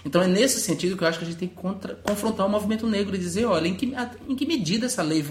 Então 0.08 0.22
é 0.22 0.28
nesse 0.28 0.62
sentido 0.62 0.96
que 0.96 1.04
eu 1.04 1.08
acho 1.08 1.20
que 1.20 1.26
a 1.26 1.28
gente 1.28 1.38
tem 1.38 1.50
que 1.50 1.56
contra, 1.56 1.96
confrontar 1.96 2.46
o 2.46 2.50
movimento 2.50 2.88
negro 2.88 3.14
e 3.14 3.20
dizer, 3.20 3.44
olha, 3.44 3.68
em 3.68 3.76
que, 3.76 3.94
em 4.26 4.36
que 4.38 4.46
medida 4.46 4.86
essa 4.86 5.04
lei 5.04 5.26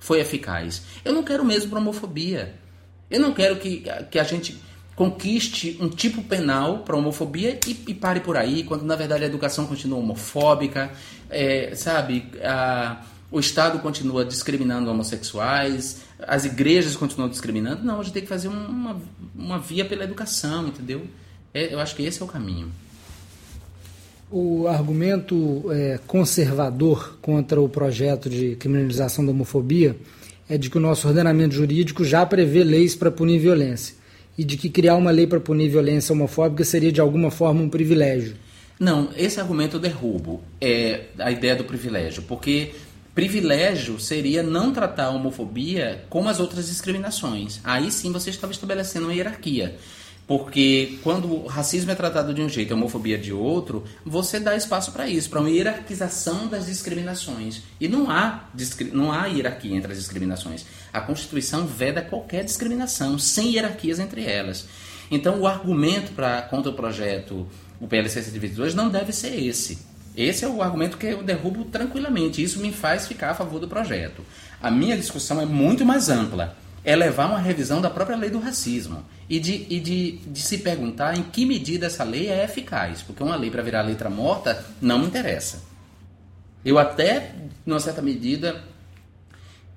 foi 0.00 0.18
eficaz? 0.18 0.82
Eu 1.04 1.12
não 1.12 1.22
quero 1.22 1.44
mesmo 1.44 1.70
para 1.70 1.78
homofobia. 1.78 2.56
Eu 3.08 3.20
não 3.20 3.32
quero 3.32 3.56
que, 3.56 3.84
que 4.10 4.18
a 4.18 4.24
gente 4.24 4.60
conquiste 4.96 5.78
um 5.80 5.88
tipo 5.88 6.20
penal 6.24 6.80
para 6.80 6.96
homofobia 6.96 7.60
e, 7.64 7.84
e, 7.86 7.94
pare 7.94 8.18
por 8.18 8.36
aí, 8.36 8.64
quando 8.64 8.82
na 8.82 8.96
verdade 8.96 9.22
a 9.22 9.26
educação 9.28 9.66
continua 9.66 10.00
homofóbica, 10.00 10.90
é, 11.30 11.72
sabe? 11.76 12.28
A, 12.42 13.00
o 13.30 13.38
Estado 13.38 13.78
continua 13.78 14.24
discriminando 14.24 14.90
homossexuais, 14.90 16.02
as 16.18 16.44
igrejas 16.44 16.96
continuam 16.96 17.30
discriminando. 17.30 17.84
Não, 17.84 18.00
a 18.00 18.02
gente 18.02 18.14
tem 18.14 18.22
que 18.22 18.28
fazer 18.28 18.48
uma, 18.48 19.00
uma 19.32 19.60
via 19.60 19.84
pela 19.84 20.02
educação, 20.02 20.66
entendeu? 20.66 21.06
É, 21.54 21.72
eu 21.72 21.78
acho 21.78 21.94
que 21.94 22.02
esse 22.02 22.20
é 22.20 22.24
o 22.24 22.28
caminho. 22.28 22.72
O 24.30 24.66
argumento 24.66 25.64
é, 25.72 25.98
conservador 26.06 27.18
contra 27.22 27.60
o 27.60 27.68
projeto 27.68 28.28
de 28.28 28.56
criminalização 28.56 29.24
da 29.24 29.32
homofobia 29.32 29.96
é 30.48 30.58
de 30.58 30.68
que 30.68 30.76
o 30.76 30.80
nosso 30.80 31.08
ordenamento 31.08 31.54
jurídico 31.54 32.04
já 32.04 32.26
prevê 32.26 32.62
leis 32.62 32.94
para 32.94 33.10
punir 33.10 33.38
violência 33.38 33.96
e 34.36 34.44
de 34.44 34.56
que 34.58 34.68
criar 34.68 34.96
uma 34.96 35.10
lei 35.10 35.26
para 35.26 35.40
punir 35.40 35.70
violência 35.70 36.12
homofóbica 36.12 36.62
seria 36.62 36.92
de 36.92 37.00
alguma 37.00 37.30
forma 37.30 37.62
um 37.62 37.70
privilégio. 37.70 38.36
Não, 38.78 39.08
esse 39.16 39.40
argumento 39.40 39.76
eu 39.76 39.80
derrubo 39.80 40.42
é, 40.60 41.06
a 41.18 41.32
ideia 41.32 41.56
do 41.56 41.64
privilégio, 41.64 42.22
porque 42.22 42.72
privilégio 43.14 43.98
seria 43.98 44.42
não 44.42 44.72
tratar 44.72 45.06
a 45.06 45.10
homofobia 45.10 46.04
como 46.08 46.28
as 46.28 46.38
outras 46.38 46.68
discriminações. 46.68 47.60
Aí 47.64 47.90
sim 47.90 48.12
você 48.12 48.30
estava 48.30 48.52
estabelecendo 48.52 49.06
uma 49.06 49.14
hierarquia. 49.14 49.74
Porque 50.28 50.98
quando 51.02 51.32
o 51.32 51.46
racismo 51.46 51.90
é 51.90 51.94
tratado 51.94 52.34
de 52.34 52.42
um 52.42 52.50
jeito 52.50 52.70
e 52.70 52.72
a 52.74 52.76
homofobia 52.76 53.16
de 53.16 53.32
outro, 53.32 53.82
você 54.04 54.38
dá 54.38 54.54
espaço 54.54 54.92
para 54.92 55.08
isso, 55.08 55.30
para 55.30 55.40
uma 55.40 55.48
hierarquização 55.48 56.48
das 56.48 56.66
discriminações. 56.66 57.62
E 57.80 57.88
não 57.88 58.10
há, 58.10 58.44
não 58.92 59.10
há 59.10 59.24
hierarquia 59.24 59.74
entre 59.74 59.90
as 59.90 59.98
discriminações. 59.98 60.66
A 60.92 61.00
Constituição 61.00 61.66
veda 61.66 62.02
qualquer 62.02 62.44
discriminação, 62.44 63.18
sem 63.18 63.54
hierarquias 63.54 63.98
entre 63.98 64.22
elas. 64.22 64.66
Então, 65.10 65.40
o 65.40 65.46
argumento 65.46 66.12
pra, 66.12 66.42
contra 66.42 66.70
o 66.70 66.74
projeto, 66.74 67.48
o 67.80 67.88
PLC 67.88 68.22
122, 68.22 68.74
não 68.74 68.90
deve 68.90 69.14
ser 69.14 69.34
esse. 69.34 69.78
Esse 70.14 70.44
é 70.44 70.48
o 70.48 70.60
argumento 70.60 70.98
que 70.98 71.06
eu 71.06 71.22
derrubo 71.22 71.64
tranquilamente. 71.64 72.42
Isso 72.42 72.60
me 72.60 72.70
faz 72.70 73.06
ficar 73.06 73.30
a 73.30 73.34
favor 73.34 73.60
do 73.60 73.68
projeto. 73.68 74.22
A 74.60 74.70
minha 74.70 74.94
discussão 74.94 75.40
é 75.40 75.46
muito 75.46 75.86
mais 75.86 76.10
ampla 76.10 76.54
é 76.84 76.96
levar 76.96 77.26
uma 77.26 77.38
revisão 77.38 77.80
da 77.80 77.90
própria 77.90 78.16
lei 78.16 78.30
do 78.30 78.38
racismo 78.38 79.04
e 79.28 79.38
de, 79.38 79.66
e 79.68 79.80
de, 79.80 80.12
de 80.12 80.40
se 80.40 80.58
perguntar 80.58 81.16
em 81.16 81.22
que 81.22 81.44
medida 81.44 81.86
essa 81.86 82.04
lei 82.04 82.28
é 82.28 82.44
eficaz, 82.44 83.02
porque 83.02 83.22
uma 83.22 83.36
lei 83.36 83.50
para 83.50 83.62
virar 83.62 83.82
letra 83.82 84.08
morta 84.08 84.64
não 84.80 84.98
me 84.98 85.06
interessa. 85.06 85.62
Eu 86.64 86.78
até, 86.78 87.34
numa 87.64 87.80
certa 87.80 88.02
medida, 88.02 88.62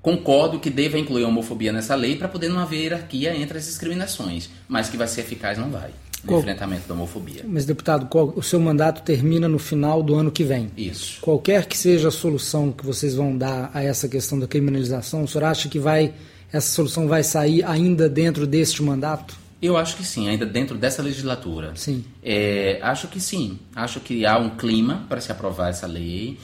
Concordo 0.02 0.60
que 0.60 0.72
deva 0.72 0.98
incluir 0.98 1.24
a 1.24 1.28
homofobia 1.28 1.72
nessa 1.72 1.94
lei 1.94 2.16
para 2.16 2.28
poder 2.28 2.50
não 2.50 2.60
haver 2.60 2.82
hierarquia 2.82 3.36
entre 3.38 3.60
as 3.60 3.66
discriminações, 3.66 4.50
mas 4.68 4.90
que 4.90 4.98
vai 4.98 5.08
ser 5.08 5.22
eficaz 5.22 5.60
não 5.60 5.70
vai 5.70 5.92
qual, 6.26 6.40
enfrentamento 6.40 6.88
da 6.88 6.94
homofobia. 6.96 7.44
Mas, 7.48 7.66
deputado, 7.66 8.08
qual, 8.08 8.34
o 8.36 8.42
seu 8.42 8.60
mandato 8.60 9.04
termina 9.04 9.48
no 9.48 9.60
final 9.60 10.02
do 10.02 10.16
ano 10.16 10.32
que 10.32 10.44
vem. 10.44 10.72
Isso. 10.76 11.20
Qualquer 11.22 11.66
que 11.66 11.78
seja 11.78 12.08
a 12.08 12.12
solução 12.12 12.72
que 12.72 12.86
vocês 12.86 13.16
vão 13.16 13.38
dar 13.38 13.70
a 13.74 13.84
essa 13.84 14.08
questão 14.08 14.40
da 14.40 14.48
criminalização, 14.48 15.24
o 15.24 15.28
senhor 15.28 15.46
acha 15.46 15.70
que 15.70 15.80
vai, 15.80 16.14
essa 16.52 16.74
solução 16.74 17.08
vai 17.08 17.24
sair 17.24 17.64
ainda 17.64 18.10
dentro 18.10 18.46
deste 18.46 18.84
mandato? 18.84 19.40
Eu 19.62 19.78
acho 19.78 19.96
que 19.96 20.04
sim, 20.04 20.28
ainda 20.28 20.46
dentro 20.46 20.78
dessa 20.78 21.04
legislatura. 21.04 21.74
Sim. 21.76 22.04
É, 22.24 22.80
acho 22.82 23.08
que 23.08 23.20
sim. 23.20 23.60
Acho 23.76 24.00
que 24.00 24.26
há 24.26 24.38
um 24.38 24.52
clima 24.52 25.06
para 25.08 25.22
se 25.22 25.32
aprovar 25.32 25.70
essa 25.70 25.86
lei 25.86 26.38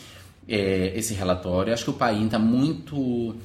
é, 0.47 0.93
esse 0.95 1.13
relatório. 1.13 1.73
Acho 1.73 1.85
que 1.85 1.89
o 1.89 1.93
país 1.93 2.23
está 2.23 2.39
muito 2.39 3.35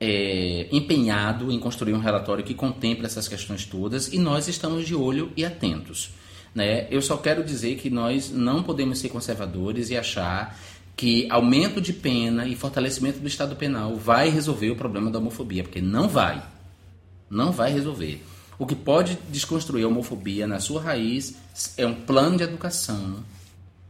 é, 0.00 0.68
empenhado 0.72 1.52
em 1.52 1.58
construir 1.58 1.92
um 1.94 2.00
relatório 2.00 2.44
que 2.44 2.54
contemple 2.54 3.04
essas 3.04 3.28
questões 3.28 3.64
todas 3.66 4.12
e 4.12 4.18
nós 4.18 4.48
estamos 4.48 4.86
de 4.86 4.94
olho 4.94 5.32
e 5.36 5.44
atentos. 5.44 6.10
Né? 6.54 6.86
Eu 6.90 7.02
só 7.02 7.16
quero 7.16 7.44
dizer 7.44 7.76
que 7.76 7.90
nós 7.90 8.30
não 8.30 8.62
podemos 8.62 8.98
ser 8.98 9.08
conservadores 9.10 9.90
e 9.90 9.96
achar 9.96 10.58
que 10.98 11.28
aumento 11.30 11.80
de 11.80 11.92
pena 11.92 12.44
e 12.44 12.56
fortalecimento 12.56 13.20
do 13.20 13.28
Estado 13.28 13.54
Penal 13.54 13.94
vai 13.94 14.30
resolver 14.30 14.68
o 14.72 14.74
problema 14.74 15.12
da 15.12 15.20
homofobia, 15.20 15.62
porque 15.62 15.80
não 15.80 16.08
vai. 16.08 16.42
Não 17.30 17.52
vai 17.52 17.72
resolver. 17.72 18.20
O 18.58 18.66
que 18.66 18.74
pode 18.74 19.16
desconstruir 19.30 19.84
a 19.84 19.86
homofobia 19.86 20.44
na 20.44 20.58
sua 20.58 20.82
raiz 20.82 21.36
é 21.76 21.86
um 21.86 21.94
plano 21.94 22.36
de 22.36 22.42
educação 22.42 23.22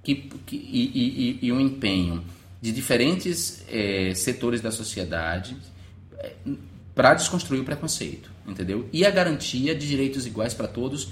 que, 0.03 0.17
que 0.45 0.57
e, 0.57 1.39
e, 1.41 1.47
e 1.47 1.51
um 1.51 1.59
empenho 1.59 2.23
de 2.61 2.73
diferentes 2.73 3.65
é, 3.71 4.13
setores 4.15 4.61
da 4.61 4.71
sociedade 4.71 5.57
é, 6.19 6.35
para 6.95 7.15
desconstruir 7.15 7.63
o 7.63 7.65
preconceito, 7.65 8.31
entendeu? 8.47 8.87
E 8.93 9.07
a 9.07 9.11
garantia 9.11 9.75
de 9.75 9.89
direitos 9.89 10.27
iguais 10.27 10.53
para 10.53 10.69
todos, 10.69 11.09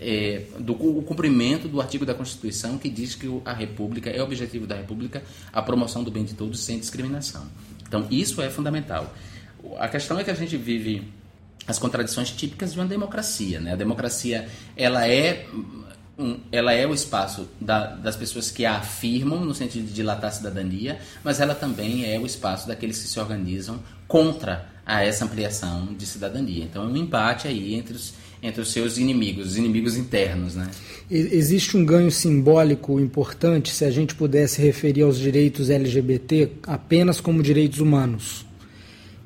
é, 0.00 0.42
do 0.58 0.72
o 0.72 1.02
cumprimento 1.02 1.68
do 1.68 1.80
artigo 1.80 2.04
da 2.04 2.14
Constituição 2.14 2.78
que 2.78 2.88
diz 2.88 3.14
que 3.14 3.26
a 3.44 3.52
República 3.52 4.10
é 4.10 4.20
o 4.20 4.24
objetivo 4.24 4.66
da 4.66 4.76
República 4.76 5.22
a 5.52 5.62
promoção 5.62 6.02
do 6.02 6.10
bem 6.10 6.24
de 6.24 6.34
todos 6.34 6.60
sem 6.62 6.78
discriminação. 6.78 7.46
Então 7.86 8.06
isso 8.10 8.42
é 8.42 8.50
fundamental. 8.50 9.14
A 9.78 9.88
questão 9.88 10.18
é 10.18 10.24
que 10.24 10.30
a 10.30 10.34
gente 10.34 10.56
vive 10.56 11.10
as 11.66 11.78
contradições 11.78 12.30
típicas 12.30 12.72
de 12.72 12.78
uma 12.78 12.86
democracia, 12.86 13.60
né? 13.60 13.72
A 13.72 13.76
democracia 13.76 14.48
ela 14.76 15.08
é 15.08 15.46
um, 16.18 16.38
ela 16.52 16.72
é 16.72 16.86
o 16.86 16.94
espaço 16.94 17.48
da, 17.60 17.86
das 17.86 18.16
pessoas 18.16 18.50
que 18.50 18.64
a 18.64 18.76
afirmam 18.76 19.44
no 19.44 19.54
sentido 19.54 19.86
de 19.86 19.94
dilatar 19.94 20.30
a 20.30 20.32
cidadania, 20.32 21.00
mas 21.22 21.40
ela 21.40 21.54
também 21.54 22.12
é 22.12 22.18
o 22.18 22.26
espaço 22.26 22.68
daqueles 22.68 23.00
que 23.00 23.08
se 23.08 23.18
organizam 23.18 23.80
contra 24.06 24.68
a 24.86 25.02
essa 25.02 25.24
ampliação 25.24 25.94
de 25.94 26.06
cidadania. 26.06 26.64
Então 26.64 26.84
é 26.84 26.86
um 26.86 26.96
embate 26.96 27.48
aí 27.48 27.74
entre 27.74 27.94
os, 27.94 28.14
entre 28.44 28.60
os 28.60 28.70
seus 28.70 28.98
inimigos, 28.98 29.46
os 29.46 29.56
inimigos 29.56 29.96
internos, 29.96 30.54
né? 30.54 30.70
Existe 31.10 31.78
um 31.78 31.84
ganho 31.84 32.10
simbólico 32.10 33.00
importante 33.00 33.72
se 33.72 33.86
a 33.86 33.90
gente 33.90 34.14
pudesse 34.14 34.60
referir 34.60 35.00
aos 35.00 35.18
direitos 35.18 35.70
LGBT 35.70 36.50
apenas 36.66 37.22
como 37.22 37.42
direitos 37.42 37.80
humanos. 37.80 38.44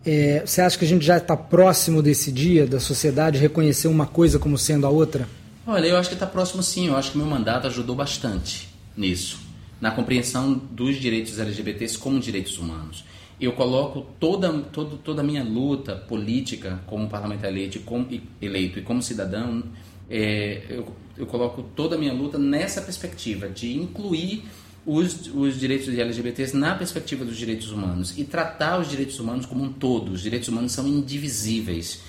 É, 0.06 0.44
você 0.46 0.60
acha 0.60 0.78
que 0.78 0.84
a 0.84 0.88
gente 0.88 1.04
já 1.04 1.16
está 1.16 1.36
próximo 1.36 2.00
desse 2.00 2.30
dia 2.30 2.64
da 2.64 2.78
sociedade 2.78 3.38
reconhecer 3.38 3.88
uma 3.88 4.06
coisa 4.06 4.38
como 4.38 4.56
sendo 4.56 4.86
a 4.86 4.88
outra? 4.88 5.28
Olha, 5.66 5.86
eu 5.86 5.96
acho 5.96 6.08
que 6.08 6.14
está 6.14 6.26
próximo 6.26 6.62
sim. 6.62 6.86
Eu 6.86 6.96
acho 6.96 7.10
que 7.10 7.18
meu 7.18 7.26
mandato 7.26 7.66
ajudou 7.66 7.96
bastante 7.96 8.68
nisso, 8.96 9.40
na 9.80 9.90
compreensão 9.90 10.54
dos 10.70 10.96
direitos 10.96 11.40
LGBTs 11.40 11.98
como 11.98 12.20
direitos 12.20 12.56
humanos. 12.56 13.04
Eu 13.40 13.52
coloco 13.52 14.06
toda, 14.18 14.52
toda, 14.72 14.96
toda 14.96 15.20
a 15.22 15.24
minha 15.24 15.44
luta 15.44 15.94
política 15.94 16.80
como 16.86 17.08
parlamentar 17.08 17.50
eleito 17.50 17.80
como, 17.80 18.08
eleito, 18.42 18.78
e 18.78 18.82
como 18.82 19.00
cidadão, 19.02 19.62
é, 20.10 20.62
eu, 20.68 20.92
eu 21.16 21.26
coloco 21.26 21.62
toda 21.76 21.94
a 21.94 21.98
minha 21.98 22.12
luta 22.12 22.38
nessa 22.38 22.82
perspectiva 22.82 23.48
de 23.48 23.76
incluir 23.76 24.44
os, 24.84 25.30
os 25.34 25.60
direitos 25.60 25.86
de 25.86 26.00
LGBTs 26.00 26.56
na 26.56 26.74
perspectiva 26.74 27.24
dos 27.24 27.36
direitos 27.36 27.70
humanos 27.70 28.16
e 28.16 28.24
tratar 28.24 28.80
os 28.80 28.88
direitos 28.88 29.20
humanos 29.20 29.46
como 29.46 29.62
um 29.62 29.72
todo. 29.72 30.12
Os 30.12 30.22
direitos 30.22 30.48
humanos 30.48 30.72
são 30.72 30.88
indivisíveis. 30.88 32.00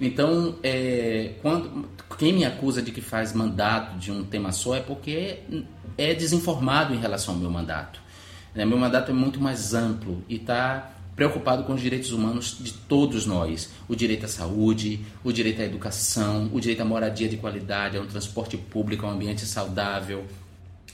Então, 0.00 0.56
é, 0.62 1.34
quando, 1.42 1.88
quem 2.18 2.32
me 2.32 2.44
acusa 2.44 2.82
de 2.82 2.90
que 2.90 3.00
faz 3.00 3.32
mandato 3.32 3.98
de 3.98 4.10
um 4.10 4.24
tema 4.24 4.50
só 4.50 4.74
é 4.74 4.80
porque 4.80 5.38
é 5.96 6.14
desinformado 6.14 6.94
em 6.94 6.98
relação 6.98 7.34
ao 7.34 7.40
meu 7.40 7.50
mandato. 7.50 8.01
É, 8.54 8.64
meu 8.64 8.76
mandato 8.76 9.10
é 9.10 9.14
muito 9.14 9.40
mais 9.40 9.72
amplo 9.72 10.22
e 10.28 10.36
está 10.36 10.92
preocupado 11.16 11.64
com 11.64 11.74
os 11.74 11.80
direitos 11.80 12.12
humanos 12.12 12.56
de 12.60 12.72
todos 12.72 13.26
nós. 13.26 13.70
O 13.88 13.96
direito 13.96 14.26
à 14.26 14.28
saúde, 14.28 15.00
o 15.24 15.32
direito 15.32 15.62
à 15.62 15.64
educação, 15.64 16.50
o 16.52 16.60
direito 16.60 16.82
à 16.82 16.84
moradia 16.84 17.28
de 17.28 17.36
qualidade, 17.36 17.96
a 17.96 18.00
um 18.00 18.06
transporte 18.06 18.56
público, 18.56 19.06
a 19.06 19.08
um 19.08 19.12
ambiente 19.12 19.46
saudável, 19.46 20.26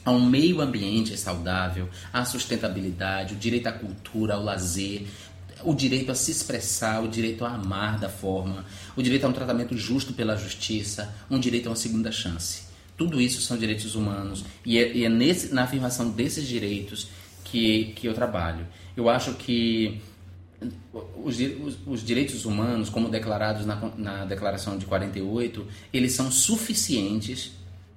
a 0.05 0.11
um 0.11 0.25
meio 0.25 0.61
ambiente 0.61 1.17
saudável, 1.17 1.89
à 2.13 2.25
sustentabilidade, 2.25 3.35
o 3.35 3.37
direito 3.37 3.67
à 3.67 3.73
cultura, 3.73 4.35
ao 4.35 4.43
lazer, 4.43 5.07
o 5.65 5.75
direito 5.75 6.13
a 6.13 6.15
se 6.15 6.31
expressar, 6.31 7.03
o 7.03 7.09
direito 7.09 7.45
a 7.45 7.55
amar 7.55 7.99
da 7.99 8.09
forma, 8.09 8.65
o 8.97 9.03
direito 9.03 9.25
a 9.25 9.29
um 9.29 9.33
tratamento 9.33 9.77
justo 9.77 10.13
pela 10.13 10.37
justiça, 10.37 11.13
um 11.29 11.39
direito 11.39 11.67
a 11.67 11.71
uma 11.71 11.77
segunda 11.77 12.13
chance. 12.13 12.69
Tudo 12.97 13.21
isso 13.21 13.41
são 13.41 13.57
direitos 13.57 13.95
humanos 13.95 14.45
e 14.65 14.79
é, 14.79 14.93
e 14.93 15.05
é 15.05 15.09
nesse, 15.09 15.55
na 15.55 15.65
afirmação 15.65 16.11
desses 16.11 16.47
direitos 16.47 17.09
que, 17.51 17.93
que 17.97 18.07
eu 18.07 18.15
trabalho. 18.15 18.67
Eu 18.97 19.09
acho 19.09 19.35
que 19.35 20.01
os, 21.23 21.39
os, 21.39 21.79
os 21.87 22.05
direitos 22.05 22.45
humanos, 22.45 22.89
como 22.89 23.09
declarados 23.09 23.65
na, 23.65 23.93
na 23.97 24.25
Declaração 24.25 24.77
de 24.77 24.87
48, 24.87 25.67
eles 25.93 26.13
são 26.13 26.31
suficientes 26.31 27.53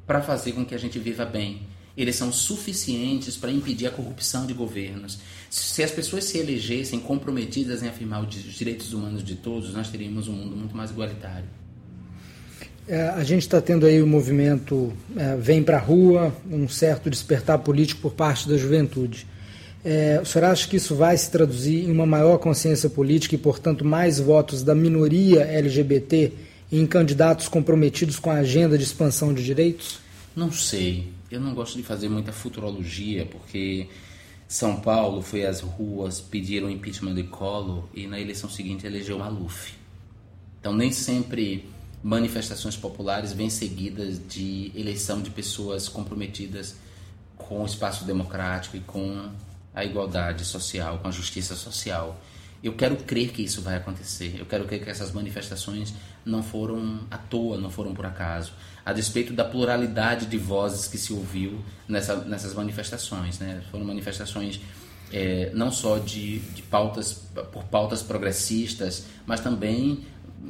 para 0.06 0.22
fazer 0.22 0.52
com 0.52 0.66
que 0.66 0.76
a 0.76 0.78
gente 0.78 1.00
viva 1.00 1.26
bem 1.26 1.62
eles 1.96 2.16
são 2.16 2.32
suficientes 2.32 3.36
para 3.36 3.52
impedir 3.52 3.88
a 3.88 3.92
corrupção 3.92 4.46
de 4.46 4.54
governos. 4.54 5.20
Se 5.50 5.84
as 5.84 5.92
pessoas 5.92 6.24
se 6.24 6.38
elegessem 6.38 7.00
comprometidas 7.00 7.84
em 7.84 7.88
afirmar 7.88 8.24
os 8.24 8.30
direitos 8.30 8.94
humanos 8.94 9.24
de 9.24 9.36
todos, 9.36 9.74
nós 9.74 9.90
teríamos 9.90 10.28
um 10.28 10.34
mundo 10.34 10.56
muito 10.56 10.76
mais 10.76 10.92
igualitário. 10.92 11.46
É, 12.88 13.10
a 13.10 13.24
gente 13.24 13.44
está 13.44 13.62
tendo 13.62 13.86
aí 13.86 14.02
o 14.02 14.08
movimento 14.08 14.92
é, 15.16 15.36
Vem 15.36 15.62
para 15.62 15.78
a 15.78 15.80
Rua, 15.80 16.36
um 16.50 16.68
certo 16.68 17.10
despertar 17.10 17.60
político 17.60 18.02
por 18.02 18.14
parte 18.14 18.50
da 18.50 18.58
juventude. 18.58 19.28
É, 19.84 20.20
o 20.22 20.26
senhor 20.26 20.46
acha 20.46 20.68
que 20.68 20.78
isso 20.78 20.96
vai 20.96 21.18
se 21.18 21.32
traduzir 21.32 21.86
em 21.86 21.92
uma 21.92 22.06
maior 22.06 22.38
consciência 22.38 22.90
política 22.90 23.36
e, 23.36 23.38
portanto, 23.38 23.84
mais 23.84 24.20
votos 24.20 24.64
da 24.64 24.76
minoria 24.76 25.42
LGBT 25.42 26.32
em 26.72 26.86
candidatos 26.86 27.48
comprometidos 27.48 28.20
com 28.20 28.30
a 28.30 28.36
agenda 28.36 28.78
de 28.78 28.84
expansão 28.84 29.34
de 29.34 29.44
direitos? 29.44 30.00
Não 30.36 30.52
sei 30.52 31.10
eu 31.32 31.40
não 31.40 31.56
gosto 31.56 31.78
de 31.78 31.84
fazer 31.84 32.10
muita 32.10 32.34
futurologia, 32.34 33.26
porque 33.26 33.88
São 34.48 34.82
Paulo 34.82 35.22
foi 35.22 35.46
às 35.46 35.62
ruas, 35.62 36.20
pediram 36.20 36.70
impeachment 36.70 37.16
de 37.16 37.24
Collor 37.24 37.86
e 37.94 38.06
na 38.06 38.20
eleição 38.20 38.50
seguinte 38.50 38.86
elegeu 38.86 39.18
Maluf. 39.18 39.74
Então 40.60 40.74
nem 40.74 40.92
sempre 40.92 41.70
manifestações 42.04 42.76
populares 42.76 43.32
vêm 43.32 43.50
seguidas 43.50 44.20
de 44.28 44.72
eleição 44.76 45.22
de 45.22 45.30
pessoas 45.30 45.88
comprometidas 45.88 46.76
com 47.38 47.64
o 47.64 47.66
espaço 47.66 48.04
democrático 48.04 48.76
e 48.76 48.82
com 48.82 49.30
a 49.74 49.86
igualdade 49.86 50.46
social, 50.46 51.00
com 51.00 51.08
a 51.08 51.12
justiça 51.12 51.56
social. 51.56 52.20
Eu 52.64 52.74
quero 52.74 52.96
crer 52.98 53.32
que 53.32 53.42
isso 53.42 53.62
vai 53.62 53.78
acontecer. 53.78 54.36
Eu 54.38 54.46
quero 54.46 54.66
crer 54.66 54.84
que 54.84 54.90
essas 54.90 55.12
manifestações 55.12 55.94
não 56.24 56.44
foram 56.44 57.02
à 57.10 57.18
toa, 57.18 57.58
não 57.58 57.72
foram 57.72 57.94
por 57.94 58.06
acaso, 58.06 58.54
a 58.86 58.94
despeito 58.94 59.34
da 59.34 59.44
pluralidade 59.44 60.28
de 60.28 60.38
vozes 60.38 60.88
que 60.88 60.98
se 60.98 61.12
ouviu 61.12 61.64
nessa, 61.88 62.18
nessas 62.18 62.54
manifestações. 62.54 63.40
Né? 63.40 63.64
Foram 63.72 63.86
manifestações 63.86 64.62
é, 65.12 65.52
não 65.54 65.72
só 65.72 65.98
de, 65.98 66.40
de 66.40 66.62
pautas 66.62 67.14
por 67.52 67.64
pautas 67.66 68.02
progressistas, 68.02 69.06
mas 69.26 69.40
também 69.40 70.06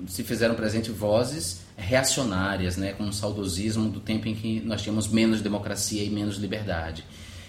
se 0.07 0.23
fizeram 0.23 0.55
presente 0.55 0.91
vozes 0.91 1.61
reacionárias, 1.75 2.77
né, 2.77 2.93
com 2.93 3.03
um 3.03 3.11
saudosismo 3.11 3.89
do 3.89 3.99
tempo 3.99 4.27
em 4.27 4.35
que 4.35 4.61
nós 4.61 4.81
tínhamos 4.81 5.07
menos 5.07 5.41
democracia 5.41 6.03
e 6.03 6.09
menos 6.09 6.37
liberdade. 6.37 7.03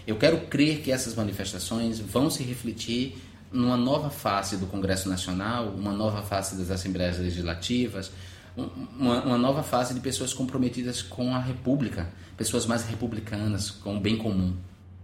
Eu 0.07 0.17
quero 0.17 0.47
crer 0.47 0.81
que 0.81 0.91
essas 0.91 1.15
manifestações 1.15 2.01
vão 2.01 2.29
se 2.29 2.43
refletir 2.43 3.17
numa 3.53 3.77
nova 3.77 4.11
face 4.11 4.57
do 4.57 4.67
Congresso 4.67 5.09
Nacional, 5.09 5.69
uma 5.69 5.93
nova 5.93 6.23
face 6.23 6.57
das 6.57 6.71
Assembleias 6.71 7.19
Legislativas, 7.19 8.11
uma, 8.57 9.23
uma, 9.23 9.39
nova 9.39 9.63
fase 9.63 9.95
de 9.95 10.01
pessoas 10.01 10.33
comprometidas 10.33 11.03
com 11.03 11.35
a 11.35 11.39
República, 11.39 12.09
pessoas 12.37 12.67
mais 12.67 12.85
republicanas, 12.85 13.71
com 13.71 13.97
o 13.97 14.01
bem 14.01 14.17
comum. 14.17 14.55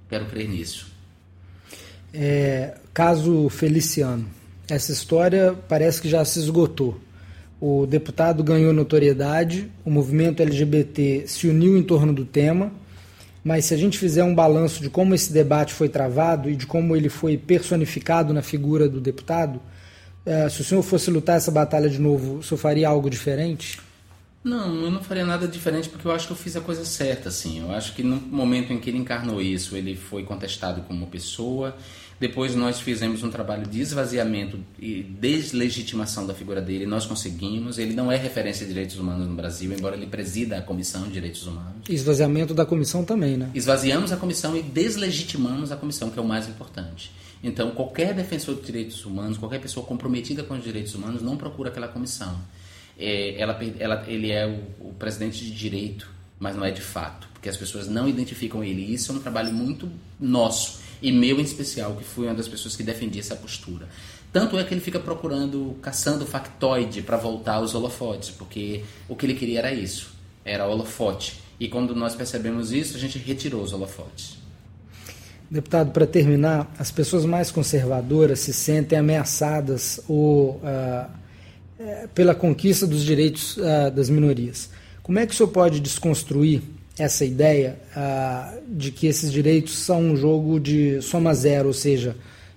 Quero 0.08 0.26
crer 0.26 0.48
nisso. 0.48 0.86
É, 2.12 2.76
caso 2.92 3.48
Feliciano, 3.48 4.28
essa 4.68 4.92
história 4.92 5.54
parece 5.68 6.00
que 6.00 6.08
já 6.08 6.24
se 6.24 6.38
esgotou. 6.38 6.98
O 7.60 7.86
deputado 7.86 8.42
ganhou 8.44 8.72
notoriedade, 8.72 9.70
o 9.84 9.90
movimento 9.90 10.42
LGBT 10.42 11.24
se 11.26 11.48
uniu 11.48 11.76
em 11.76 11.82
torno 11.82 12.12
do 12.12 12.24
tema, 12.24 12.70
mas 13.44 13.66
se 13.66 13.74
a 13.74 13.76
gente 13.76 13.98
fizer 13.98 14.24
um 14.24 14.34
balanço 14.34 14.82
de 14.82 14.90
como 14.90 15.14
esse 15.14 15.32
debate 15.32 15.72
foi 15.72 15.88
travado 15.88 16.50
e 16.50 16.56
de 16.56 16.66
como 16.66 16.96
ele 16.96 17.08
foi 17.08 17.36
personificado 17.36 18.32
na 18.32 18.42
figura 18.42 18.88
do 18.88 19.00
deputado, 19.00 19.60
uh, 20.26 20.50
se 20.50 20.60
o 20.60 20.64
senhor 20.64 20.82
fosse 20.82 21.10
lutar 21.10 21.36
essa 21.36 21.50
batalha 21.50 21.88
de 21.88 21.98
novo, 21.98 22.38
o 22.38 22.42
senhor 22.42 22.58
faria 22.58 22.88
algo 22.88 23.08
diferente? 23.08 23.80
Não, 24.42 24.82
eu 24.82 24.90
não 24.90 25.02
faria 25.02 25.26
nada 25.26 25.46
diferente 25.46 25.88
porque 25.88 26.06
eu 26.06 26.12
acho 26.12 26.26
que 26.26 26.32
eu 26.32 26.36
fiz 26.36 26.56
a 26.56 26.60
coisa 26.60 26.84
certa, 26.84 27.28
assim. 27.28 27.60
Eu 27.60 27.72
acho 27.72 27.94
que 27.94 28.02
no 28.02 28.16
momento 28.16 28.72
em 28.72 28.78
que 28.78 28.88
ele 28.88 28.98
encarnou 28.98 29.42
isso, 29.42 29.76
ele 29.76 29.96
foi 29.96 30.22
contestado 30.22 30.82
como 30.82 31.06
pessoa. 31.06 31.76
Depois 32.20 32.54
nós 32.54 32.80
fizemos 32.80 33.22
um 33.22 33.30
trabalho 33.30 33.66
de 33.66 33.80
esvaziamento 33.80 34.58
e 34.78 35.02
deslegitimação 35.02 36.26
da 36.26 36.34
figura 36.34 36.60
dele. 36.60 36.84
Nós 36.84 37.06
conseguimos. 37.06 37.78
Ele 37.78 37.94
não 37.94 38.10
é 38.10 38.16
referência 38.16 38.66
de 38.66 38.72
direitos 38.72 38.98
humanos 38.98 39.28
no 39.28 39.34
Brasil, 39.34 39.72
embora 39.72 39.96
ele 39.96 40.06
presida 40.06 40.58
a 40.58 40.62
Comissão 40.62 41.04
de 41.04 41.12
Direitos 41.12 41.46
Humanos. 41.46 41.88
Esvaziamento 41.88 42.52
da 42.52 42.66
comissão 42.66 43.04
também, 43.04 43.36
né? 43.36 43.50
Esvaziamos 43.54 44.10
a 44.10 44.16
comissão 44.16 44.56
e 44.56 44.62
deslegitimamos 44.62 45.70
a 45.70 45.76
comissão, 45.76 46.10
que 46.10 46.18
é 46.18 46.22
o 46.22 46.26
mais 46.26 46.48
importante. 46.48 47.12
Então, 47.42 47.70
qualquer 47.70 48.12
defensor 48.14 48.56
de 48.56 48.62
direitos 48.62 49.04
humanos, 49.04 49.38
qualquer 49.38 49.60
pessoa 49.60 49.86
comprometida 49.86 50.42
com 50.42 50.54
os 50.54 50.64
direitos 50.64 50.94
humanos, 50.94 51.22
não 51.22 51.36
procura 51.36 51.70
aquela 51.70 51.86
comissão 51.86 52.36
é, 52.98 53.40
ela, 53.40 53.58
ela, 53.78 54.04
ele 54.08 54.32
é 54.32 54.46
o, 54.46 54.88
o, 54.88 54.94
presidente 54.94 55.44
de 55.44 55.52
direito, 55.52 56.10
mas 56.38 56.56
não 56.56 56.64
é 56.64 56.70
de 56.70 56.80
fato, 56.80 57.28
porque 57.32 57.48
as 57.48 57.56
pessoas 57.56 57.88
não 57.88 58.08
identificam 58.08 58.64
ele. 58.64 58.82
E 58.82 58.94
isso 58.94 59.12
é 59.12 59.14
um 59.14 59.20
trabalho 59.20 59.52
muito 59.52 59.88
nosso 60.18 60.80
e 61.00 61.12
meu 61.12 61.38
em 61.38 61.42
especial, 61.42 61.96
que 61.96 62.04
fui 62.04 62.26
uma 62.26 62.34
das 62.34 62.48
pessoas 62.48 62.76
que 62.76 62.82
defendia 62.82 63.20
essa 63.20 63.36
postura. 63.36 63.88
Tanto 64.32 64.58
é 64.58 64.64
que 64.64 64.74
ele 64.74 64.80
fica 64.80 65.00
procurando, 65.00 65.76
caçando 65.80 66.26
factoide 66.26 67.02
para 67.02 67.16
voltar 67.16 67.54
aos 67.54 67.74
holofotes, 67.74 68.30
porque 68.30 68.84
o 69.08 69.16
que 69.16 69.24
ele 69.26 69.34
queria 69.34 69.60
era 69.60 69.72
isso, 69.72 70.12
era 70.44 70.66
holofote. 70.66 71.40
E 71.58 71.66
quando 71.68 71.94
nós 71.94 72.14
percebemos 72.14 72.72
isso, 72.72 72.96
a 72.96 73.00
gente 73.00 73.18
retirou 73.18 73.62
os 73.62 73.72
holofotes. 73.72 74.36
Deputado, 75.50 75.92
para 75.92 76.06
terminar, 76.06 76.70
as 76.78 76.90
pessoas 76.90 77.24
mais 77.24 77.50
conservadoras 77.50 78.40
se 78.40 78.52
sentem 78.52 78.98
ameaçadas 78.98 79.98
ou 80.06 80.56
uh, 80.56 81.10
é, 81.80 82.06
pela 82.14 82.34
conquista 82.34 82.86
dos 82.86 83.02
direitos 83.02 83.56
uh, 83.56 83.90
das 83.90 84.10
minorias. 84.10 84.68
Como 85.02 85.18
é 85.18 85.26
que 85.26 85.32
o 85.32 85.36
senhor 85.36 85.48
pode 85.48 85.80
desconstruir 85.80 86.60
essa 86.98 87.24
ideia 87.24 87.78
uh, 87.96 88.60
de 88.68 88.90
que 88.90 89.06
esses 89.06 89.32
direitos 89.32 89.78
são 89.78 90.00
um 90.00 90.16
jogo 90.16 90.58
de 90.58 91.00
soma 91.00 91.32
zero, 91.34 91.68
ou 91.68 91.74
seja, 91.74 92.16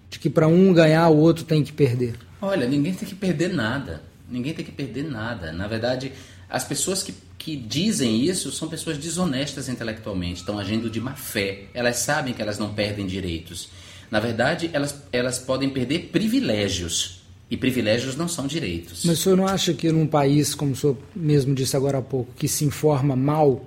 de 0.10 0.20
que 0.20 0.30
para 0.30 0.48
um 0.48 0.74
ganhar 0.74 1.08
o 1.10 1.18
outro 1.18 1.46
tem 1.46 1.64
que 1.64 1.72
perder? 1.72 2.16
Olha, 2.42 2.68
ninguém 2.68 2.94
tem 2.94 3.08
que 3.08 3.16
perder 3.16 3.54
nada. 3.54 4.02
Ninguém 4.30 4.54
tem 4.54 4.66
que 4.66 4.72
perder 4.72 5.04
nada. 5.04 5.52
Na 5.52 5.68
verdade, 5.68 6.12
as 6.50 6.64
pessoas 6.64 7.04
que, 7.04 7.14
que 7.38 7.56
dizem 7.56 8.26
isso 8.26 8.52
são 8.52 8.68
pessoas 8.68 8.98
desonestas 8.98 9.70
intelectualmente, 9.70 10.40
estão 10.40 10.58
agindo 10.58 10.90
de 10.90 11.00
má 11.00 11.14
fé. 11.14 11.66
Elas 11.74 11.98
sabem 11.98 12.34
que 12.34 12.42
elas 12.42 12.58
não 12.58 12.74
perdem 12.74 13.06
direitos. 13.06 13.70
Na 14.10 14.20
verdade, 14.20 14.70
elas, 14.74 14.96
elas 15.14 15.40
podem 15.40 15.70
perder 15.70 16.10
privilégios 16.12 17.22
e 17.50 17.58
privilégios 17.58 18.16
não 18.16 18.28
são 18.30 18.48
direitos. 18.48 19.04
Mas 19.06 19.20
o 19.20 19.22
senhor 19.22 19.36
não 19.36 19.46
acha 19.46 19.74
que 19.74 19.92
num 19.92 20.08
país, 20.08 20.56
como 20.56 20.72
o 20.72 20.76
senhor 20.76 20.98
mesmo 21.14 21.54
disse 21.54 21.76
agora 21.76 21.98
há 21.98 22.02
pouco, 22.02 22.34
que 22.38 22.48
se 22.48 22.64
informa 22.64 23.16
mal, 23.16 23.66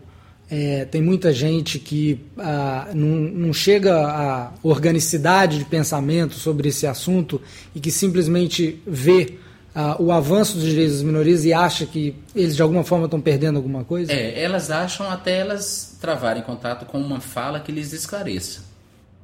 é, 0.50 0.84
tem 0.84 1.00
muita 1.00 1.32
gente 1.32 1.78
que 1.78 2.20
ah, 2.38 2.90
não, 2.94 3.08
não 3.08 3.52
chega 3.52 3.96
à 3.96 4.52
organicidade 4.62 5.58
de 5.58 5.64
pensamento 5.64 6.34
sobre 6.34 6.68
esse 6.68 6.86
assunto 6.86 7.40
e 7.74 7.80
que 7.80 7.90
simplesmente 7.90 8.80
vê 8.86 9.38
ah, 9.74 9.96
o 9.98 10.12
avanço 10.12 10.54
dos 10.54 10.64
direitos 10.64 10.96
das 10.96 11.02
minorias 11.02 11.44
e 11.44 11.52
acha 11.52 11.86
que 11.86 12.14
eles 12.34 12.54
de 12.54 12.62
alguma 12.62 12.84
forma 12.84 13.06
estão 13.06 13.20
perdendo 13.20 13.56
alguma 13.56 13.84
coisa? 13.84 14.12
É, 14.12 14.42
elas 14.42 14.70
acham 14.70 15.10
até 15.10 15.38
elas 15.38 15.96
travarem 16.00 16.42
contato 16.42 16.84
com 16.84 16.98
uma 16.98 17.20
fala 17.20 17.58
que 17.58 17.72
lhes 17.72 17.92
esclareça. 17.92 18.62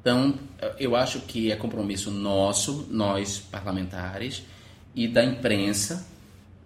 Então, 0.01 0.33
eu 0.79 0.95
acho 0.95 1.19
que 1.21 1.51
é 1.51 1.55
compromisso 1.55 2.09
nosso, 2.09 2.87
nós 2.89 3.37
parlamentares, 3.37 4.43
e 4.95 5.07
da 5.07 5.23
imprensa 5.23 6.07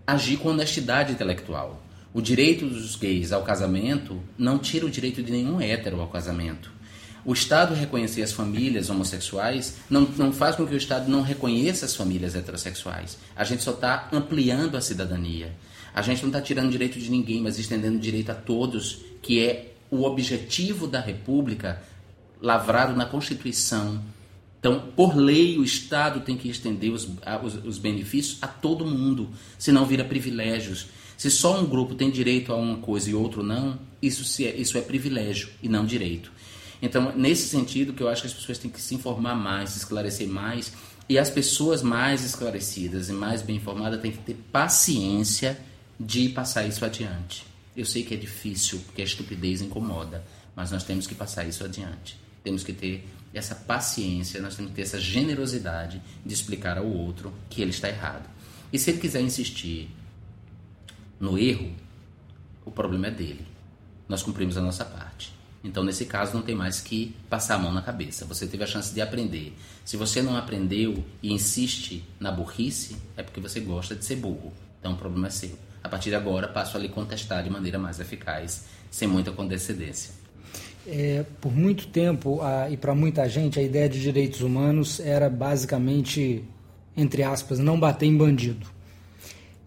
agir 0.07 0.37
com 0.37 0.49
honestidade 0.49 1.11
intelectual. 1.11 1.81
O 2.15 2.21
direito 2.21 2.65
dos 2.65 2.95
gays 2.95 3.33
ao 3.33 3.43
casamento 3.43 4.23
não 4.37 4.57
tira 4.57 4.85
o 4.85 4.89
direito 4.89 5.21
de 5.21 5.33
nenhum 5.33 5.59
hétero 5.59 5.99
ao 5.99 6.07
casamento. 6.07 6.71
O 7.25 7.33
Estado 7.33 7.73
reconhecer 7.73 8.21
as 8.21 8.31
famílias 8.31 8.89
homossexuais 8.89 9.75
não, 9.89 10.03
não 10.15 10.31
faz 10.31 10.55
com 10.55 10.65
que 10.65 10.73
o 10.73 10.77
Estado 10.77 11.11
não 11.11 11.21
reconheça 11.21 11.85
as 11.85 11.93
famílias 11.93 12.33
heterossexuais. 12.33 13.17
A 13.35 13.43
gente 13.43 13.63
só 13.63 13.71
está 13.71 14.07
ampliando 14.13 14.77
a 14.77 14.81
cidadania. 14.81 15.53
A 15.93 16.01
gente 16.01 16.21
não 16.21 16.29
está 16.29 16.39
tirando 16.39 16.71
direito 16.71 16.97
de 16.97 17.11
ninguém, 17.11 17.41
mas 17.41 17.59
estendendo 17.59 17.99
direito 17.99 18.29
a 18.29 18.35
todos, 18.35 18.99
que 19.21 19.41
é 19.43 19.73
o 19.91 20.03
objetivo 20.03 20.87
da 20.87 21.01
República 21.01 21.81
lavrado 22.41 22.95
na 22.95 23.05
Constituição 23.05 24.01
então, 24.65 24.81
por 24.95 25.15
lei, 25.15 25.59
o 25.59 25.63
Estado 25.63 26.21
tem 26.21 26.35
que 26.35 26.49
estender 26.49 26.89
os, 26.89 27.07
os, 27.43 27.53
os, 27.63 27.77
benefícios 27.77 28.39
a 28.41 28.47
todo 28.47 28.83
mundo, 28.83 29.29
senão 29.59 29.85
vira 29.85 30.03
privilégios. 30.03 30.87
Se 31.17 31.31
só 31.31 31.59
um 31.59 31.65
grupo 31.65 31.95
tem 31.95 32.11
direito 32.11 32.51
a 32.51 32.55
uma 32.55 32.77
coisa 32.77 33.09
e 33.09 33.13
outro 33.13 33.41
não, 33.41 33.79
isso, 34.01 34.43
é, 34.43 34.55
isso 34.55 34.77
é 34.77 34.81
privilégio 34.81 35.49
e 35.61 35.69
não 35.69 35.85
direito. 35.85 36.31
Então, 36.81 37.13
nesse 37.15 37.47
sentido, 37.47 37.93
que 37.93 38.03
eu 38.03 38.09
acho 38.09 38.21
que 38.21 38.27
as 38.27 38.33
pessoas 38.33 38.57
têm 38.57 38.69
que 38.69 38.81
se 38.81 38.93
informar 38.95 39.35
mais, 39.35 39.71
se 39.71 39.79
esclarecer 39.79 40.27
mais, 40.27 40.73
e 41.07 41.17
as 41.17 41.29
pessoas 41.29 41.81
mais 41.81 42.23
esclarecidas 42.23 43.09
e 43.09 43.13
mais 43.13 43.41
bem 43.41 43.57
informadas 43.57 44.01
têm 44.01 44.11
que 44.11 44.17
ter 44.19 44.35
paciência 44.51 45.59
de 45.99 46.29
passar 46.29 46.67
isso 46.67 46.83
adiante. 46.83 47.45
Eu 47.75 47.85
sei 47.85 48.03
que 48.03 48.13
é 48.13 48.17
difícil, 48.17 48.79
porque 48.85 49.01
a 49.01 49.05
estupidez 49.05 49.61
incomoda, 49.61 50.23
mas 50.55 50.71
nós 50.71 50.83
temos 50.83 51.05
que 51.07 51.15
passar 51.15 51.45
isso 51.45 51.63
adiante. 51.63 52.17
Temos 52.43 52.63
que 52.63 52.73
ter 52.73 53.07
essa 53.33 53.53
paciência, 53.53 54.41
nós 54.41 54.55
temos 54.55 54.71
que 54.71 54.77
ter 54.77 54.83
essa 54.83 54.99
generosidade 54.99 56.01
de 56.25 56.33
explicar 56.33 56.77
ao 56.77 56.87
outro 56.87 57.33
que 57.49 57.61
ele 57.61 57.71
está 57.71 57.89
errado. 57.89 58.29
E 58.71 58.79
se 58.79 58.91
ele 58.91 58.99
quiser 58.99 59.21
insistir 59.21 59.89
no 61.19 61.37
erro, 61.37 61.71
o 62.65 62.71
problema 62.71 63.07
é 63.07 63.11
dele. 63.11 63.45
Nós 64.07 64.23
cumprimos 64.23 64.57
a 64.57 64.61
nossa 64.61 64.85
parte. 64.85 65.33
Então, 65.63 65.83
nesse 65.83 66.05
caso, 66.05 66.35
não 66.35 66.43
tem 66.43 66.53
mais 66.53 66.79
que 66.79 67.15
passar 67.27 67.55
a 67.55 67.57
mão 67.57 67.73
na 67.73 67.81
cabeça. 67.81 68.23
Você 68.25 68.45
teve 68.45 68.63
a 68.63 68.67
chance 68.67 68.93
de 68.93 69.01
aprender. 69.01 69.51
Se 69.83 69.97
você 69.97 70.21
não 70.21 70.37
aprendeu 70.37 71.03
e 71.23 71.33
insiste 71.33 72.03
na 72.19 72.31
burrice, 72.31 72.95
é 73.17 73.23
porque 73.23 73.41
você 73.41 73.59
gosta 73.59 73.95
de 73.95 74.05
ser 74.05 74.17
burro. 74.17 74.53
Então, 74.79 74.93
o 74.93 74.95
problema 74.95 75.27
é 75.27 75.31
seu. 75.31 75.57
A 75.83 75.89
partir 75.89 76.09
de 76.09 76.15
agora, 76.15 76.47
passo 76.47 76.77
a 76.77 76.79
lhe 76.79 76.89
contestar 76.89 77.43
de 77.43 77.49
maneira 77.49 77.79
mais 77.79 77.99
eficaz, 77.99 78.65
sem 78.91 79.07
muita 79.07 79.31
condescendência. 79.31 80.13
É, 80.87 81.25
por 81.41 81.51
muito 81.51 81.87
tempo 81.87 82.41
a, 82.43 82.69
e 82.69 82.77
para 82.77 82.93
muita 82.93 83.27
gente 83.27 83.59
a 83.59 83.63
ideia 83.63 83.89
de 83.89 83.99
direitos 83.99 84.41
humanos 84.41 84.99
era 84.99 85.29
basicamente, 85.31 86.43
entre 86.95 87.23
aspas, 87.23 87.57
não 87.57 87.79
bater 87.79 88.05
em 88.05 88.15
bandido. 88.15 88.67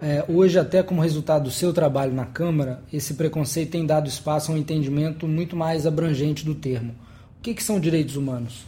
É, 0.01 0.25
hoje, 0.29 0.59
até 0.59 0.83
como 0.83 1.03
resultado 1.03 1.45
do 1.45 1.51
seu 1.51 1.73
trabalho 1.73 2.15
na 2.15 2.25
Câmara, 2.25 2.83
esse 2.93 3.15
preconceito 3.15 3.71
tem 3.71 3.85
dado 3.85 4.09
espaço 4.09 4.53
a 4.53 4.55
um 4.55 4.59
entendimento 4.59 5.27
muito 5.27 5.57
mais 5.57 5.87
abrangente 5.87 6.45
do 6.45 6.55
termo. 6.55 6.95
O 7.39 7.43
que, 7.43 7.55
que 7.55 7.63
são 7.63 7.81
direitos 7.81 8.17
humanos? 8.17 8.65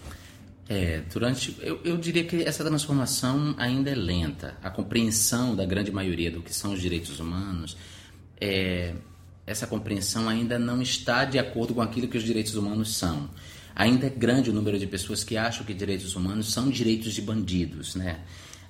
É, 0.68 1.02
durante, 1.12 1.56
eu, 1.60 1.80
eu 1.84 1.96
diria 1.96 2.24
que 2.24 2.42
essa 2.42 2.64
transformação 2.64 3.54
ainda 3.58 3.90
é 3.90 3.94
lenta. 3.94 4.54
A 4.62 4.70
compreensão 4.70 5.54
da 5.54 5.64
grande 5.64 5.90
maioria 5.90 6.30
do 6.30 6.42
que 6.42 6.54
são 6.54 6.72
os 6.72 6.80
direitos 6.80 7.18
humanos 7.20 7.76
é, 8.40 8.94
essa 9.46 9.66
compreensão 9.66 10.28
ainda 10.28 10.58
não 10.58 10.80
está 10.80 11.24
de 11.24 11.38
acordo 11.38 11.74
com 11.74 11.82
aquilo 11.82 12.08
que 12.08 12.16
os 12.16 12.22
direitos 12.22 12.54
humanos 12.54 12.96
são. 12.96 13.28
Ainda 13.74 14.06
é 14.06 14.10
grande 14.10 14.50
o 14.50 14.52
número 14.52 14.78
de 14.78 14.86
pessoas 14.86 15.22
que 15.22 15.36
acham 15.36 15.64
que 15.64 15.74
direitos 15.74 16.16
humanos 16.16 16.52
são 16.52 16.70
direitos 16.70 17.12
de 17.12 17.22
bandidos, 17.22 17.94
né? 17.94 18.20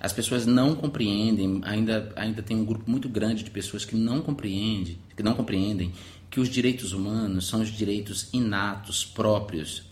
As 0.01 0.13
pessoas 0.13 0.47
não 0.47 0.75
compreendem, 0.75 1.61
ainda, 1.63 2.11
ainda 2.17 2.43
tem 2.43 2.57
um 2.57 2.65
grupo 2.65 2.91
muito 2.91 3.09
grande 3.09 3.45
de 3.45 3.51
pessoas 3.51 3.85
que 3.85 3.95
não 3.95 4.23
compreendem, 4.23 4.99
que 5.15 5.23
não 5.23 5.35
compreendem 5.35 5.93
que 6.31 6.41
os 6.41 6.49
direitos 6.49 6.93
humanos 6.93 7.47
são 7.47 7.61
os 7.61 7.69
direitos 7.69 8.29
inatos, 8.33 9.05
próprios 9.05 9.83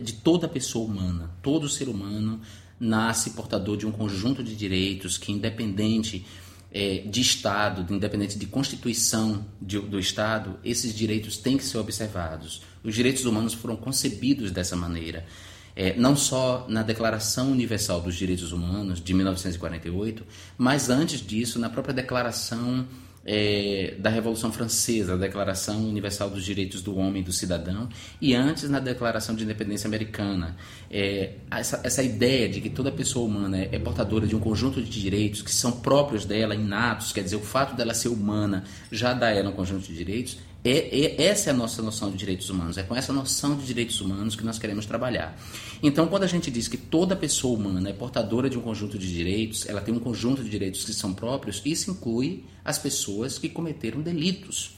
de 0.00 0.14
toda 0.14 0.48
pessoa 0.48 0.86
humana. 0.86 1.30
Todo 1.42 1.68
ser 1.68 1.88
humano 1.88 2.40
nasce 2.78 3.30
portador 3.30 3.76
de 3.76 3.86
um 3.86 3.92
conjunto 3.92 4.42
de 4.42 4.54
direitos 4.54 5.18
que, 5.18 5.32
independente 5.32 6.24
é, 6.72 6.98
de 6.98 7.20
Estado, 7.20 7.84
de 7.84 7.92
independente 7.92 8.38
de 8.38 8.46
constituição 8.46 9.44
de, 9.60 9.78
do 9.78 9.98
Estado, 9.98 10.58
esses 10.64 10.94
direitos 10.94 11.36
têm 11.36 11.56
que 11.56 11.64
ser 11.64 11.78
observados. 11.78 12.62
Os 12.82 12.94
direitos 12.94 13.24
humanos 13.24 13.52
foram 13.52 13.76
concebidos 13.76 14.50
dessa 14.50 14.74
maneira. 14.74 15.26
É, 15.74 15.94
não 15.96 16.14
só 16.14 16.66
na 16.68 16.82
Declaração 16.82 17.50
Universal 17.50 18.00
dos 18.00 18.14
Direitos 18.14 18.52
Humanos 18.52 19.00
de 19.00 19.14
1948, 19.14 20.24
mas 20.58 20.90
antes 20.90 21.20
disso, 21.20 21.58
na 21.58 21.70
própria 21.70 21.94
Declaração 21.94 22.86
é, 23.24 23.94
da 23.98 24.10
Revolução 24.10 24.52
Francesa, 24.52 25.14
a 25.14 25.16
Declaração 25.16 25.88
Universal 25.88 26.30
dos 26.30 26.44
Direitos 26.44 26.82
do 26.82 26.96
Homem 26.96 27.22
e 27.22 27.24
do 27.24 27.32
Cidadão, 27.32 27.88
e 28.20 28.34
antes 28.34 28.68
na 28.68 28.80
Declaração 28.80 29.34
de 29.34 29.44
Independência 29.44 29.86
Americana. 29.86 30.56
É, 30.90 31.34
essa, 31.50 31.80
essa, 31.84 32.02
ideia 32.02 32.48
de 32.48 32.60
que 32.60 32.68
toda 32.68 32.90
pessoa 32.90 33.26
humana 33.26 33.58
é, 33.58 33.68
é, 33.72 33.78
portadora 33.78 34.26
de 34.26 34.34
um 34.34 34.40
conjunto 34.40 34.82
de 34.82 34.90
direitos 34.90 35.42
que 35.42 35.52
são 35.52 35.72
próprios 35.72 36.24
dela, 36.24 36.54
inatos, 36.54 37.12
quer 37.12 37.22
dizer, 37.22 37.36
o 37.36 37.40
fato 37.40 37.76
dela 37.76 37.94
ser 37.94 38.08
humana 38.08 38.64
já 38.90 39.12
dá 39.12 39.28
a 39.28 39.30
ela 39.30 39.50
um 39.50 39.54
conjunto 39.54 39.86
de 39.86 39.94
direitos, 39.94 40.38
É, 40.64 40.70
é, 40.70 41.22
essa 41.24 41.50
é 41.50 41.52
a 41.52 41.56
nossa 41.56 41.82
noção 41.82 42.10
de 42.10 42.16
direitos 42.16 42.48
humanos, 42.48 42.78
é 42.78 42.84
com 42.84 42.94
essa 42.94 43.12
noção 43.12 43.56
de 43.56 43.66
direitos 43.66 44.00
humanos 44.00 44.36
que 44.36 44.44
nós 44.44 44.58
queremos 44.58 44.86
trabalhar. 44.86 45.36
Então, 45.82 46.06
quando 46.06 46.22
a 46.22 46.28
gente 46.28 46.50
diz 46.52 46.68
que 46.68 46.76
toda 46.76 47.16
pessoa 47.16 47.58
humana 47.58 47.90
é 47.90 47.92
portadora 47.92 48.48
de 48.48 48.56
um 48.56 48.60
conjunto 48.60 48.96
de 48.96 49.12
direitos, 49.12 49.68
ela 49.68 49.80
tem 49.80 49.92
um 49.92 49.98
conjunto 49.98 50.42
de 50.44 50.48
direitos 50.48 50.84
que 50.84 50.92
são 50.92 51.12
próprios, 51.12 51.60
isso 51.64 51.90
inclui 51.90 52.44
as 52.64 52.78
pessoas 52.78 53.38
que 53.38 53.48
cometeram 53.48 54.00
delitos. 54.00 54.76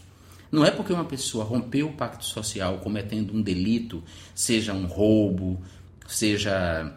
Não 0.51 0.65
é 0.65 0.71
porque 0.71 0.93
uma 0.93 1.05
pessoa 1.05 1.45
rompeu 1.45 1.89
o 1.89 1.93
pacto 1.93 2.25
social 2.25 2.79
cometendo 2.79 3.35
um 3.35 3.43
delito, 3.43 4.03
seja 4.35 4.73
um 4.73 4.87
roubo, 4.87 5.61
seja 6.07 6.95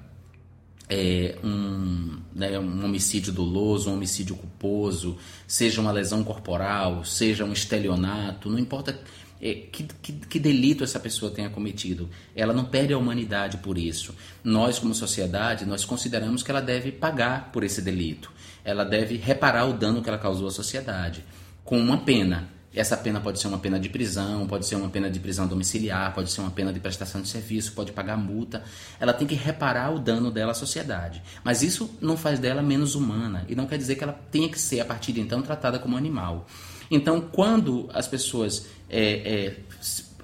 é, 0.90 1.38
um, 1.44 2.18
né, 2.34 2.58
um 2.60 2.86
homicídio 2.86 3.34
doloso, 3.34 3.90
um 3.90 3.94
homicídio 3.94 4.36
culposo, 4.36 5.18
seja 5.46 5.82
uma 5.82 5.92
lesão 5.92 6.24
corporal, 6.24 7.04
seja 7.04 7.44
um 7.44 7.52
estelionato, 7.52 8.50
não 8.50 8.58
importa 8.58 9.00
é, 9.42 9.54
que, 9.54 9.84
que, 10.02 10.14
que, 10.14 10.40
delito 10.40 10.84
essa 10.84 11.00
pessoa 11.00 11.32
tenha 11.32 11.50
cometido, 11.50 12.10
ela 12.36 12.54
não 12.54 12.66
perde 12.66 12.94
a 12.94 12.98
humanidade 12.98 13.58
por 13.58 13.78
isso. 13.78 14.16
Nós, 14.44 14.80
como 14.80 14.96
sociedade, 14.96 15.66
nós 15.66 15.86
consideramos 15.86 16.42
que 16.42 16.50
ela 16.50 16.62
deve 16.62 16.92
pagar 16.92 17.52
por 17.52 17.64
esse 17.64 17.82
delito, 17.82 18.32
ela 18.64 18.84
deve 18.84 19.18
reparar 19.18 19.66
o 19.66 19.74
dano 19.74 20.02
que 20.02 20.10
ela 20.10 20.18
causou 20.18 20.48
à 20.48 20.52
sociedade, 20.52 21.24
com 21.64 21.78
uma 21.78 22.00
pena. 22.00 22.57
Essa 22.74 22.96
pena 22.96 23.20
pode 23.20 23.40
ser 23.40 23.48
uma 23.48 23.58
pena 23.58 23.80
de 23.80 23.90
prisão, 23.90 24.46
pode 24.46 24.66
ser 24.66 24.76
uma 24.76 24.90
pena 24.90 25.10
de 25.10 25.20
prisão 25.20 25.48
domiciliar, 25.48 26.14
pode 26.14 26.30
ser 26.32 26.42
uma 26.42 26.52
pena 26.52 26.72
de 26.72 26.80
prestação 26.80 27.22
de 27.22 27.28
serviço, 27.28 27.74
pode 27.74 27.92
pagar 27.92 28.18
multa. 28.18 28.64
Ela 29.00 29.14
tem 29.14 29.28
que 29.28 29.36
reparar 29.36 29.92
o 29.92 30.00
dano 30.00 30.30
dela 30.30 30.52
à 30.52 30.56
sociedade. 30.56 31.24
Mas 31.44 31.64
isso 31.64 31.90
não 32.00 32.16
faz 32.16 32.40
dela 32.40 32.62
menos 32.62 32.94
humana 32.94 33.46
e 33.50 33.56
não 33.56 33.66
quer 33.66 33.78
dizer 33.78 33.96
que 33.96 34.04
ela 34.04 34.14
tenha 34.32 34.50
que 34.50 34.60
ser, 34.60 34.80
a 34.80 34.86
partir 34.86 35.12
de 35.12 35.22
então, 35.22 35.42
tratada 35.42 35.80
como 35.80 35.98
animal. 35.98 36.46
Então, 36.92 37.20
quando 37.20 37.90
as 37.94 38.08
pessoas 38.08 38.68
é, 38.90 39.02
é, 39.02 39.58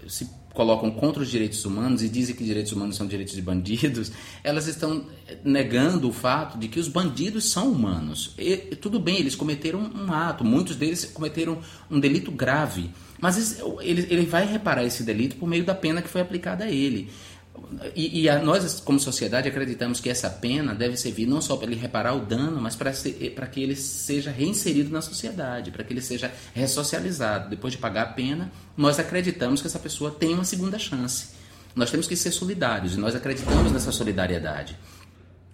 se 0.08 0.30
colocam 0.54 0.92
contra 0.92 1.22
os 1.22 1.30
direitos 1.30 1.66
humanos 1.66 2.04
e 2.04 2.10
dizem 2.10 2.36
que 2.36 2.44
direitos 2.44 2.72
humanos 2.72 2.96
são 2.96 3.08
direitos 3.08 3.34
de 3.34 3.42
bandidos, 3.42 4.12
elas 4.44 4.68
estão 4.68 5.06
negando 5.44 6.08
o 6.08 6.14
fato 6.14 6.58
de 6.58 6.68
que 6.68 6.80
os 6.80 6.88
bandidos 6.88 7.50
são 7.50 7.72
humanos. 7.72 8.34
E, 8.38 8.58
tudo 8.76 9.00
bem, 9.00 9.18
eles 9.18 9.36
cometeram 9.36 9.80
um 9.80 10.12
ato, 10.12 10.44
muitos 10.44 10.76
deles 10.76 11.06
cometeram 11.06 11.60
um 11.90 12.00
delito 12.00 12.32
grave, 12.32 12.92
mas 13.20 13.60
ele, 13.80 14.06
ele 14.10 14.26
vai 14.26 14.46
reparar 14.46 14.84
esse 14.84 15.04
delito 15.04 15.38
por 15.38 15.48
meio 15.48 15.64
da 15.64 15.74
pena 15.74 16.02
que 16.02 16.10
foi 16.10 16.22
aplicada 16.22 16.66
a 16.66 16.70
ele. 16.70 17.10
E, 17.96 18.22
e 18.22 18.30
a, 18.30 18.42
nós, 18.42 18.80
como 18.80 19.00
sociedade, 19.00 19.48
acreditamos 19.48 20.00
que 20.00 20.10
essa 20.10 20.30
pena 20.30 20.74
deve 20.74 20.98
servir 20.98 21.26
não 21.26 21.42
só 21.42 21.56
para 21.56 21.68
ele 21.68 21.80
reparar 21.80 22.16
o 22.16 22.26
dano, 22.26 22.60
mas 22.60 22.76
para, 22.76 22.92
que 22.92 23.62
ele 23.62 23.76
seja 23.76 24.32
reinserido 24.32 24.90
na 24.92 25.02
sociedade, 25.02 25.72
para 25.72 25.84
que 25.84 25.94
ele 25.94 26.02
seja 26.02 26.32
ressocializado. 26.54 27.50
Depois 27.50 27.74
de 27.74 27.80
pagar 27.80 28.04
a 28.04 28.08
pena, 28.08 28.52
nós 28.76 29.00
acreditamos 29.00 29.62
que 29.62 29.68
essa 29.68 29.80
pessoa 29.80 30.12
tem 30.12 30.34
uma 30.34 30.44
segunda 30.44 30.80
chance. 30.80 31.30
Nós 31.76 31.92
temos 31.92 32.08
que 32.08 32.16
ser 32.16 32.32
solidários 32.32 32.96
e 32.96 33.00
nós 33.00 33.16
acreditamos 33.16 33.72
nessa 33.72 33.92
solidariedade. 33.92 34.78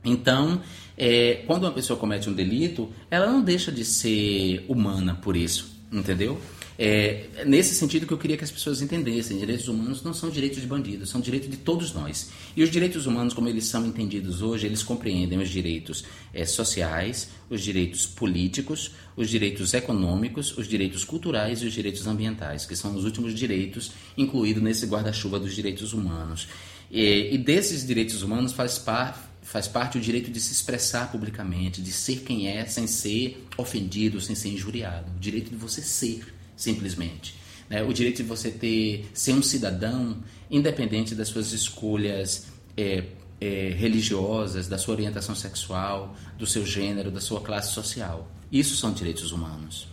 Então, 0.03 0.61
é, 0.97 1.43
quando 1.47 1.63
uma 1.63 1.71
pessoa 1.71 1.99
comete 1.99 2.29
um 2.29 2.33
delito, 2.33 2.91
ela 3.09 3.27
não 3.27 3.41
deixa 3.41 3.71
de 3.71 3.83
ser 3.83 4.65
humana 4.67 5.15
por 5.15 5.35
isso, 5.35 5.77
entendeu? 5.91 6.39
É, 6.81 7.43
nesse 7.45 7.75
sentido 7.75 8.07
que 8.07 8.13
eu 8.13 8.17
queria 8.17 8.37
que 8.37 8.43
as 8.45 8.51
pessoas 8.51 8.81
entendessem, 8.81 9.37
direitos 9.37 9.67
humanos 9.67 10.01
não 10.01 10.13
são 10.13 10.29
direitos 10.29 10.61
de 10.61 10.65
bandidos, 10.65 11.09
são 11.09 11.19
direitos 11.19 11.49
de 11.49 11.57
todos 11.57 11.91
nós. 11.91 12.29
E 12.55 12.63
os 12.63 12.71
direitos 12.71 13.05
humanos, 13.05 13.33
como 13.33 13.49
eles 13.49 13.65
são 13.65 13.85
entendidos 13.85 14.41
hoje, 14.41 14.65
eles 14.65 14.81
compreendem 14.81 15.37
os 15.39 15.49
direitos 15.49 16.05
é, 16.33 16.45
sociais, 16.45 17.31
os 17.49 17.61
direitos 17.61 18.05
políticos, 18.05 18.91
os 19.17 19.29
direitos 19.29 19.73
econômicos, 19.73 20.57
os 20.57 20.69
direitos 20.69 21.03
culturais 21.03 21.61
e 21.61 21.65
os 21.65 21.73
direitos 21.73 22.07
ambientais, 22.07 22.65
que 22.65 22.77
são 22.77 22.95
os 22.95 23.03
últimos 23.03 23.33
direitos 23.33 23.91
incluídos 24.17 24.63
nesse 24.63 24.85
guarda-chuva 24.85 25.37
dos 25.37 25.53
direitos 25.53 25.91
humanos. 25.91 26.47
E, 26.89 27.35
e 27.35 27.37
desses 27.37 27.85
direitos 27.85 28.23
humanos 28.23 28.53
faz 28.53 28.77
parte 28.77 29.27
faz 29.41 29.67
parte 29.67 29.97
o 29.97 30.01
direito 30.01 30.29
de 30.29 30.39
se 30.39 30.53
expressar 30.53 31.11
publicamente, 31.11 31.81
de 31.81 31.91
ser 31.91 32.17
quem 32.17 32.47
é, 32.47 32.63
sem 32.65 32.85
ser 32.85 33.43
ofendido, 33.57 34.21
sem 34.21 34.35
ser 34.35 34.49
injuriado. 34.49 35.11
O 35.17 35.19
direito 35.19 35.49
de 35.49 35.55
você 35.55 35.81
ser 35.81 36.38
simplesmente. 36.59 37.33
Né? 37.69 37.81
O 37.83 37.93
direito 37.93 38.17
de 38.17 38.23
você 38.23 38.51
ter 38.51 39.09
ser 39.13 39.31
um 39.33 39.41
cidadão 39.41 40.17
independente 40.51 41.15
das 41.15 41.29
suas 41.29 41.53
escolhas 41.53 42.47
é, 42.75 43.05
é, 43.39 43.73
religiosas, 43.77 44.67
da 44.67 44.77
sua 44.77 44.95
orientação 44.95 45.33
sexual, 45.33 46.13
do 46.37 46.45
seu 46.45 46.65
gênero, 46.65 47.09
da 47.09 47.21
sua 47.21 47.39
classe 47.39 47.71
social. 47.73 48.29
Isso 48.51 48.75
são 48.75 48.91
direitos 48.91 49.31
humanos. 49.31 49.87